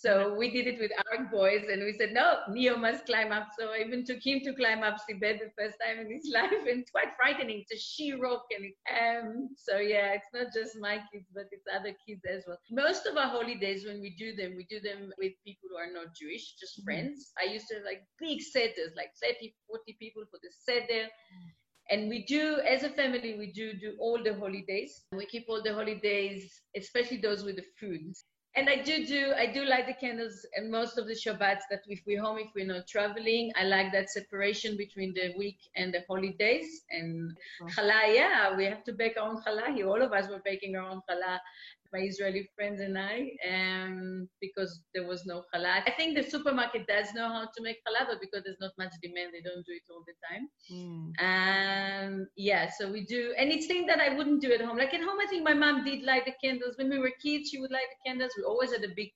So 0.00 0.36
we 0.38 0.52
did 0.52 0.68
it 0.68 0.78
with 0.78 0.92
our 1.10 1.24
boys, 1.24 1.64
and 1.68 1.82
we 1.82 1.92
said, 1.92 2.12
no, 2.12 2.38
Neo 2.48 2.76
must 2.76 3.04
climb 3.04 3.32
up. 3.32 3.48
So 3.58 3.70
I 3.72 3.82
even 3.84 4.04
took 4.04 4.24
him 4.24 4.38
to 4.44 4.54
climb 4.54 4.84
up 4.84 4.98
Sibebe 4.98 5.40
the 5.40 5.50
first 5.58 5.76
time 5.82 5.98
in 5.98 6.08
his 6.08 6.30
life, 6.32 6.52
and 6.52 6.80
it's 6.80 6.92
quite 6.92 7.16
frightening. 7.16 7.64
It's 7.66 7.72
a 7.72 7.76
she 7.76 8.12
rock, 8.12 8.44
and 8.54 8.66
it, 8.66 8.76
um, 8.94 9.48
so 9.56 9.78
yeah, 9.78 10.14
it's 10.14 10.28
not 10.32 10.54
just 10.54 10.78
my 10.78 11.02
kids, 11.12 11.26
but 11.34 11.46
it's 11.50 11.66
other 11.74 11.96
kids 12.06 12.22
as 12.30 12.44
well. 12.46 12.58
Most 12.70 13.06
of 13.06 13.16
our 13.16 13.26
holidays, 13.26 13.86
when 13.86 14.00
we 14.00 14.10
do 14.10 14.36
them, 14.36 14.54
we 14.56 14.66
do 14.70 14.78
them 14.78 15.10
with 15.18 15.32
people 15.44 15.68
who 15.68 15.76
are 15.76 15.92
not 15.92 16.14
Jewish, 16.14 16.54
just 16.60 16.78
mm-hmm. 16.78 16.84
friends. 16.84 17.32
I 17.36 17.50
used 17.50 17.66
to 17.68 17.74
have 17.76 17.84
like 17.84 18.02
big 18.20 18.38
seders, 18.38 18.94
like 18.96 19.10
30, 19.20 19.52
40 19.66 19.96
people 19.98 20.22
for 20.30 20.38
the 20.40 20.50
seder. 20.62 21.08
And 21.90 22.08
we 22.08 22.24
do, 22.26 22.60
as 22.68 22.84
a 22.84 22.90
family, 22.90 23.34
we 23.36 23.50
do 23.50 23.72
do 23.72 23.96
all 23.98 24.22
the 24.22 24.34
holidays. 24.34 25.06
We 25.10 25.26
keep 25.26 25.46
all 25.48 25.62
the 25.62 25.72
holidays, 25.72 26.60
especially 26.76 27.16
those 27.16 27.42
with 27.42 27.56
the 27.56 27.64
food 27.80 28.14
and 28.58 28.68
I 28.68 28.82
do 28.82 29.06
do 29.06 29.32
I 29.36 29.46
do 29.46 29.64
light 29.64 29.86
the 29.86 29.94
candles 29.94 30.44
and 30.56 30.68
most 30.68 30.98
of 30.98 31.06
the 31.06 31.14
Shabbats 31.14 31.64
that 31.70 31.82
if 31.86 32.00
we're 32.06 32.20
home, 32.20 32.38
if 32.38 32.50
we're 32.56 32.66
not 32.66 32.88
traveling, 32.88 33.52
I 33.56 33.64
like 33.64 33.92
that 33.92 34.10
separation 34.10 34.76
between 34.76 35.14
the 35.14 35.32
week 35.38 35.58
and 35.76 35.94
the 35.94 36.02
holidays. 36.08 36.82
And 36.90 37.36
challah, 37.74 38.12
yeah, 38.14 38.56
we 38.56 38.64
have 38.64 38.82
to 38.84 38.92
bake 38.92 39.16
our 39.16 39.28
own 39.28 39.42
challah 39.42 39.74
here. 39.74 39.86
All 39.88 40.02
of 40.02 40.12
us 40.12 40.28
were 40.28 40.42
baking 40.44 40.74
our 40.74 40.90
own 40.90 41.02
challah 41.08 41.38
my 41.92 42.00
Israeli 42.00 42.48
friends 42.54 42.80
and 42.80 42.98
I, 42.98 43.30
um, 43.48 44.28
because 44.40 44.82
there 44.94 45.06
was 45.06 45.24
no 45.26 45.44
challah. 45.52 45.82
I 45.86 45.92
think 45.96 46.16
the 46.16 46.28
supermarket 46.28 46.86
does 46.86 47.14
know 47.14 47.28
how 47.28 47.44
to 47.44 47.62
make 47.62 47.78
challah, 47.84 48.06
but 48.08 48.20
because 48.20 48.42
there's 48.44 48.60
not 48.60 48.72
much 48.78 48.92
demand, 49.02 49.32
they 49.32 49.40
don't 49.40 49.64
do 49.64 49.72
it 49.72 49.86
all 49.90 50.04
the 50.06 50.16
time. 50.28 50.48
Mm. 50.70 51.08
Um, 51.28 52.28
yeah, 52.36 52.68
so 52.78 52.90
we 52.90 53.04
do, 53.04 53.34
and 53.38 53.50
it's 53.50 53.66
things 53.66 53.86
that 53.86 54.00
I 54.00 54.14
wouldn't 54.14 54.42
do 54.42 54.52
at 54.52 54.60
home. 54.60 54.76
Like 54.76 54.94
at 54.94 55.00
home, 55.00 55.18
I 55.22 55.26
think 55.26 55.44
my 55.44 55.54
mom 55.54 55.84
did 55.84 56.02
light 56.02 56.26
the 56.26 56.34
candles. 56.42 56.76
When 56.76 56.90
we 56.90 56.98
were 56.98 57.12
kids, 57.22 57.50
she 57.50 57.60
would 57.60 57.70
light 57.70 57.88
the 57.90 58.10
candles. 58.10 58.32
We 58.36 58.44
always 58.44 58.72
had 58.72 58.84
a 58.84 58.94
big 58.94 59.10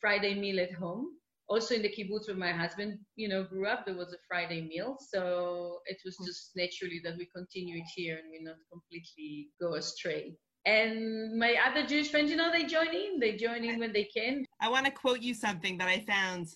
Friday 0.00 0.34
meal 0.34 0.60
at 0.60 0.72
home. 0.72 1.08
Also 1.48 1.76
in 1.76 1.82
the 1.82 1.88
kibbutz 1.88 2.26
where 2.26 2.36
my 2.36 2.50
husband, 2.50 2.98
you 3.14 3.28
know, 3.28 3.44
grew 3.44 3.68
up, 3.68 3.86
there 3.86 3.94
was 3.94 4.12
a 4.12 4.18
Friday 4.26 4.62
meal. 4.62 4.96
So 4.98 5.78
it 5.86 5.98
was 6.04 6.16
just 6.26 6.50
naturally 6.56 7.00
that 7.04 7.16
we 7.16 7.28
continue 7.34 7.76
it 7.76 7.88
here 7.94 8.16
and 8.16 8.28
we 8.32 8.42
not 8.42 8.56
completely 8.68 9.50
go 9.60 9.74
astray 9.74 10.36
and 10.66 11.38
my 11.38 11.56
other 11.64 11.86
Jewish 11.86 12.10
friends, 12.10 12.28
you 12.28 12.36
know, 12.36 12.50
they 12.50 12.64
join 12.64 12.88
in. 12.88 13.20
They 13.20 13.36
join 13.36 13.64
in 13.64 13.78
when 13.78 13.92
they 13.92 14.04
can. 14.04 14.44
I 14.60 14.68
want 14.68 14.84
to 14.84 14.92
quote 14.92 15.20
you 15.20 15.32
something 15.32 15.78
that 15.78 15.88
I 15.88 16.00
found 16.00 16.48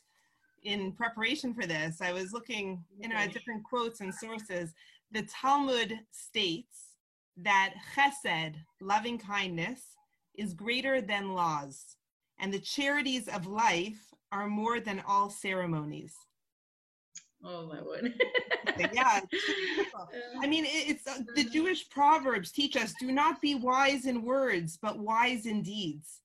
in 0.65 0.93
preparation 0.93 1.55
for 1.55 1.65
this. 1.65 2.01
I 2.01 2.13
was 2.13 2.33
looking, 2.33 2.85
you 2.99 3.09
know, 3.09 3.15
at 3.15 3.33
different 3.33 3.63
quotes 3.63 4.01
and 4.01 4.13
sources. 4.13 4.75
The 5.13 5.23
Talmud 5.23 5.99
states 6.11 6.97
that 7.37 7.75
chesed, 7.95 8.57
loving 8.81 9.17
kindness, 9.17 9.81
is 10.37 10.55
greater 10.55 11.01
than 11.01 11.33
laws, 11.35 11.97
and 12.39 12.53
the 12.53 12.59
charities 12.59 13.29
of 13.29 13.47
life 13.47 14.13
are 14.33 14.49
more 14.49 14.81
than 14.81 15.03
all 15.07 15.31
ceremonies. 15.31 16.15
Oh 17.45 17.67
my 17.67 17.81
word. 17.81 18.13
yeah. 18.93 19.21
I 20.41 20.47
mean, 20.47 20.65
it's 20.69 21.07
uh, 21.07 21.19
the 21.35 21.45
Jewish 21.45 21.89
proverbs 21.89 22.53
teach 22.53 22.77
us 22.77 22.93
do 23.01 23.11
not 23.13 23.41
be 23.41 23.55
wise 23.55 24.07
in 24.07 24.23
words, 24.23 24.79
but 24.81 24.99
wise 24.99 25.47
in 25.47 25.63
deeds. 25.63 26.21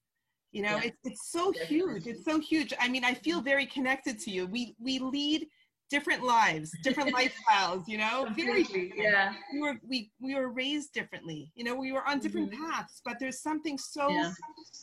You 0.51 0.63
know, 0.63 0.77
yeah. 0.77 0.85
it's, 0.85 0.97
it's 1.03 1.31
so 1.31 1.51
huge. 1.51 2.07
It's 2.07 2.23
so 2.23 2.39
huge. 2.39 2.73
I 2.79 2.87
mean, 2.87 3.03
I 3.03 3.13
feel 3.13 3.41
very 3.41 3.65
connected 3.65 4.19
to 4.19 4.31
you. 4.31 4.47
We 4.47 4.75
we 4.79 4.99
lead 4.99 5.47
different 5.89 6.23
lives, 6.23 6.71
different 6.83 7.13
lifestyles, 7.13 7.87
you 7.87 7.97
know, 7.97 8.27
very 8.35 8.63
different. 8.63 8.93
Yeah. 8.95 9.33
We 9.53 9.61
were 9.61 9.75
we 9.87 10.11
we 10.19 10.35
were 10.35 10.49
raised 10.49 10.93
differently. 10.93 11.51
You 11.55 11.63
know, 11.63 11.75
we 11.75 11.91
were 11.91 12.07
on 12.07 12.19
different 12.19 12.51
mm-hmm. 12.51 12.71
paths, 12.71 13.01
but 13.05 13.17
there's 13.19 13.41
something 13.41 13.77
so 13.77 14.09
yeah. 14.09 14.31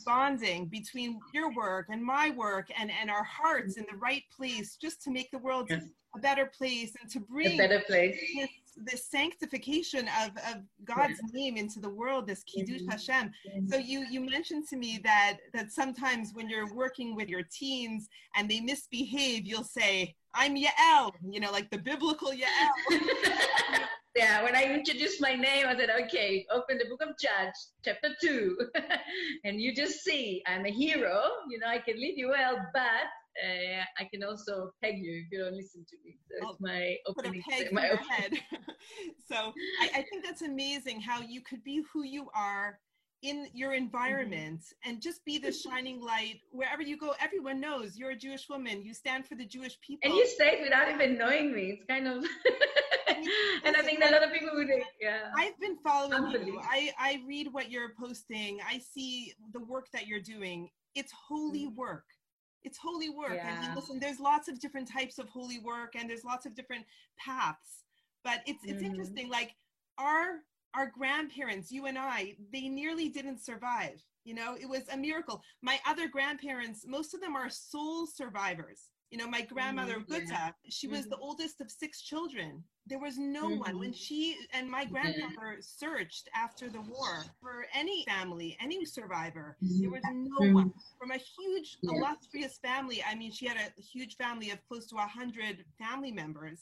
bonding 0.06 0.66
between 0.66 1.18
your 1.34 1.54
work 1.54 1.86
and 1.90 2.02
my 2.02 2.30
work 2.30 2.68
and 2.78 2.90
and 2.90 3.10
our 3.10 3.24
hearts 3.24 3.76
in 3.76 3.84
the 3.90 3.96
right 3.98 4.22
place 4.34 4.76
just 4.80 5.02
to 5.02 5.10
make 5.10 5.30
the 5.30 5.38
world 5.38 5.68
yeah. 5.70 5.80
A 6.14 6.18
better 6.18 6.46
place 6.46 6.92
and 7.00 7.10
to 7.10 7.20
bring 7.20 7.54
a 7.54 7.56
better 7.56 7.80
place. 7.86 8.18
This, 8.34 8.48
this 8.76 9.06
sanctification 9.06 10.08
of, 10.22 10.30
of 10.50 10.62
God's 10.84 11.20
yeah. 11.32 11.40
name 11.40 11.56
into 11.56 11.80
the 11.80 11.88
world, 11.88 12.26
this 12.26 12.42
kiddush 12.44 12.80
mm-hmm. 12.82 12.90
Hashem. 12.90 13.32
So 13.68 13.76
you 13.76 14.06
you 14.10 14.20
mentioned 14.20 14.66
to 14.68 14.76
me 14.76 14.98
that 15.04 15.38
that 15.52 15.72
sometimes 15.72 16.32
when 16.32 16.48
you're 16.48 16.72
working 16.74 17.14
with 17.14 17.28
your 17.28 17.42
teens 17.42 18.08
and 18.34 18.50
they 18.50 18.60
misbehave, 18.60 19.46
you'll 19.46 19.64
say, 19.64 20.14
I'm 20.34 20.56
Yael, 20.56 21.12
you 21.28 21.40
know, 21.40 21.52
like 21.52 21.70
the 21.70 21.78
biblical 21.78 22.30
Yael. 22.30 23.00
yeah, 24.16 24.42
when 24.42 24.56
I 24.56 24.64
introduced 24.64 25.20
my 25.20 25.34
name, 25.34 25.66
I 25.66 25.76
said, 25.76 25.90
okay, 26.04 26.46
open 26.50 26.78
the 26.78 26.86
book 26.86 27.02
of 27.02 27.18
Judge, 27.18 27.54
chapter 27.84 28.10
two, 28.20 28.56
and 29.44 29.60
you 29.60 29.74
just 29.74 30.02
see 30.02 30.42
I'm 30.46 30.64
a 30.64 30.70
hero. 30.70 31.22
You 31.50 31.58
know, 31.58 31.68
I 31.68 31.78
can 31.78 31.96
lead 31.96 32.14
you 32.16 32.28
well, 32.28 32.56
but 32.72 32.82
uh, 33.42 33.84
I 33.98 34.04
can 34.04 34.22
also 34.22 34.72
peg 34.82 34.98
you 34.98 35.22
if 35.24 35.32
you 35.32 35.44
don't 35.44 35.56
listen 35.56 35.84
to 35.88 35.96
me. 36.04 36.18
So 36.30 36.50
it's 36.50 36.60
my 36.60 36.96
opening. 37.06 37.42
Put 37.42 37.54
a 37.54 37.64
peg 37.64 37.72
my 37.72 37.90
opening. 37.90 38.08
head. 38.08 38.32
so 39.30 39.52
I, 39.80 40.00
I 40.00 40.02
think 40.10 40.24
that's 40.24 40.42
amazing 40.42 41.00
how 41.00 41.20
you 41.20 41.40
could 41.40 41.62
be 41.64 41.82
who 41.92 42.04
you 42.04 42.28
are 42.34 42.78
in 43.22 43.46
your 43.54 43.70
mm-hmm. 43.70 43.84
environment 43.84 44.60
mm-hmm. 44.60 44.90
and 44.90 45.02
just 45.02 45.24
be 45.24 45.38
the 45.38 45.52
shining 45.52 46.00
light 46.00 46.40
wherever 46.50 46.82
you 46.82 46.96
go 46.96 47.14
everyone 47.20 47.60
knows 47.60 47.96
you're 47.96 48.10
a 48.10 48.16
jewish 48.16 48.48
woman 48.48 48.82
you 48.82 48.92
stand 48.92 49.26
for 49.26 49.36
the 49.36 49.44
jewish 49.44 49.78
people 49.80 50.00
and 50.02 50.14
you 50.14 50.26
say 50.26 50.54
it 50.54 50.62
without 50.62 50.90
even 50.90 51.16
knowing 51.16 51.54
me 51.54 51.78
it's 51.78 51.84
kind 51.88 52.06
of 52.06 52.16
and 53.64 53.76
i 53.76 53.82
think 53.82 54.02
a 54.04 54.10
lot 54.10 54.22
of 54.22 54.32
people 54.32 54.50
would 54.54 54.68
yeah 55.00 55.30
i've 55.38 55.58
been 55.60 55.76
following 55.84 56.46
you 56.46 56.60
i 56.64 56.90
i 56.98 57.20
read 57.26 57.48
what 57.52 57.70
you're 57.70 57.92
posting 58.00 58.58
i 58.68 58.78
see 58.78 59.32
the 59.52 59.60
work 59.60 59.86
that 59.92 60.06
you're 60.06 60.20
doing 60.20 60.68
it's 60.94 61.12
holy 61.28 61.66
mm-hmm. 61.66 61.76
work 61.76 62.04
it's 62.64 62.78
holy 62.78 63.10
work 63.10 63.34
yeah. 63.34 63.66
and 63.66 63.74
listen 63.74 63.98
there's 63.98 64.20
lots 64.20 64.48
of 64.48 64.60
different 64.60 64.90
types 64.90 65.18
of 65.18 65.28
holy 65.28 65.58
work 65.58 65.94
and 65.94 66.08
there's 66.08 66.24
lots 66.24 66.46
of 66.46 66.54
different 66.54 66.84
paths 67.18 67.84
but 68.24 68.40
it's 68.46 68.64
it's 68.64 68.82
mm-hmm. 68.82 68.86
interesting 68.86 69.28
like 69.28 69.54
our 69.98 70.40
our 70.74 70.86
grandparents, 70.86 71.70
you 71.70 71.86
and 71.86 71.98
I, 71.98 72.34
they 72.52 72.68
nearly 72.68 73.08
didn't 73.08 73.44
survive. 73.44 74.02
You 74.24 74.34
know, 74.34 74.56
it 74.58 74.68
was 74.68 74.82
a 74.92 74.96
miracle. 74.96 75.42
My 75.62 75.78
other 75.86 76.08
grandparents, 76.08 76.86
most 76.86 77.12
of 77.12 77.20
them 77.20 77.36
are 77.36 77.50
sole 77.50 78.06
survivors. 78.06 78.88
You 79.12 79.18
know, 79.18 79.28
my 79.28 79.42
grandmother 79.42 79.96
mm-hmm, 79.96 80.10
Gutta, 80.10 80.26
yeah. 80.30 80.50
she 80.70 80.88
was 80.88 81.00
mm-hmm. 81.00 81.10
the 81.10 81.16
oldest 81.18 81.60
of 81.60 81.70
six 81.70 82.00
children. 82.00 82.64
There 82.86 82.98
was 82.98 83.18
no 83.18 83.50
mm-hmm. 83.50 83.58
one 83.58 83.78
when 83.78 83.92
she 83.92 84.38
and 84.54 84.70
my 84.70 84.86
grandfather 84.86 85.58
searched 85.60 86.30
after 86.34 86.70
the 86.70 86.80
war 86.80 87.22
for 87.38 87.66
any 87.74 88.06
family, 88.08 88.56
any 88.58 88.86
survivor. 88.86 89.58
There 89.60 89.90
was 89.90 90.00
mm-hmm. 90.00 90.24
no 90.24 90.40
mm-hmm. 90.40 90.54
one 90.54 90.72
from 90.98 91.10
a 91.10 91.18
huge, 91.18 91.76
yeah. 91.82 91.90
illustrious 91.94 92.56
family. 92.56 93.04
I 93.06 93.14
mean, 93.14 93.30
she 93.30 93.46
had 93.46 93.58
a 93.58 93.80
huge 93.82 94.16
family 94.16 94.50
of 94.50 94.66
close 94.66 94.86
to 94.86 94.96
a 94.96 95.00
hundred 95.00 95.62
family 95.78 96.10
members. 96.10 96.58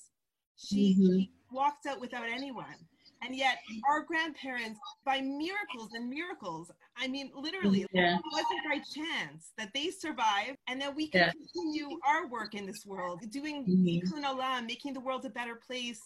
She, 0.57 0.95
she 0.95 0.97
mm-hmm. 1.01 1.57
walked 1.57 1.87
out 1.87 2.01
without 2.01 2.29
anyone 2.29 2.75
and 3.23 3.37
yet, 3.37 3.59
our 3.89 4.03
grandparents, 4.03 4.81
by 5.05 5.21
miracles 5.21 5.91
and 5.93 6.09
miracles, 6.09 6.71
I 6.97 7.07
mean, 7.07 7.31
literally, 7.35 7.87
yeah. 7.93 8.17
it 8.17 8.23
wasn't 8.33 8.61
by 8.69 8.79
chance 8.95 9.53
that 9.59 9.71
they 9.75 9.91
survived 9.91 10.57
and 10.69 10.81
that 10.81 10.95
we 10.95 11.09
can 11.09 11.21
yeah. 11.21 11.33
continue 11.33 11.99
our 12.07 12.29
work 12.29 12.55
in 12.55 12.67
this 12.67 12.87
world, 12.87 13.21
doing 13.31 13.65
mm-hmm. 13.65 14.67
making 14.67 14.95
the 14.95 15.01
world 15.01 15.25
a 15.27 15.31
better 15.31 15.57
place, 15.57 16.01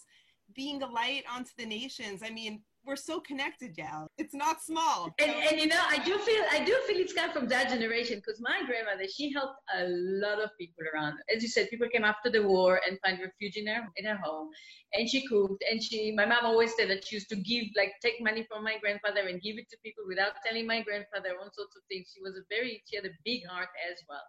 being 0.55 0.83
a 0.83 0.87
light 0.87 1.23
onto 1.33 1.51
the 1.57 1.65
nations. 1.65 2.21
I 2.23 2.31
mean, 2.31 2.61
we're 2.85 2.95
so 2.95 3.19
connected 3.19 3.75
now. 3.77 4.07
It's 4.17 4.33
not 4.33 4.61
small. 4.61 5.13
And, 5.19 5.31
and 5.31 5.59
you 5.59 5.67
know, 5.67 5.81
I 5.87 5.97
do 6.03 6.17
feel 6.17 6.43
I 6.51 6.63
do 6.63 6.75
feel 6.87 6.97
it's 6.97 7.13
come 7.13 7.31
from 7.31 7.47
that 7.49 7.69
generation 7.69 8.17
because 8.17 8.39
my 8.39 8.61
grandmother 8.65 9.05
she 9.07 9.31
helped 9.31 9.59
a 9.75 9.85
lot 9.87 10.39
of 10.41 10.49
people 10.59 10.83
around. 10.93 11.17
As 11.33 11.41
you 11.41 11.49
said, 11.49 11.69
people 11.69 11.87
came 11.89 12.03
after 12.03 12.29
the 12.29 12.43
war 12.43 12.81
and 12.87 12.99
find 13.03 13.19
refuge 13.19 13.57
in 13.57 13.67
her 13.67 13.87
in 13.97 14.05
her 14.05 14.17
home, 14.17 14.49
and 14.93 15.09
she 15.09 15.27
cooked. 15.27 15.63
And 15.69 15.81
she, 15.81 16.11
my 16.11 16.25
mom 16.25 16.45
always 16.45 16.73
said 16.75 16.89
that 16.89 17.05
she 17.05 17.15
used 17.15 17.29
to 17.29 17.35
give 17.35 17.65
like 17.75 17.93
take 18.01 18.21
money 18.21 18.45
from 18.49 18.63
my 18.63 18.77
grandfather 18.79 19.27
and 19.27 19.41
give 19.41 19.57
it 19.57 19.69
to 19.69 19.77
people 19.83 20.03
without 20.07 20.33
telling 20.45 20.67
my 20.67 20.81
grandfather 20.81 21.35
all 21.39 21.49
sorts 21.53 21.75
of 21.75 21.83
things. 21.89 22.11
She 22.13 22.21
was 22.21 22.35
a 22.35 22.45
very 22.49 22.83
she 22.85 22.95
had 22.95 23.05
a 23.05 23.15
big 23.23 23.45
heart 23.47 23.69
as 23.91 23.97
well. 24.07 24.23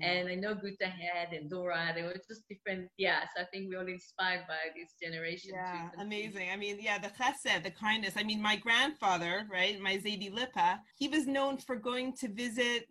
And 0.00 0.28
I 0.28 0.34
know 0.34 0.54
Guta 0.54 0.86
had 0.86 1.32
and 1.32 1.50
Dora, 1.50 1.92
they 1.94 2.02
were 2.02 2.16
just 2.28 2.42
different. 2.48 2.88
Yeah, 2.96 3.20
so 3.34 3.42
I 3.42 3.46
think 3.46 3.68
we're 3.68 3.80
all 3.80 3.86
inspired 3.86 4.44
by 4.48 4.70
this 4.76 4.94
generation. 5.02 5.52
Yeah, 5.54 5.88
amazing. 5.98 6.48
I 6.52 6.56
mean, 6.56 6.78
yeah, 6.80 6.98
the 6.98 7.08
chesed, 7.08 7.62
the 7.62 7.70
kindness. 7.70 8.14
I 8.16 8.22
mean, 8.22 8.40
my 8.40 8.56
grandfather, 8.56 9.46
right, 9.50 9.80
my 9.80 9.98
Zaidi 9.98 10.32
Lipa, 10.32 10.80
he 10.98 11.08
was 11.08 11.26
known 11.26 11.58
for 11.58 11.76
going 11.76 12.14
to 12.20 12.28
visit 12.28 12.88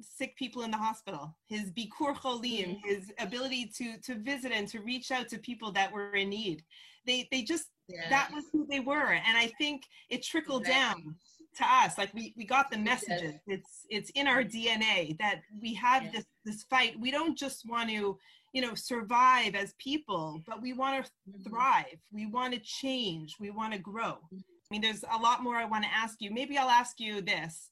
sick 0.00 0.36
people 0.36 0.62
in 0.62 0.70
the 0.70 0.76
hospital, 0.76 1.36
his 1.46 1.70
bikur 1.70 2.16
cholim, 2.16 2.76
mm-hmm. 2.76 2.88
his 2.88 3.12
ability 3.18 3.70
to 3.76 3.98
to 4.02 4.16
visit 4.16 4.52
and 4.52 4.68
to 4.68 4.80
reach 4.80 5.10
out 5.10 5.28
to 5.28 5.38
people 5.38 5.72
that 5.72 5.92
were 5.92 6.14
in 6.14 6.30
need. 6.30 6.64
They 7.06 7.28
they 7.30 7.42
just 7.42 7.66
yeah. 7.88 8.08
that 8.10 8.30
was 8.32 8.44
who 8.52 8.66
they 8.68 8.80
were, 8.80 9.12
and 9.12 9.36
I 9.38 9.52
think 9.58 9.82
it 10.10 10.22
trickled 10.22 10.62
exactly. 10.62 11.02
down 11.02 11.16
to 11.56 11.64
us. 11.64 11.98
Like 11.98 12.12
we 12.14 12.34
we 12.36 12.44
got 12.44 12.70
the 12.70 12.78
messages. 12.78 13.34
It's 13.46 13.86
it's 13.90 14.10
in 14.10 14.26
our 14.26 14.42
DNA 14.42 15.18
that 15.18 15.40
we 15.60 15.74
have 15.74 16.04
yeah. 16.04 16.10
this 16.12 16.24
this 16.44 16.62
fight. 16.64 16.98
We 16.98 17.10
don't 17.10 17.36
just 17.36 17.68
want 17.68 17.90
to 17.90 18.18
you 18.52 18.62
know 18.62 18.74
survive 18.74 19.54
as 19.54 19.74
people, 19.78 20.42
but 20.46 20.62
we 20.62 20.72
want 20.72 21.04
to 21.04 21.10
mm-hmm. 21.30 21.48
thrive. 21.48 21.98
We 22.12 22.26
want 22.26 22.54
to 22.54 22.60
change. 22.60 23.36
We 23.40 23.50
want 23.50 23.72
to 23.72 23.78
grow. 23.78 24.18
Mm-hmm. 24.32 24.38
I 24.38 24.68
mean, 24.70 24.80
there's 24.80 25.04
a 25.12 25.18
lot 25.18 25.42
more 25.42 25.56
I 25.56 25.66
want 25.66 25.84
to 25.84 25.90
ask 25.94 26.16
you. 26.20 26.30
Maybe 26.32 26.56
I'll 26.56 26.70
ask 26.70 26.98
you 26.98 27.20
this 27.20 27.70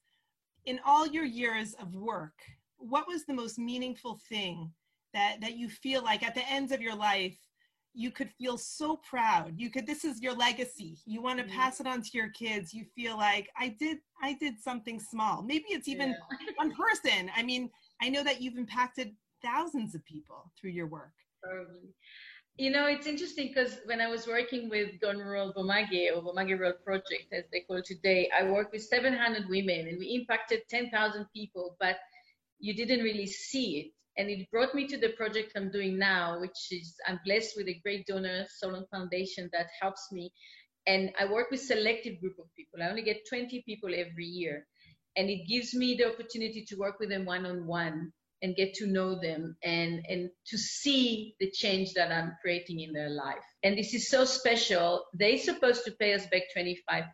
in 0.64 0.80
all 0.84 1.06
your 1.06 1.24
years 1.24 1.74
of 1.74 1.94
work, 1.94 2.34
what 2.76 3.06
was 3.06 3.24
the 3.24 3.34
most 3.34 3.58
meaningful 3.58 4.20
thing 4.28 4.70
that, 5.14 5.40
that 5.40 5.56
you 5.56 5.68
feel 5.68 6.02
like 6.02 6.22
at 6.22 6.34
the 6.34 6.48
end 6.48 6.72
of 6.72 6.80
your 6.80 6.94
life, 6.94 7.36
you 7.94 8.10
could 8.10 8.30
feel 8.38 8.56
so 8.56 9.00
proud. 9.08 9.54
You 9.56 9.70
could 9.70 9.86
this 9.86 10.04
is 10.04 10.20
your 10.20 10.34
legacy. 10.34 10.98
You 11.06 11.22
want 11.22 11.38
to 11.38 11.44
mm-hmm. 11.44 11.54
pass 11.54 11.80
it 11.80 11.86
on 11.86 12.02
to 12.02 12.10
your 12.14 12.30
kids. 12.30 12.72
You 12.72 12.84
feel 12.94 13.16
like 13.16 13.50
i 13.58 13.68
did 13.68 13.98
i 14.22 14.34
did 14.34 14.60
something 14.60 14.98
small. 14.98 15.42
Maybe 15.42 15.66
it's 15.68 15.88
even 15.88 16.10
yeah. 16.10 16.52
one 16.56 16.74
person. 16.74 17.30
I 17.36 17.42
mean 17.42 17.70
i 18.00 18.08
know 18.08 18.24
that 18.24 18.40
you've 18.40 18.56
impacted 18.56 19.14
thousands 19.42 19.94
of 19.94 20.04
people 20.04 20.52
through 20.58 20.70
your 20.70 20.86
work. 20.86 21.12
You 22.56 22.70
know, 22.70 22.86
it's 22.86 23.06
interesting 23.06 23.48
because 23.48 23.78
when 23.86 24.00
I 24.00 24.08
was 24.08 24.26
working 24.26 24.68
with 24.68 25.00
Gone 25.00 25.16
Rural 25.16 25.54
boMake 25.54 26.14
or 26.14 26.22
boMake 26.22 26.58
Rural 26.58 26.74
Project, 26.84 27.32
as 27.32 27.44
they 27.50 27.60
call 27.60 27.76
it 27.76 27.86
today, 27.86 28.30
I 28.38 28.44
worked 28.44 28.72
with 28.72 28.82
700 28.82 29.48
women 29.48 29.88
and 29.88 29.98
we 29.98 30.14
impacted 30.14 30.60
10,000 30.68 31.26
people, 31.34 31.76
but 31.80 31.96
you 32.58 32.74
didn't 32.74 33.02
really 33.02 33.26
see 33.26 33.78
it. 33.78 33.92
And 34.16 34.28
it 34.28 34.50
brought 34.50 34.74
me 34.74 34.86
to 34.88 34.98
the 34.98 35.10
project 35.10 35.52
I'm 35.56 35.70
doing 35.70 35.98
now, 35.98 36.40
which 36.40 36.68
is 36.70 36.94
I'm 37.06 37.20
blessed 37.24 37.54
with 37.56 37.68
a 37.68 37.80
great 37.82 38.06
donor, 38.06 38.44
Solon 38.58 38.84
Foundation, 38.90 39.48
that 39.52 39.68
helps 39.80 40.08
me. 40.12 40.32
And 40.86 41.12
I 41.18 41.24
work 41.26 41.50
with 41.50 41.60
a 41.60 41.64
selective 41.64 42.20
group 42.20 42.38
of 42.38 42.46
people. 42.56 42.82
I 42.82 42.90
only 42.90 43.02
get 43.02 43.28
20 43.28 43.62
people 43.62 43.90
every 43.94 44.26
year. 44.26 44.66
And 45.16 45.30
it 45.30 45.46
gives 45.46 45.74
me 45.74 45.94
the 45.94 46.12
opportunity 46.12 46.64
to 46.68 46.76
work 46.76 46.98
with 46.98 47.10
them 47.10 47.24
one 47.24 47.46
on 47.46 47.66
one 47.66 48.12
and 48.42 48.56
get 48.56 48.74
to 48.74 48.86
know 48.86 49.18
them 49.18 49.56
and, 49.62 50.04
and 50.08 50.28
to 50.46 50.58
see 50.58 51.34
the 51.38 51.50
change 51.50 51.94
that 51.94 52.10
I'm 52.10 52.36
creating 52.42 52.80
in 52.80 52.92
their 52.92 53.10
life. 53.10 53.44
And 53.62 53.78
this 53.78 53.94
is 53.94 54.08
so 54.08 54.24
special. 54.24 55.04
They're 55.14 55.38
supposed 55.38 55.84
to 55.84 55.92
pay 55.92 56.14
us 56.14 56.26
back 56.26 56.42
25%. 56.56 57.04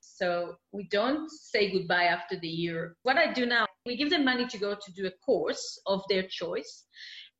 So 0.00 0.56
we 0.72 0.88
don't 0.90 1.30
say 1.30 1.70
goodbye 1.70 2.04
after 2.04 2.38
the 2.40 2.48
year. 2.48 2.96
What 3.04 3.16
I 3.16 3.32
do 3.32 3.46
now, 3.46 3.67
we 3.88 3.96
give 3.96 4.10
them 4.10 4.24
money 4.24 4.46
to 4.46 4.58
go 4.58 4.74
to 4.74 4.92
do 4.92 5.06
a 5.06 5.10
course 5.24 5.80
of 5.86 6.02
their 6.08 6.24
choice. 6.28 6.84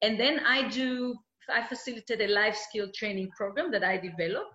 And 0.03 0.19
then 0.19 0.41
I 0.41 0.69
do, 0.69 1.15
I 1.49 1.63
facilitate 1.63 2.21
a 2.23 2.33
life 2.33 2.57
skill 2.57 2.89
training 2.95 3.31
program 3.37 3.71
that 3.73 3.85
I 3.85 3.99
develop. 3.99 4.47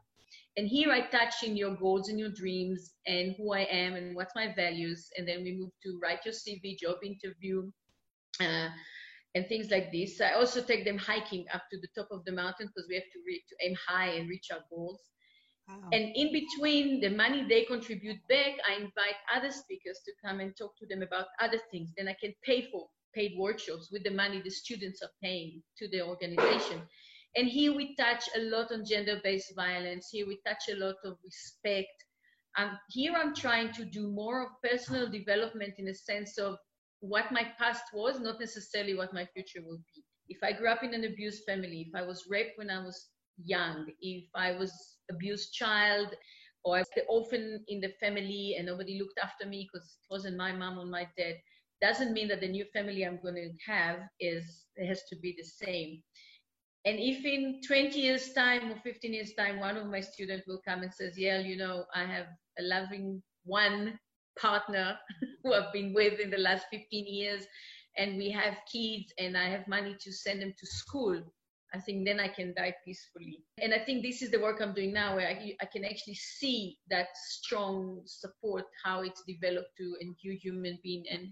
And 0.58 0.68
here 0.68 0.92
I 0.92 1.02
touch 1.08 1.44
in 1.44 1.56
your 1.56 1.76
goals 1.76 2.10
and 2.10 2.20
your 2.20 2.30
dreams 2.30 2.92
and 3.08 3.36
who 3.38 3.54
I 3.54 3.62
am 3.62 3.94
and 3.94 4.16
what's 4.16 4.36
my 4.36 4.54
values. 4.54 5.08
And 5.18 5.28
then 5.28 5.44
we 5.44 5.58
move 5.58 5.72
to 5.84 6.00
write 6.02 6.26
your 6.26 6.34
CV, 6.34 6.78
job 6.78 6.98
interview, 7.04 7.72
uh, 8.40 8.70
and 9.36 9.48
things 9.48 9.72
like 9.72 9.92
this. 9.92 10.22
I 10.22 10.34
also 10.34 10.62
take 10.62 10.86
them 10.86 10.98
hiking 10.98 11.46
up 11.54 11.64
to 11.72 11.80
the 11.80 11.88
top 11.98 12.08
of 12.12 12.24
the 12.26 12.32
mountain 12.32 12.68
because 12.68 12.88
we 12.88 12.96
have 12.96 13.10
to, 13.14 13.20
re- 13.26 13.44
to 13.50 13.68
aim 13.68 13.76
high 13.88 14.10
and 14.10 14.30
reach 14.30 14.48
our 14.52 14.64
goals. 14.70 15.00
And 15.68 16.12
in 16.16 16.32
between 16.32 17.00
the 17.00 17.10
money 17.10 17.46
they 17.48 17.64
contribute 17.64 18.20
back, 18.28 18.54
I 18.70 18.76
invite 18.76 19.16
other 19.34 19.52
speakers 19.52 20.00
to 20.06 20.12
come 20.24 20.40
and 20.40 20.56
talk 20.58 20.76
to 20.78 20.86
them 20.88 21.02
about 21.02 21.28
other 21.40 21.60
things. 21.72 21.94
Then 21.98 22.08
I 22.08 22.16
can 22.20 22.34
pay 22.44 22.70
for 22.72 22.88
paid 23.14 23.38
workshops 23.38 23.90
with 23.92 24.04
the 24.04 24.12
money 24.12 24.42
the 24.42 24.50
students 24.50 25.02
are 25.02 25.12
paying 25.22 25.62
to 25.78 25.88
the 25.90 26.02
organization. 26.02 26.82
And 27.36 27.48
here 27.48 27.76
we 27.76 27.96
touch 27.96 28.24
a 28.36 28.42
lot 28.42 28.72
on 28.72 28.86
gender-based 28.86 29.54
violence. 29.56 30.10
Here 30.12 30.28
we 30.28 30.40
touch 30.46 30.64
a 30.70 30.76
lot 30.76 30.96
of 31.04 31.18
respect. 31.24 31.94
Um, 32.58 32.78
here 32.90 33.14
I'm 33.16 33.34
trying 33.34 33.72
to 33.74 33.86
do 33.86 34.12
more 34.12 34.44
of 34.44 34.50
personal 34.64 35.10
development 35.10 35.76
in 35.78 35.88
a 35.88 35.94
sense 35.94 36.38
of 36.38 36.58
what 37.00 37.32
my 37.32 37.52
past 37.58 37.84
was, 37.94 38.20
not 38.20 38.40
necessarily 38.40 38.96
what 38.96 39.14
my 39.14 39.26
future 39.34 39.62
will 39.66 39.80
be. 39.96 40.04
If 40.30 40.44
I 40.44 40.54
grew 40.54 40.70
up 40.70 40.84
in 40.84 40.94
an 40.94 41.04
abused 41.04 41.44
family, 41.46 41.88
if 41.88 41.96
I 41.96 42.06
was 42.06 42.26
raped 42.30 42.58
when 42.58 42.70
I 42.70 42.84
was 42.84 43.10
young, 43.44 43.88
if 44.02 44.26
I 44.36 44.52
was 44.54 44.72
abused 45.10 45.54
child, 45.54 46.10
or 46.64 46.78
I 46.78 46.80
was 46.80 46.90
the 46.96 47.04
orphan 47.10 47.64
in 47.68 47.82
the 47.82 47.94
family 48.00 48.56
and 48.58 48.68
nobody 48.68 48.98
looked 49.00 49.20
after 49.22 49.46
me 49.46 49.68
because 49.72 49.88
it 49.88 50.14
wasn't 50.14 50.38
my 50.38 50.52
mom 50.52 50.80
or 50.80 50.86
my 50.86 51.08
dad, 51.18 51.36
doesn't 51.82 52.14
mean 52.14 52.30
that 52.30 52.40
the 52.40 52.48
new 52.48 52.66
family 52.74 53.06
I'm 53.06 53.20
going 53.22 53.36
to 53.36 53.52
have 53.72 54.00
is 54.20 54.66
has 54.88 55.04
to 55.10 55.18
be 55.18 55.36
the 55.38 55.44
same. 55.44 56.02
And 56.86 56.98
if 57.00 57.24
in 57.26 57.62
20 57.66 58.00
years 58.00 58.34
time 58.34 58.72
or 58.72 58.76
15 58.84 59.14
years 59.14 59.34
time, 59.34 59.60
one 59.60 59.78
of 59.78 59.88
my 59.88 60.02
students 60.02 60.48
will 60.48 60.62
come 60.68 60.82
and 60.84 60.94
says, 60.94 61.18
yeah, 61.18 61.40
you 61.40 61.58
know, 61.58 61.86
I 61.96 62.04
have 62.06 62.28
a 62.60 62.64
loving 62.64 63.22
one 63.46 63.98
partner 64.40 64.98
who 65.44 65.54
I've 65.54 65.72
been 65.72 65.94
with 65.94 66.20
in 66.20 66.30
the 66.30 66.38
last 66.38 66.66
15 66.72 67.06
years, 67.08 67.46
and 67.98 68.18
we 68.18 68.30
have 68.32 68.56
kids, 68.72 69.14
and 69.18 69.38
I 69.38 69.50
have 69.50 69.68
money 69.68 69.96
to 70.00 70.12
send 70.12 70.42
them 70.42 70.54
to 70.58 70.66
school. 70.66 71.22
I 71.74 71.80
think 71.80 72.06
then 72.06 72.20
I 72.20 72.28
can 72.28 72.54
die 72.56 72.76
peacefully. 72.86 73.44
And 73.62 73.74
I 73.74 73.80
think 73.80 74.04
this 74.04 74.22
is 74.22 74.32
the 74.32 74.40
work 74.40 74.62
I'm 74.62 74.74
doing 74.74 74.94
now, 74.94 75.16
where 75.16 75.28
I, 75.28 75.56
I 75.62 75.66
can 75.66 75.84
actually 75.84 76.16
see 76.16 76.78
that 76.90 77.08
strong 77.16 78.02
support, 78.06 78.66
how 78.84 79.02
it's 79.02 79.24
developed 79.28 79.76
to 79.78 79.96
a 80.02 80.06
new 80.06 80.38
human 80.38 80.80
being. 80.84 81.04
And 81.12 81.30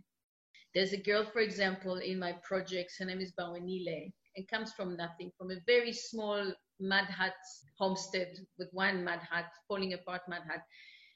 there's 0.73 0.93
a 0.93 0.97
girl, 0.97 1.25
for 1.31 1.39
example, 1.39 1.97
in 1.97 2.17
my 2.17 2.33
projects, 2.43 2.97
her 2.99 3.05
name 3.05 3.19
is 3.19 3.33
Bawanile, 3.39 4.11
and 4.35 4.47
comes 4.47 4.73
from 4.73 4.97
nothing, 4.97 5.31
from 5.37 5.51
a 5.51 5.59
very 5.67 5.93
small 5.93 6.51
mud 6.79 7.05
hut 7.05 7.33
homestead 7.77 8.33
with 8.57 8.69
one 8.71 9.03
mud 9.03 9.19
hut, 9.29 9.45
falling 9.67 9.93
apart 9.93 10.21
mud 10.27 10.41
hut 10.49 10.61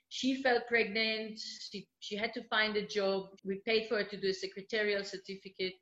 she 0.09 0.41
fell 0.41 0.61
pregnant. 0.67 1.39
She, 1.71 1.87
she 1.99 2.15
had 2.15 2.33
to 2.33 2.43
find 2.47 2.77
a 2.77 2.85
job. 2.85 3.29
We 3.43 3.61
paid 3.65 3.87
for 3.89 3.97
her 3.97 4.03
to 4.03 4.17
do 4.17 4.29
a 4.29 4.33
secretarial 4.33 5.03
certificate. 5.03 5.73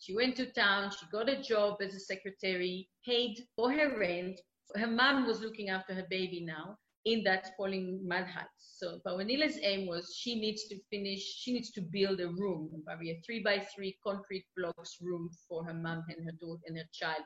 She 0.00 0.14
went 0.14 0.36
to 0.36 0.46
town. 0.46 0.90
She 0.90 1.06
got 1.12 1.28
a 1.28 1.40
job 1.40 1.80
as 1.80 1.94
a 1.94 2.00
secretary, 2.00 2.88
paid 3.04 3.38
for 3.54 3.70
her 3.70 3.98
rent. 3.98 4.40
Her 4.74 4.86
mom 4.86 5.26
was 5.26 5.40
looking 5.40 5.68
after 5.68 5.94
her 5.94 6.06
baby 6.10 6.40
now 6.44 6.76
in 7.04 7.22
that 7.24 7.56
falling 7.56 8.06
hut. 8.10 8.48
So 8.58 9.00
Pawanila's 9.06 9.58
aim 9.62 9.86
was 9.86 10.14
she 10.16 10.40
needs 10.40 10.64
to 10.68 10.78
finish, 10.90 11.20
she 11.20 11.52
needs 11.52 11.70
to 11.72 11.80
build 11.80 12.20
a 12.20 12.28
room, 12.28 12.82
probably 12.84 13.10
a 13.10 13.20
three 13.24 13.40
by 13.40 13.60
three 13.74 13.96
concrete 14.04 14.46
blocks 14.56 14.98
room 15.00 15.30
for 15.48 15.64
her 15.64 15.74
mom 15.74 16.04
and 16.08 16.24
her 16.24 16.36
daughter 16.40 16.62
and 16.66 16.76
her 16.76 16.88
child. 16.92 17.22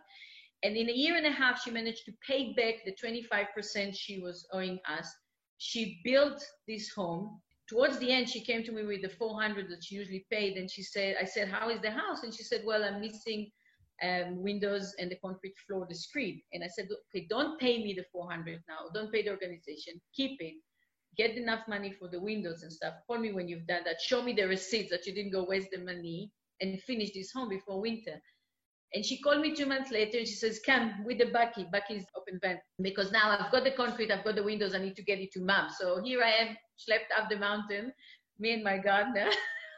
And 0.62 0.76
in 0.76 0.88
a 0.88 0.92
year 0.92 1.16
and 1.16 1.26
a 1.26 1.32
half, 1.32 1.62
she 1.62 1.70
managed 1.70 2.04
to 2.06 2.12
pay 2.26 2.54
back 2.54 2.84
the 2.84 2.94
25% 2.94 3.94
she 3.94 4.20
was 4.20 4.46
owing 4.52 4.78
us 4.88 5.12
she 5.58 6.00
built 6.04 6.44
this 6.66 6.90
home. 6.90 7.40
Towards 7.68 7.98
the 7.98 8.12
end, 8.12 8.28
she 8.28 8.44
came 8.44 8.62
to 8.64 8.72
me 8.72 8.84
with 8.84 9.02
the 9.02 9.08
400 9.08 9.70
that 9.70 9.82
she 9.82 9.94
usually 9.94 10.26
paid, 10.30 10.56
and 10.56 10.70
she 10.70 10.82
said, 10.82 11.16
"I 11.20 11.24
said, 11.24 11.48
how 11.48 11.70
is 11.70 11.80
the 11.80 11.90
house?" 11.90 12.22
And 12.22 12.34
she 12.34 12.42
said, 12.42 12.62
"Well, 12.64 12.84
I'm 12.84 13.00
missing 13.00 13.50
um, 14.02 14.42
windows 14.42 14.94
and 14.98 15.10
the 15.10 15.16
concrete 15.16 15.54
floor, 15.66 15.86
the 15.88 15.94
screen." 15.94 16.42
And 16.52 16.62
I 16.62 16.68
said, 16.68 16.88
"Okay, 17.08 17.26
don't 17.30 17.58
pay 17.58 17.82
me 17.82 17.94
the 17.94 18.04
400 18.12 18.62
now. 18.68 18.90
Don't 18.92 19.10
pay 19.10 19.22
the 19.22 19.30
organization. 19.30 20.00
Keep 20.14 20.42
it. 20.42 20.54
Get 21.16 21.36
enough 21.36 21.66
money 21.68 21.92
for 21.92 22.08
the 22.08 22.20
windows 22.20 22.62
and 22.62 22.72
stuff. 22.72 22.94
Call 23.06 23.18
me 23.18 23.32
when 23.32 23.48
you've 23.48 23.66
done 23.66 23.84
that. 23.84 24.00
Show 24.00 24.22
me 24.22 24.34
the 24.34 24.46
receipts 24.46 24.90
that 24.90 25.06
you 25.06 25.14
didn't 25.14 25.32
go 25.32 25.44
waste 25.44 25.70
the 25.70 25.78
money 25.78 26.30
and 26.60 26.80
finish 26.82 27.12
this 27.12 27.32
home 27.32 27.48
before 27.48 27.80
winter." 27.80 28.20
And 28.94 29.04
she 29.04 29.20
called 29.20 29.40
me 29.40 29.54
two 29.54 29.66
months 29.66 29.90
later 29.90 30.18
and 30.18 30.28
she 30.28 30.34
says, 30.34 30.60
Come 30.64 31.04
with 31.04 31.18
the 31.18 31.24
bakkie. 31.24 31.68
bakkie's 31.72 32.06
open 32.16 32.38
van. 32.40 32.60
Because 32.80 33.10
now 33.10 33.30
I've 33.30 33.50
got 33.50 33.64
the 33.64 33.72
concrete, 33.72 34.12
I've 34.12 34.24
got 34.24 34.36
the 34.36 34.42
windows, 34.44 34.72
I 34.72 34.78
need 34.78 34.94
to 34.94 35.02
get 35.02 35.18
it 35.18 35.32
to 35.32 35.40
mom. 35.40 35.68
So 35.76 36.00
here 36.00 36.22
I 36.22 36.30
am, 36.30 36.56
schlepped 36.78 37.12
up 37.16 37.28
the 37.28 37.36
mountain, 37.36 37.92
me 38.38 38.52
and 38.52 38.64
my 38.64 38.78
gardener, 38.78 39.30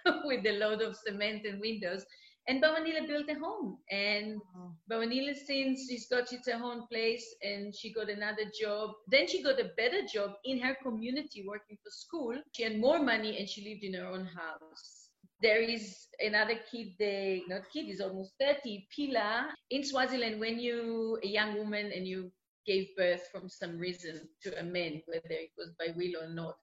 with 0.25 0.47
a 0.47 0.59
load 0.59 0.83
of 0.83 0.97
cement 0.97 1.47
and 1.47 1.61
windows. 1.61 2.05
And 2.49 2.63
Bawanila 2.63 3.09
built 3.09 3.29
a 3.29 3.35
home. 3.35 3.79
And. 3.91 4.41
Bawanila, 4.89 5.35
since 5.35 5.89
she's 5.89 6.07
got 6.07 6.33
its 6.33 6.47
own 6.49 6.87
place 6.87 7.27
and 7.43 7.75
she 7.75 7.93
got 7.93 8.09
another 8.09 8.45
job, 8.61 8.93
then 9.09 9.27
she 9.27 9.43
got 9.43 9.59
a 9.59 9.71
better 9.77 10.03
job 10.07 10.35
in 10.45 10.61
her 10.61 10.77
community 10.81 11.45
working 11.47 11.77
for 11.83 11.91
school. 11.91 12.41
She 12.53 12.63
had 12.63 12.79
more 12.79 13.01
money 13.01 13.39
and 13.39 13.49
she 13.49 13.69
lived 13.69 13.83
in 13.83 13.95
her 13.95 14.07
own 14.07 14.27
house 14.27 15.07
there 15.43 15.61
is 15.61 16.09
another 16.21 16.55
kid, 16.71 16.95
they, 16.99 17.43
not 17.49 17.63
kid, 17.73 17.89
is 17.89 18.01
almost 18.01 18.33
30, 18.41 18.89
Pila. 18.95 19.55
In 19.71 19.85
Swaziland, 19.85 20.41
when 20.41 20.59
you, 20.59 21.19
a 21.23 21.27
young 21.27 21.59
woman, 21.59 21.93
and 21.95 22.07
you 22.07 22.33
gave 22.67 22.89
birth 22.97 23.29
from 23.31 23.49
some 23.49 23.79
reason 23.79 24.29
to 24.43 24.59
a 24.59 24.63
man, 24.63 25.03
whether 25.07 25.23
it 25.31 25.51
was 25.59 25.73
by 25.79 25.93
will 25.97 26.23
or 26.23 26.29
not, 26.29 26.57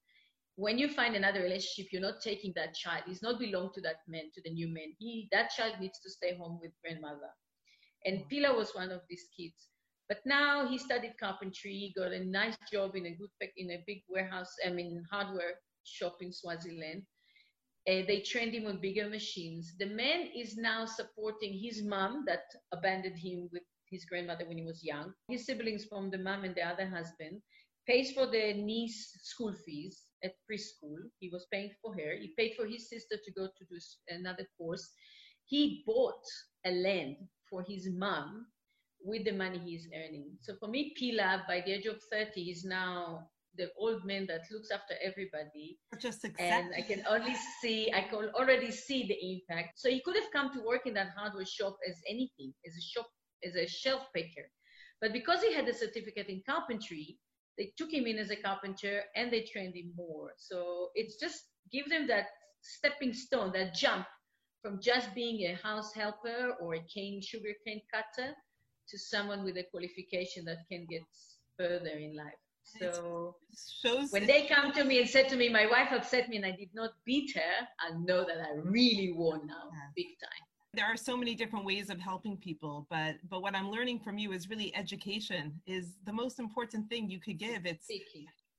when 0.56 0.78
you 0.78 0.88
find 0.90 1.16
another 1.16 1.42
relationship, 1.42 1.92
you're 1.92 2.02
not 2.02 2.22
taking 2.22 2.54
that 2.56 2.74
child. 2.76 3.04
He's 3.08 3.22
not 3.24 3.40
belong 3.40 3.72
to 3.74 3.82
that 3.82 3.98
man, 4.08 4.32
to 4.36 4.42
the 4.44 4.52
new 4.52 4.68
man. 4.68 4.94
He, 5.00 5.28
that 5.32 5.52
child 5.52 5.76
needs 5.80 6.00
to 6.02 6.10
stay 6.10 6.36
home 6.36 6.60
with 6.62 6.72
grandmother. 6.84 7.32
And 8.06 8.28
Pila 8.30 8.56
was 8.56 8.74
one 8.76 8.92
of 8.92 9.02
these 9.10 9.28
kids. 9.38 9.70
But 10.10 10.20
now 10.26 10.68
he 10.68 10.78
studied 10.78 11.18
carpentry, 11.20 11.72
He 11.74 11.94
got 11.98 12.12
a 12.14 12.24
nice 12.24 12.58
job 12.72 12.96
in 12.96 13.06
a 13.06 13.16
good, 13.16 13.30
in 13.58 13.72
a 13.72 13.84
big 13.88 14.04
warehouse, 14.10 14.54
I 14.66 14.70
mean, 14.70 15.04
hardware 15.12 15.56
shop 15.84 16.18
in 16.22 16.32
Swaziland 16.34 17.04
Uh, 17.88 18.04
they 18.08 18.22
trained 18.22 18.54
him 18.54 18.66
on 18.68 18.80
bigger 18.80 19.10
machines. 19.10 19.76
The 19.78 19.88
man 19.88 20.28
is 20.36 20.58
now 20.58 20.86
supporting 20.86 21.54
his 21.54 21.84
mom 21.84 22.24
that 22.28 22.44
abandoned 22.72 23.18
him 23.18 23.50
with 23.52 23.64
his 23.90 24.06
grandmother 24.06 24.46
when 24.48 24.58
he 24.58 24.64
was 24.66 24.84
young. 24.84 25.14
His 25.28 25.46
siblings 25.46 25.86
from 25.86 26.10
the 26.12 26.18
mom 26.18 26.44
and 26.44 26.56
the 26.56 26.64
other 26.64 26.88
husband 26.88 27.42
pays 27.88 28.12
for 28.14 28.28
the 28.28 28.54
niece 28.54 29.18
school 29.24 29.54
fees 29.66 30.03
at 30.24 30.34
preschool. 30.50 30.98
He 31.20 31.30
was 31.30 31.46
paying 31.52 31.72
for 31.82 31.94
her. 31.94 32.16
He 32.20 32.34
paid 32.38 32.54
for 32.56 32.66
his 32.66 32.90
sister 32.90 33.18
to 33.24 33.32
go 33.32 33.48
to 33.48 33.66
do 33.70 33.78
another 34.10 34.48
course. 34.58 34.90
He 35.46 35.84
bought 35.86 36.24
a 36.66 36.72
land 36.72 37.18
for 37.50 37.64
his 37.64 37.90
mom 37.92 38.48
with 39.04 39.26
the 39.26 39.34
money 39.34 39.60
he's 39.60 39.88
earning. 39.94 40.32
So 40.42 40.56
for 40.60 40.68
me, 40.68 40.94
Pila, 40.98 41.44
by 41.48 41.62
the 41.66 41.74
age 41.74 41.86
of 41.86 42.02
30, 42.12 42.42
is 42.42 42.64
now 42.64 43.30
the 43.56 43.70
old 43.78 44.04
man 44.06 44.26
that 44.28 44.42
looks 44.52 44.70
after 44.72 44.96
everybody. 45.04 45.78
Just 46.00 46.26
and 46.40 46.74
I 46.76 46.82
can 46.82 47.04
only 47.08 47.36
see, 47.62 47.92
I 47.94 48.02
can 48.02 48.30
already 48.34 48.72
see 48.72 49.06
the 49.06 49.18
impact. 49.34 49.80
So 49.80 49.90
he 49.90 50.02
could 50.02 50.16
have 50.16 50.32
come 50.34 50.52
to 50.54 50.66
work 50.66 50.88
in 50.88 50.94
that 50.96 51.10
hardware 51.16 51.46
shop 51.46 51.78
as 51.88 51.96
anything, 52.10 52.54
as 52.66 52.76
a 52.76 52.82
shop, 52.82 53.08
as 53.46 53.56
a 53.56 53.68
shelf 53.68 54.08
picker. 54.16 54.50
But 55.02 55.14
because 55.14 55.42
he 55.42 55.54
had 55.54 55.68
a 55.68 55.74
certificate 55.74 56.28
in 56.30 56.42
carpentry, 56.50 57.18
they 57.58 57.72
took 57.78 57.92
him 57.92 58.06
in 58.06 58.18
as 58.18 58.32
a 58.32 58.36
carpenter 58.36 59.02
and 59.16 59.32
they 59.32 59.42
trained 59.42 59.76
him 59.76 59.92
more. 59.96 60.32
So 60.38 60.90
it's 60.96 61.18
just 61.18 61.44
give 61.72 61.90
them 61.90 62.08
that 62.08 62.28
stepping 62.62 63.14
stone, 63.14 63.52
that 63.54 63.74
jump 63.76 64.06
from 64.62 64.80
just 64.82 65.14
being 65.14 65.52
a 65.52 65.56
house 65.56 65.94
helper 65.94 66.56
or 66.62 66.76
a 66.76 66.84
cane 66.94 67.22
sugar 67.22 67.54
cane 67.66 67.82
cutter 67.94 68.34
to 68.90 68.98
someone 68.98 69.44
with 69.44 69.58
a 69.58 69.64
qualification 69.72 70.46
that 70.46 70.60
can 70.72 70.86
get 70.90 71.04
further 71.58 71.98
in 71.98 72.16
life. 72.16 72.34
So 72.80 73.36
when 74.10 74.26
they 74.26 74.48
come 74.48 74.72
to 74.74 74.84
me 74.84 75.00
and 75.00 75.10
said 75.10 75.28
to 75.30 75.36
me, 75.36 75.50
my 75.50 75.66
wife 75.68 75.92
upset 75.92 76.30
me 76.30 76.38
and 76.38 76.46
I 76.46 76.52
did 76.52 76.70
not 76.74 76.92
beat 77.06 77.36
her, 77.36 77.68
I 77.80 77.98
know 78.00 78.26
that 78.26 78.38
I 78.38 78.56
really 78.64 79.14
won 79.16 79.46
now, 79.46 79.70
big 79.96 80.08
time 80.22 80.48
there 80.74 80.86
are 80.86 80.98
so 80.98 81.16
many 81.16 81.36
different 81.36 81.66
ways 81.66 81.90
of 81.90 82.00
helping 82.00 82.36
people 82.38 82.88
but 82.90 83.16
but 83.30 83.42
what 83.42 83.56
i'm 83.56 83.70
learning 83.70 84.00
from 84.00 84.18
you 84.18 84.32
is 84.32 84.50
really 84.50 84.76
education 84.76 85.54
is 85.68 85.96
the 86.06 86.14
most 86.14 86.40
important 86.40 86.90
thing 86.90 87.10
you 87.10 87.20
could 87.20 87.38
give. 87.38 87.66
It's 87.66 87.88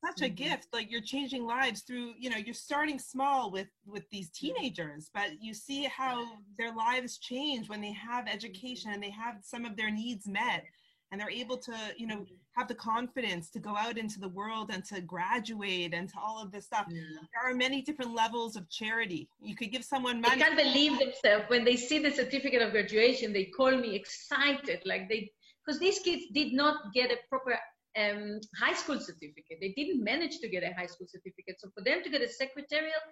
such 0.04 0.20
a 0.20 0.24
mm-hmm. 0.24 0.34
gift 0.34 0.68
like 0.72 0.90
you're 0.90 1.00
changing 1.00 1.46
lives 1.46 1.80
through 1.80 2.12
you 2.18 2.28
know 2.28 2.36
you're 2.36 2.54
starting 2.54 2.98
small 2.98 3.50
with 3.50 3.68
with 3.86 4.08
these 4.10 4.28
teenagers 4.30 5.10
but 5.14 5.30
you 5.40 5.54
see 5.54 5.84
how 5.84 6.24
their 6.58 6.74
lives 6.74 7.18
change 7.18 7.68
when 7.68 7.80
they 7.80 7.92
have 7.92 8.26
education 8.28 8.90
and 8.92 9.02
they 9.02 9.10
have 9.10 9.36
some 9.42 9.64
of 9.64 9.76
their 9.76 9.90
needs 9.90 10.28
met 10.28 10.64
and 11.10 11.20
they're 11.20 11.30
able 11.30 11.56
to 11.56 11.74
you 11.96 12.06
know 12.06 12.26
have 12.56 12.68
the 12.68 12.74
confidence 12.74 13.50
to 13.50 13.58
go 13.58 13.76
out 13.76 13.98
into 13.98 14.20
the 14.20 14.28
world 14.28 14.70
and 14.72 14.84
to 14.84 15.00
graduate 15.00 15.92
and 15.92 16.08
to 16.08 16.14
all 16.24 16.42
of 16.42 16.52
this 16.52 16.66
stuff. 16.66 16.86
Yeah. 16.88 17.02
there 17.34 17.50
are 17.50 17.54
many 17.54 17.82
different 17.82 18.14
levels 18.14 18.56
of 18.56 18.68
charity. 18.70 19.28
You 19.40 19.56
could 19.56 19.72
give 19.72 19.84
someone 19.84 20.20
money. 20.20 20.36
they 20.36 20.42
can't 20.42 20.56
believe 20.56 20.98
themselves. 20.98 21.44
When 21.48 21.64
they 21.64 21.76
see 21.76 21.98
the 21.98 22.10
certificate 22.10 22.62
of 22.62 22.72
graduation 22.72 23.32
they 23.32 23.44
call 23.44 23.76
me 23.76 23.94
excited. 23.94 24.80
Like 24.84 25.08
they 25.08 25.30
because 25.64 25.80
these 25.80 25.98
kids 26.00 26.24
did 26.32 26.52
not 26.52 26.76
get 26.94 27.10
a 27.10 27.16
proper 27.28 27.58
um, 27.96 28.40
high 28.60 28.74
school 28.74 29.00
certificate. 29.00 29.58
They 29.60 29.72
didn't 29.76 30.02
manage 30.02 30.38
to 30.40 30.48
get 30.48 30.62
a 30.62 30.74
high 30.74 30.86
school 30.86 31.06
certificate. 31.08 31.56
So 31.58 31.70
for 31.74 31.82
them 31.82 32.02
to 32.02 32.10
get 32.10 32.20
a 32.20 32.28
secretarial 32.28 33.04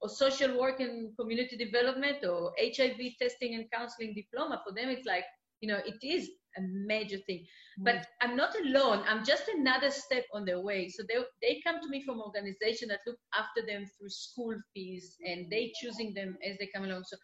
or 0.00 0.08
social 0.08 0.58
work 0.58 0.80
and 0.80 1.16
community 1.18 1.56
development 1.56 2.24
or 2.24 2.52
hiv 2.58 3.00
testing 3.20 3.54
and 3.54 3.70
counseling 3.72 4.14
diploma 4.14 4.62
for 4.64 4.72
them 4.72 4.88
it's 4.88 5.06
like 5.06 5.24
you 5.60 5.68
know 5.68 5.80
it 5.84 5.98
is 6.02 6.30
a 6.56 6.60
major 6.62 7.18
thing. 7.26 7.46
But 7.78 7.96
mm. 7.96 8.04
i'm 8.20 8.36
not 8.36 8.54
alone. 8.60 9.04
I'm 9.06 9.24
just 9.24 9.48
another 9.48 9.90
step 9.90 10.24
on 10.32 10.44
their 10.44 10.60
way. 10.60 10.88
So 10.88 11.02
they, 11.08 11.16
they 11.42 11.60
come 11.64 11.80
to 11.80 11.88
me 11.88 12.02
from 12.04 12.20
organization 12.20 12.88
that 12.88 13.00
look 13.06 13.18
after 13.34 13.64
them 13.66 13.86
through 13.86 14.10
school 14.10 14.54
fees 14.74 15.16
and 15.24 15.50
they 15.50 15.72
choosing 15.80 16.14
them 16.14 16.36
as 16.44 16.58
they 16.58 16.68
come 16.74 16.84
along. 16.84 17.04
So 17.04 17.16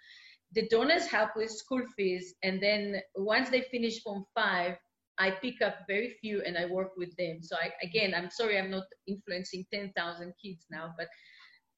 the 0.52 0.68
donors 0.68 1.06
help 1.06 1.30
with 1.36 1.50
school 1.50 1.82
fees 1.96 2.34
and 2.42 2.62
then 2.62 3.00
once 3.16 3.50
they 3.50 3.62
finish 3.62 4.02
form 4.02 4.24
five 4.34 4.76
I 5.18 5.30
pick 5.30 5.62
up 5.62 5.76
very 5.86 6.16
few 6.20 6.42
and 6.44 6.58
I 6.58 6.66
work 6.66 6.96
with 6.96 7.14
them. 7.16 7.38
So 7.42 7.56
I, 7.56 7.70
again, 7.86 8.14
I'm 8.14 8.30
sorry 8.30 8.58
I'm 8.58 8.70
not 8.70 8.84
influencing 9.06 9.64
10,000 9.72 10.32
kids 10.42 10.66
now, 10.70 10.92
but 10.98 11.06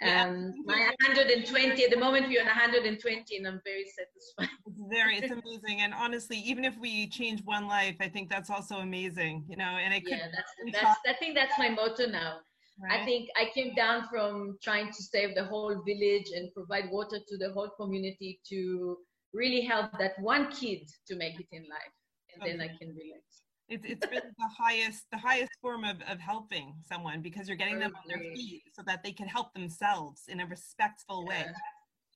um, 0.02 0.52
my 0.66 0.90
120 1.00 1.84
at 1.84 1.90
the 1.90 1.96
moment 1.96 2.28
we're 2.28 2.40
on 2.40 2.46
120 2.46 3.36
and 3.36 3.46
i'm 3.46 3.60
very 3.64 3.84
satisfied. 3.84 4.54
It's 4.66 4.82
very 4.90 5.16
it's 5.16 5.32
amazing. 5.32 5.80
And 5.80 5.94
honestly 5.94 6.36
even 6.38 6.64
if 6.64 6.76
we 6.78 7.06
change 7.08 7.42
one 7.44 7.66
life 7.66 7.96
i 8.00 8.08
think 8.08 8.28
that's 8.28 8.50
also 8.50 8.76
amazing 8.76 9.44
you 9.48 9.56
know 9.56 9.64
and 9.64 9.94
could 10.04 10.10
yeah 10.10 10.28
that's, 10.34 10.82
that's 10.82 11.00
i 11.08 11.14
think 11.14 11.34
that's 11.34 11.58
my 11.58 11.70
motto 11.70 12.06
now. 12.06 12.38
Right? 12.78 13.00
i 13.00 13.04
think 13.06 13.30
i 13.36 13.46
came 13.54 13.74
down 13.74 14.06
from 14.10 14.58
trying 14.62 14.88
to 14.88 15.02
save 15.02 15.34
the 15.34 15.44
whole 15.44 15.82
village 15.86 16.30
and 16.34 16.52
provide 16.52 16.90
water 16.90 17.18
to 17.26 17.38
the 17.38 17.50
whole 17.52 17.70
community 17.80 18.40
to 18.50 18.98
really 19.32 19.62
help 19.62 19.90
that 19.98 20.12
one 20.20 20.50
kid 20.50 20.82
to 21.08 21.16
make 21.16 21.40
it 21.40 21.46
in 21.52 21.62
life 21.62 21.96
and 22.34 22.42
okay. 22.42 22.52
then 22.52 22.60
i 22.60 22.68
can 22.76 22.88
relax 22.88 23.45
it's, 23.68 23.84
it's 23.84 24.06
really 24.10 24.28
the 24.38 24.48
highest 24.56 25.04
the 25.10 25.18
highest 25.18 25.52
form 25.60 25.84
of, 25.84 25.96
of 26.08 26.20
helping 26.20 26.74
someone 26.88 27.20
because 27.20 27.48
you're 27.48 27.56
getting 27.56 27.78
them 27.78 27.92
on 27.96 28.02
their 28.08 28.18
feet 28.34 28.62
so 28.72 28.82
that 28.86 29.02
they 29.02 29.12
can 29.12 29.26
help 29.26 29.52
themselves 29.54 30.22
in 30.28 30.40
a 30.40 30.46
respectful 30.46 31.26
way. 31.26 31.46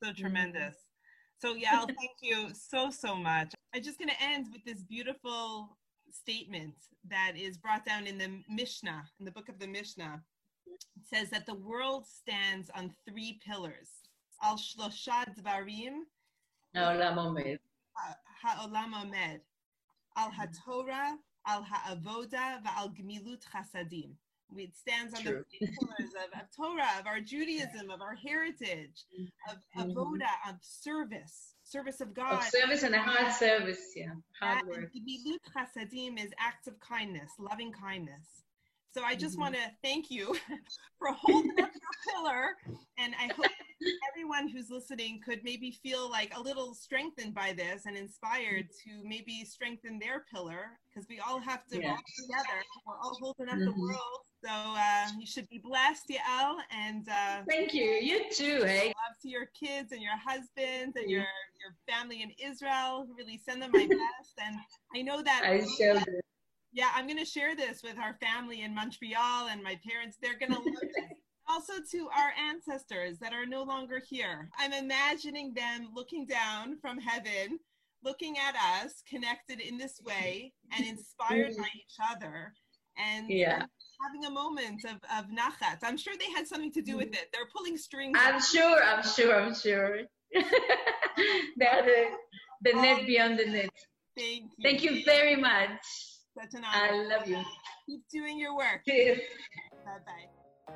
So 0.02 0.08
mm-hmm. 0.10 0.20
tremendous. 0.20 0.76
So 1.40 1.54
yeah 1.54 1.84
thank 1.84 2.16
you 2.22 2.50
so 2.52 2.90
so 2.90 3.14
much. 3.16 3.52
I'm 3.74 3.82
just 3.82 3.98
going 3.98 4.10
to 4.10 4.22
end 4.22 4.46
with 4.52 4.64
this 4.64 4.82
beautiful 4.82 5.76
statement 6.10 6.74
that 7.08 7.32
is 7.36 7.56
brought 7.56 7.84
down 7.84 8.06
in 8.06 8.18
the 8.18 8.42
mishnah 8.48 9.04
in 9.18 9.24
the 9.24 9.30
book 9.32 9.48
of 9.48 9.58
the 9.58 9.66
mishnah. 9.66 10.22
It 10.66 11.02
says 11.12 11.30
that 11.30 11.46
the 11.46 11.54
world 11.54 12.06
stands 12.06 12.70
on 12.76 12.94
three 13.08 13.40
pillars. 13.46 13.88
Al 14.42 14.56
shlosha 14.56 15.26
dvarim 15.36 16.02
ha'olam 16.74 17.16
omed. 17.16 17.58
Ha'olam 18.42 18.94
omed. 18.94 19.40
Al 20.16 20.30
hatorah 20.30 21.16
al 21.46 21.62
ha'avoda 21.62 22.62
va'al 22.62 22.94
gmilut 22.96 23.42
chasadim. 23.52 24.10
It 24.56 24.74
stands 24.76 25.14
on 25.14 25.22
True. 25.22 25.44
the 25.60 25.66
pillars 25.66 26.12
of, 26.24 26.40
of, 26.40 26.46
Torah, 26.56 26.98
of 26.98 27.06
our 27.06 27.20
Judaism, 27.20 27.88
of 27.88 28.00
our 28.00 28.16
heritage, 28.16 29.04
of 29.48 29.58
mm-hmm. 29.76 29.92
avoda, 29.92 30.26
of 30.48 30.56
service, 30.60 31.54
service 31.62 32.00
of 32.00 32.14
God. 32.14 32.32
Of 32.32 32.44
service 32.44 32.82
and 32.82 32.94
a 32.94 32.98
hard 32.98 33.32
service, 33.32 33.92
yeah. 33.94 34.14
Hard 34.40 34.66
work. 34.66 34.90
Gmilut 34.92 35.38
chasadim 35.54 36.22
is 36.22 36.32
acts 36.38 36.66
of 36.66 36.80
kindness, 36.80 37.30
loving 37.38 37.72
kindness. 37.72 38.42
So 38.92 39.02
I 39.02 39.14
just 39.14 39.34
mm-hmm. 39.34 39.42
want 39.42 39.54
to 39.54 39.60
thank 39.82 40.10
you 40.10 40.36
for 40.98 41.12
holding 41.12 41.52
up 41.52 41.70
your 41.72 42.14
pillar, 42.14 42.56
and 42.98 43.14
I 43.20 43.32
hope 43.34 43.50
everyone 44.12 44.48
who's 44.48 44.68
listening 44.68 45.20
could 45.24 45.40
maybe 45.44 45.78
feel 45.82 46.10
like 46.10 46.36
a 46.36 46.40
little 46.40 46.74
strengthened 46.74 47.34
by 47.34 47.52
this 47.56 47.86
and 47.86 47.96
inspired 47.96 48.68
to 48.84 49.02
maybe 49.04 49.44
strengthen 49.44 49.98
their 49.98 50.24
pillar 50.32 50.78
because 50.88 51.08
we 51.08 51.20
all 51.20 51.38
have 51.40 51.64
to 51.66 51.80
yeah. 51.80 51.92
work 51.92 52.00
together. 52.18 52.58
We're 52.86 52.98
all 52.98 53.16
holding 53.20 53.48
up 53.48 53.54
mm-hmm. 53.54 53.64
the 53.66 53.80
world. 53.80 54.20
So 54.44 54.50
uh, 54.50 55.08
you 55.18 55.26
should 55.26 55.48
be 55.48 55.60
blessed, 55.62 56.10
Yael. 56.10 56.56
And 56.70 57.08
uh, 57.08 57.42
thank 57.48 57.74
you. 57.74 57.84
You 57.84 58.24
too. 58.32 58.64
Hey. 58.64 58.86
Love 58.86 59.16
to 59.22 59.28
your 59.28 59.46
kids 59.58 59.92
and 59.92 60.02
your 60.02 60.16
husbands 60.16 60.96
and 60.96 61.10
your 61.10 61.20
your 61.60 61.74
family 61.88 62.22
in 62.22 62.32
Israel. 62.42 63.06
Really 63.16 63.38
send 63.38 63.62
them 63.62 63.70
my 63.72 63.86
best. 63.86 64.34
And 64.44 64.56
I 64.96 65.02
know 65.02 65.22
that. 65.22 65.42
I 65.44 65.64
shall. 65.78 66.02
Yeah, 66.72 66.90
I'm 66.94 67.06
going 67.06 67.18
to 67.18 67.24
share 67.24 67.56
this 67.56 67.82
with 67.82 67.98
our 67.98 68.14
family 68.20 68.62
in 68.62 68.74
Montreal 68.74 69.48
and 69.50 69.62
my 69.62 69.78
parents. 69.86 70.18
They're 70.20 70.38
going 70.38 70.52
to 70.52 70.58
love 70.58 70.82
it 70.82 71.16
also 71.48 71.74
to 71.90 72.08
our 72.16 72.32
ancestors 72.38 73.18
that 73.18 73.32
are 73.32 73.46
no 73.46 73.62
longer 73.62 74.00
here. 74.08 74.48
I'm 74.58 74.72
imagining 74.72 75.52
them 75.54 75.88
looking 75.94 76.26
down 76.26 76.78
from 76.80 76.98
heaven, 76.98 77.58
looking 78.04 78.36
at 78.38 78.54
us, 78.82 79.02
connected 79.08 79.60
in 79.60 79.78
this 79.78 80.00
way 80.04 80.52
and 80.76 80.86
inspired 80.86 81.56
by 81.56 81.68
each 81.74 81.96
other. 82.12 82.52
And 82.96 83.28
yeah. 83.28 83.64
having 84.04 84.26
a 84.26 84.30
moment 84.30 84.84
of, 84.84 84.96
of 85.16 85.26
nachat. 85.30 85.78
I'm 85.82 85.96
sure 85.96 86.14
they 86.18 86.30
had 86.36 86.46
something 86.46 86.72
to 86.72 86.82
do 86.82 86.96
with 86.96 87.08
it. 87.08 87.30
They're 87.32 87.48
pulling 87.56 87.76
strings. 87.76 88.16
I'm 88.20 88.40
sure, 88.40 88.82
I'm 88.84 89.02
sure, 89.02 89.40
I'm 89.40 89.54
sure. 89.54 89.98
They're 91.56 91.82
the, 91.84 92.04
the 92.62 92.80
net 92.80 92.98
oh, 93.02 93.06
beyond 93.06 93.38
the 93.38 93.46
net. 93.46 93.70
Thank 94.16 94.52
you. 94.56 94.62
Thank 94.62 94.82
you 94.82 95.04
very 95.04 95.36
much. 95.36 95.80
Such 96.38 96.54
an 96.54 96.64
honor. 96.64 96.94
I 96.94 97.06
love 97.06 97.26
you. 97.26 97.42
Keep 97.86 98.08
doing 98.10 98.38
your 98.38 98.56
work. 98.56 98.82
Bye 98.86 99.18
bye. 100.06 100.74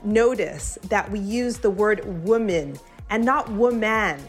Notice 0.03 0.77
that 0.89 1.09
we 1.11 1.19
use 1.19 1.57
the 1.57 1.69
word 1.69 2.25
woman 2.25 2.77
and 3.09 3.23
not 3.23 3.51
woman 3.51 4.19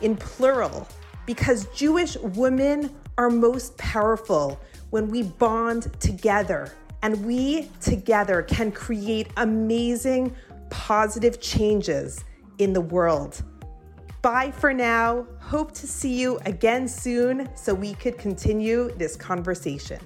in 0.00 0.16
plural 0.16 0.88
because 1.26 1.66
Jewish 1.74 2.16
women 2.16 2.94
are 3.18 3.28
most 3.28 3.76
powerful 3.76 4.58
when 4.90 5.08
we 5.08 5.24
bond 5.24 5.92
together 6.00 6.72
and 7.02 7.24
we 7.26 7.68
together 7.80 8.42
can 8.42 8.72
create 8.72 9.28
amazing, 9.36 10.34
positive 10.70 11.40
changes 11.40 12.24
in 12.58 12.72
the 12.72 12.80
world. 12.80 13.42
Bye 14.22 14.50
for 14.50 14.72
now. 14.72 15.26
Hope 15.40 15.72
to 15.72 15.86
see 15.86 16.18
you 16.18 16.38
again 16.44 16.88
soon 16.88 17.48
so 17.54 17.74
we 17.74 17.94
could 17.94 18.18
continue 18.18 18.90
this 18.96 19.14
conversation. 19.14 20.00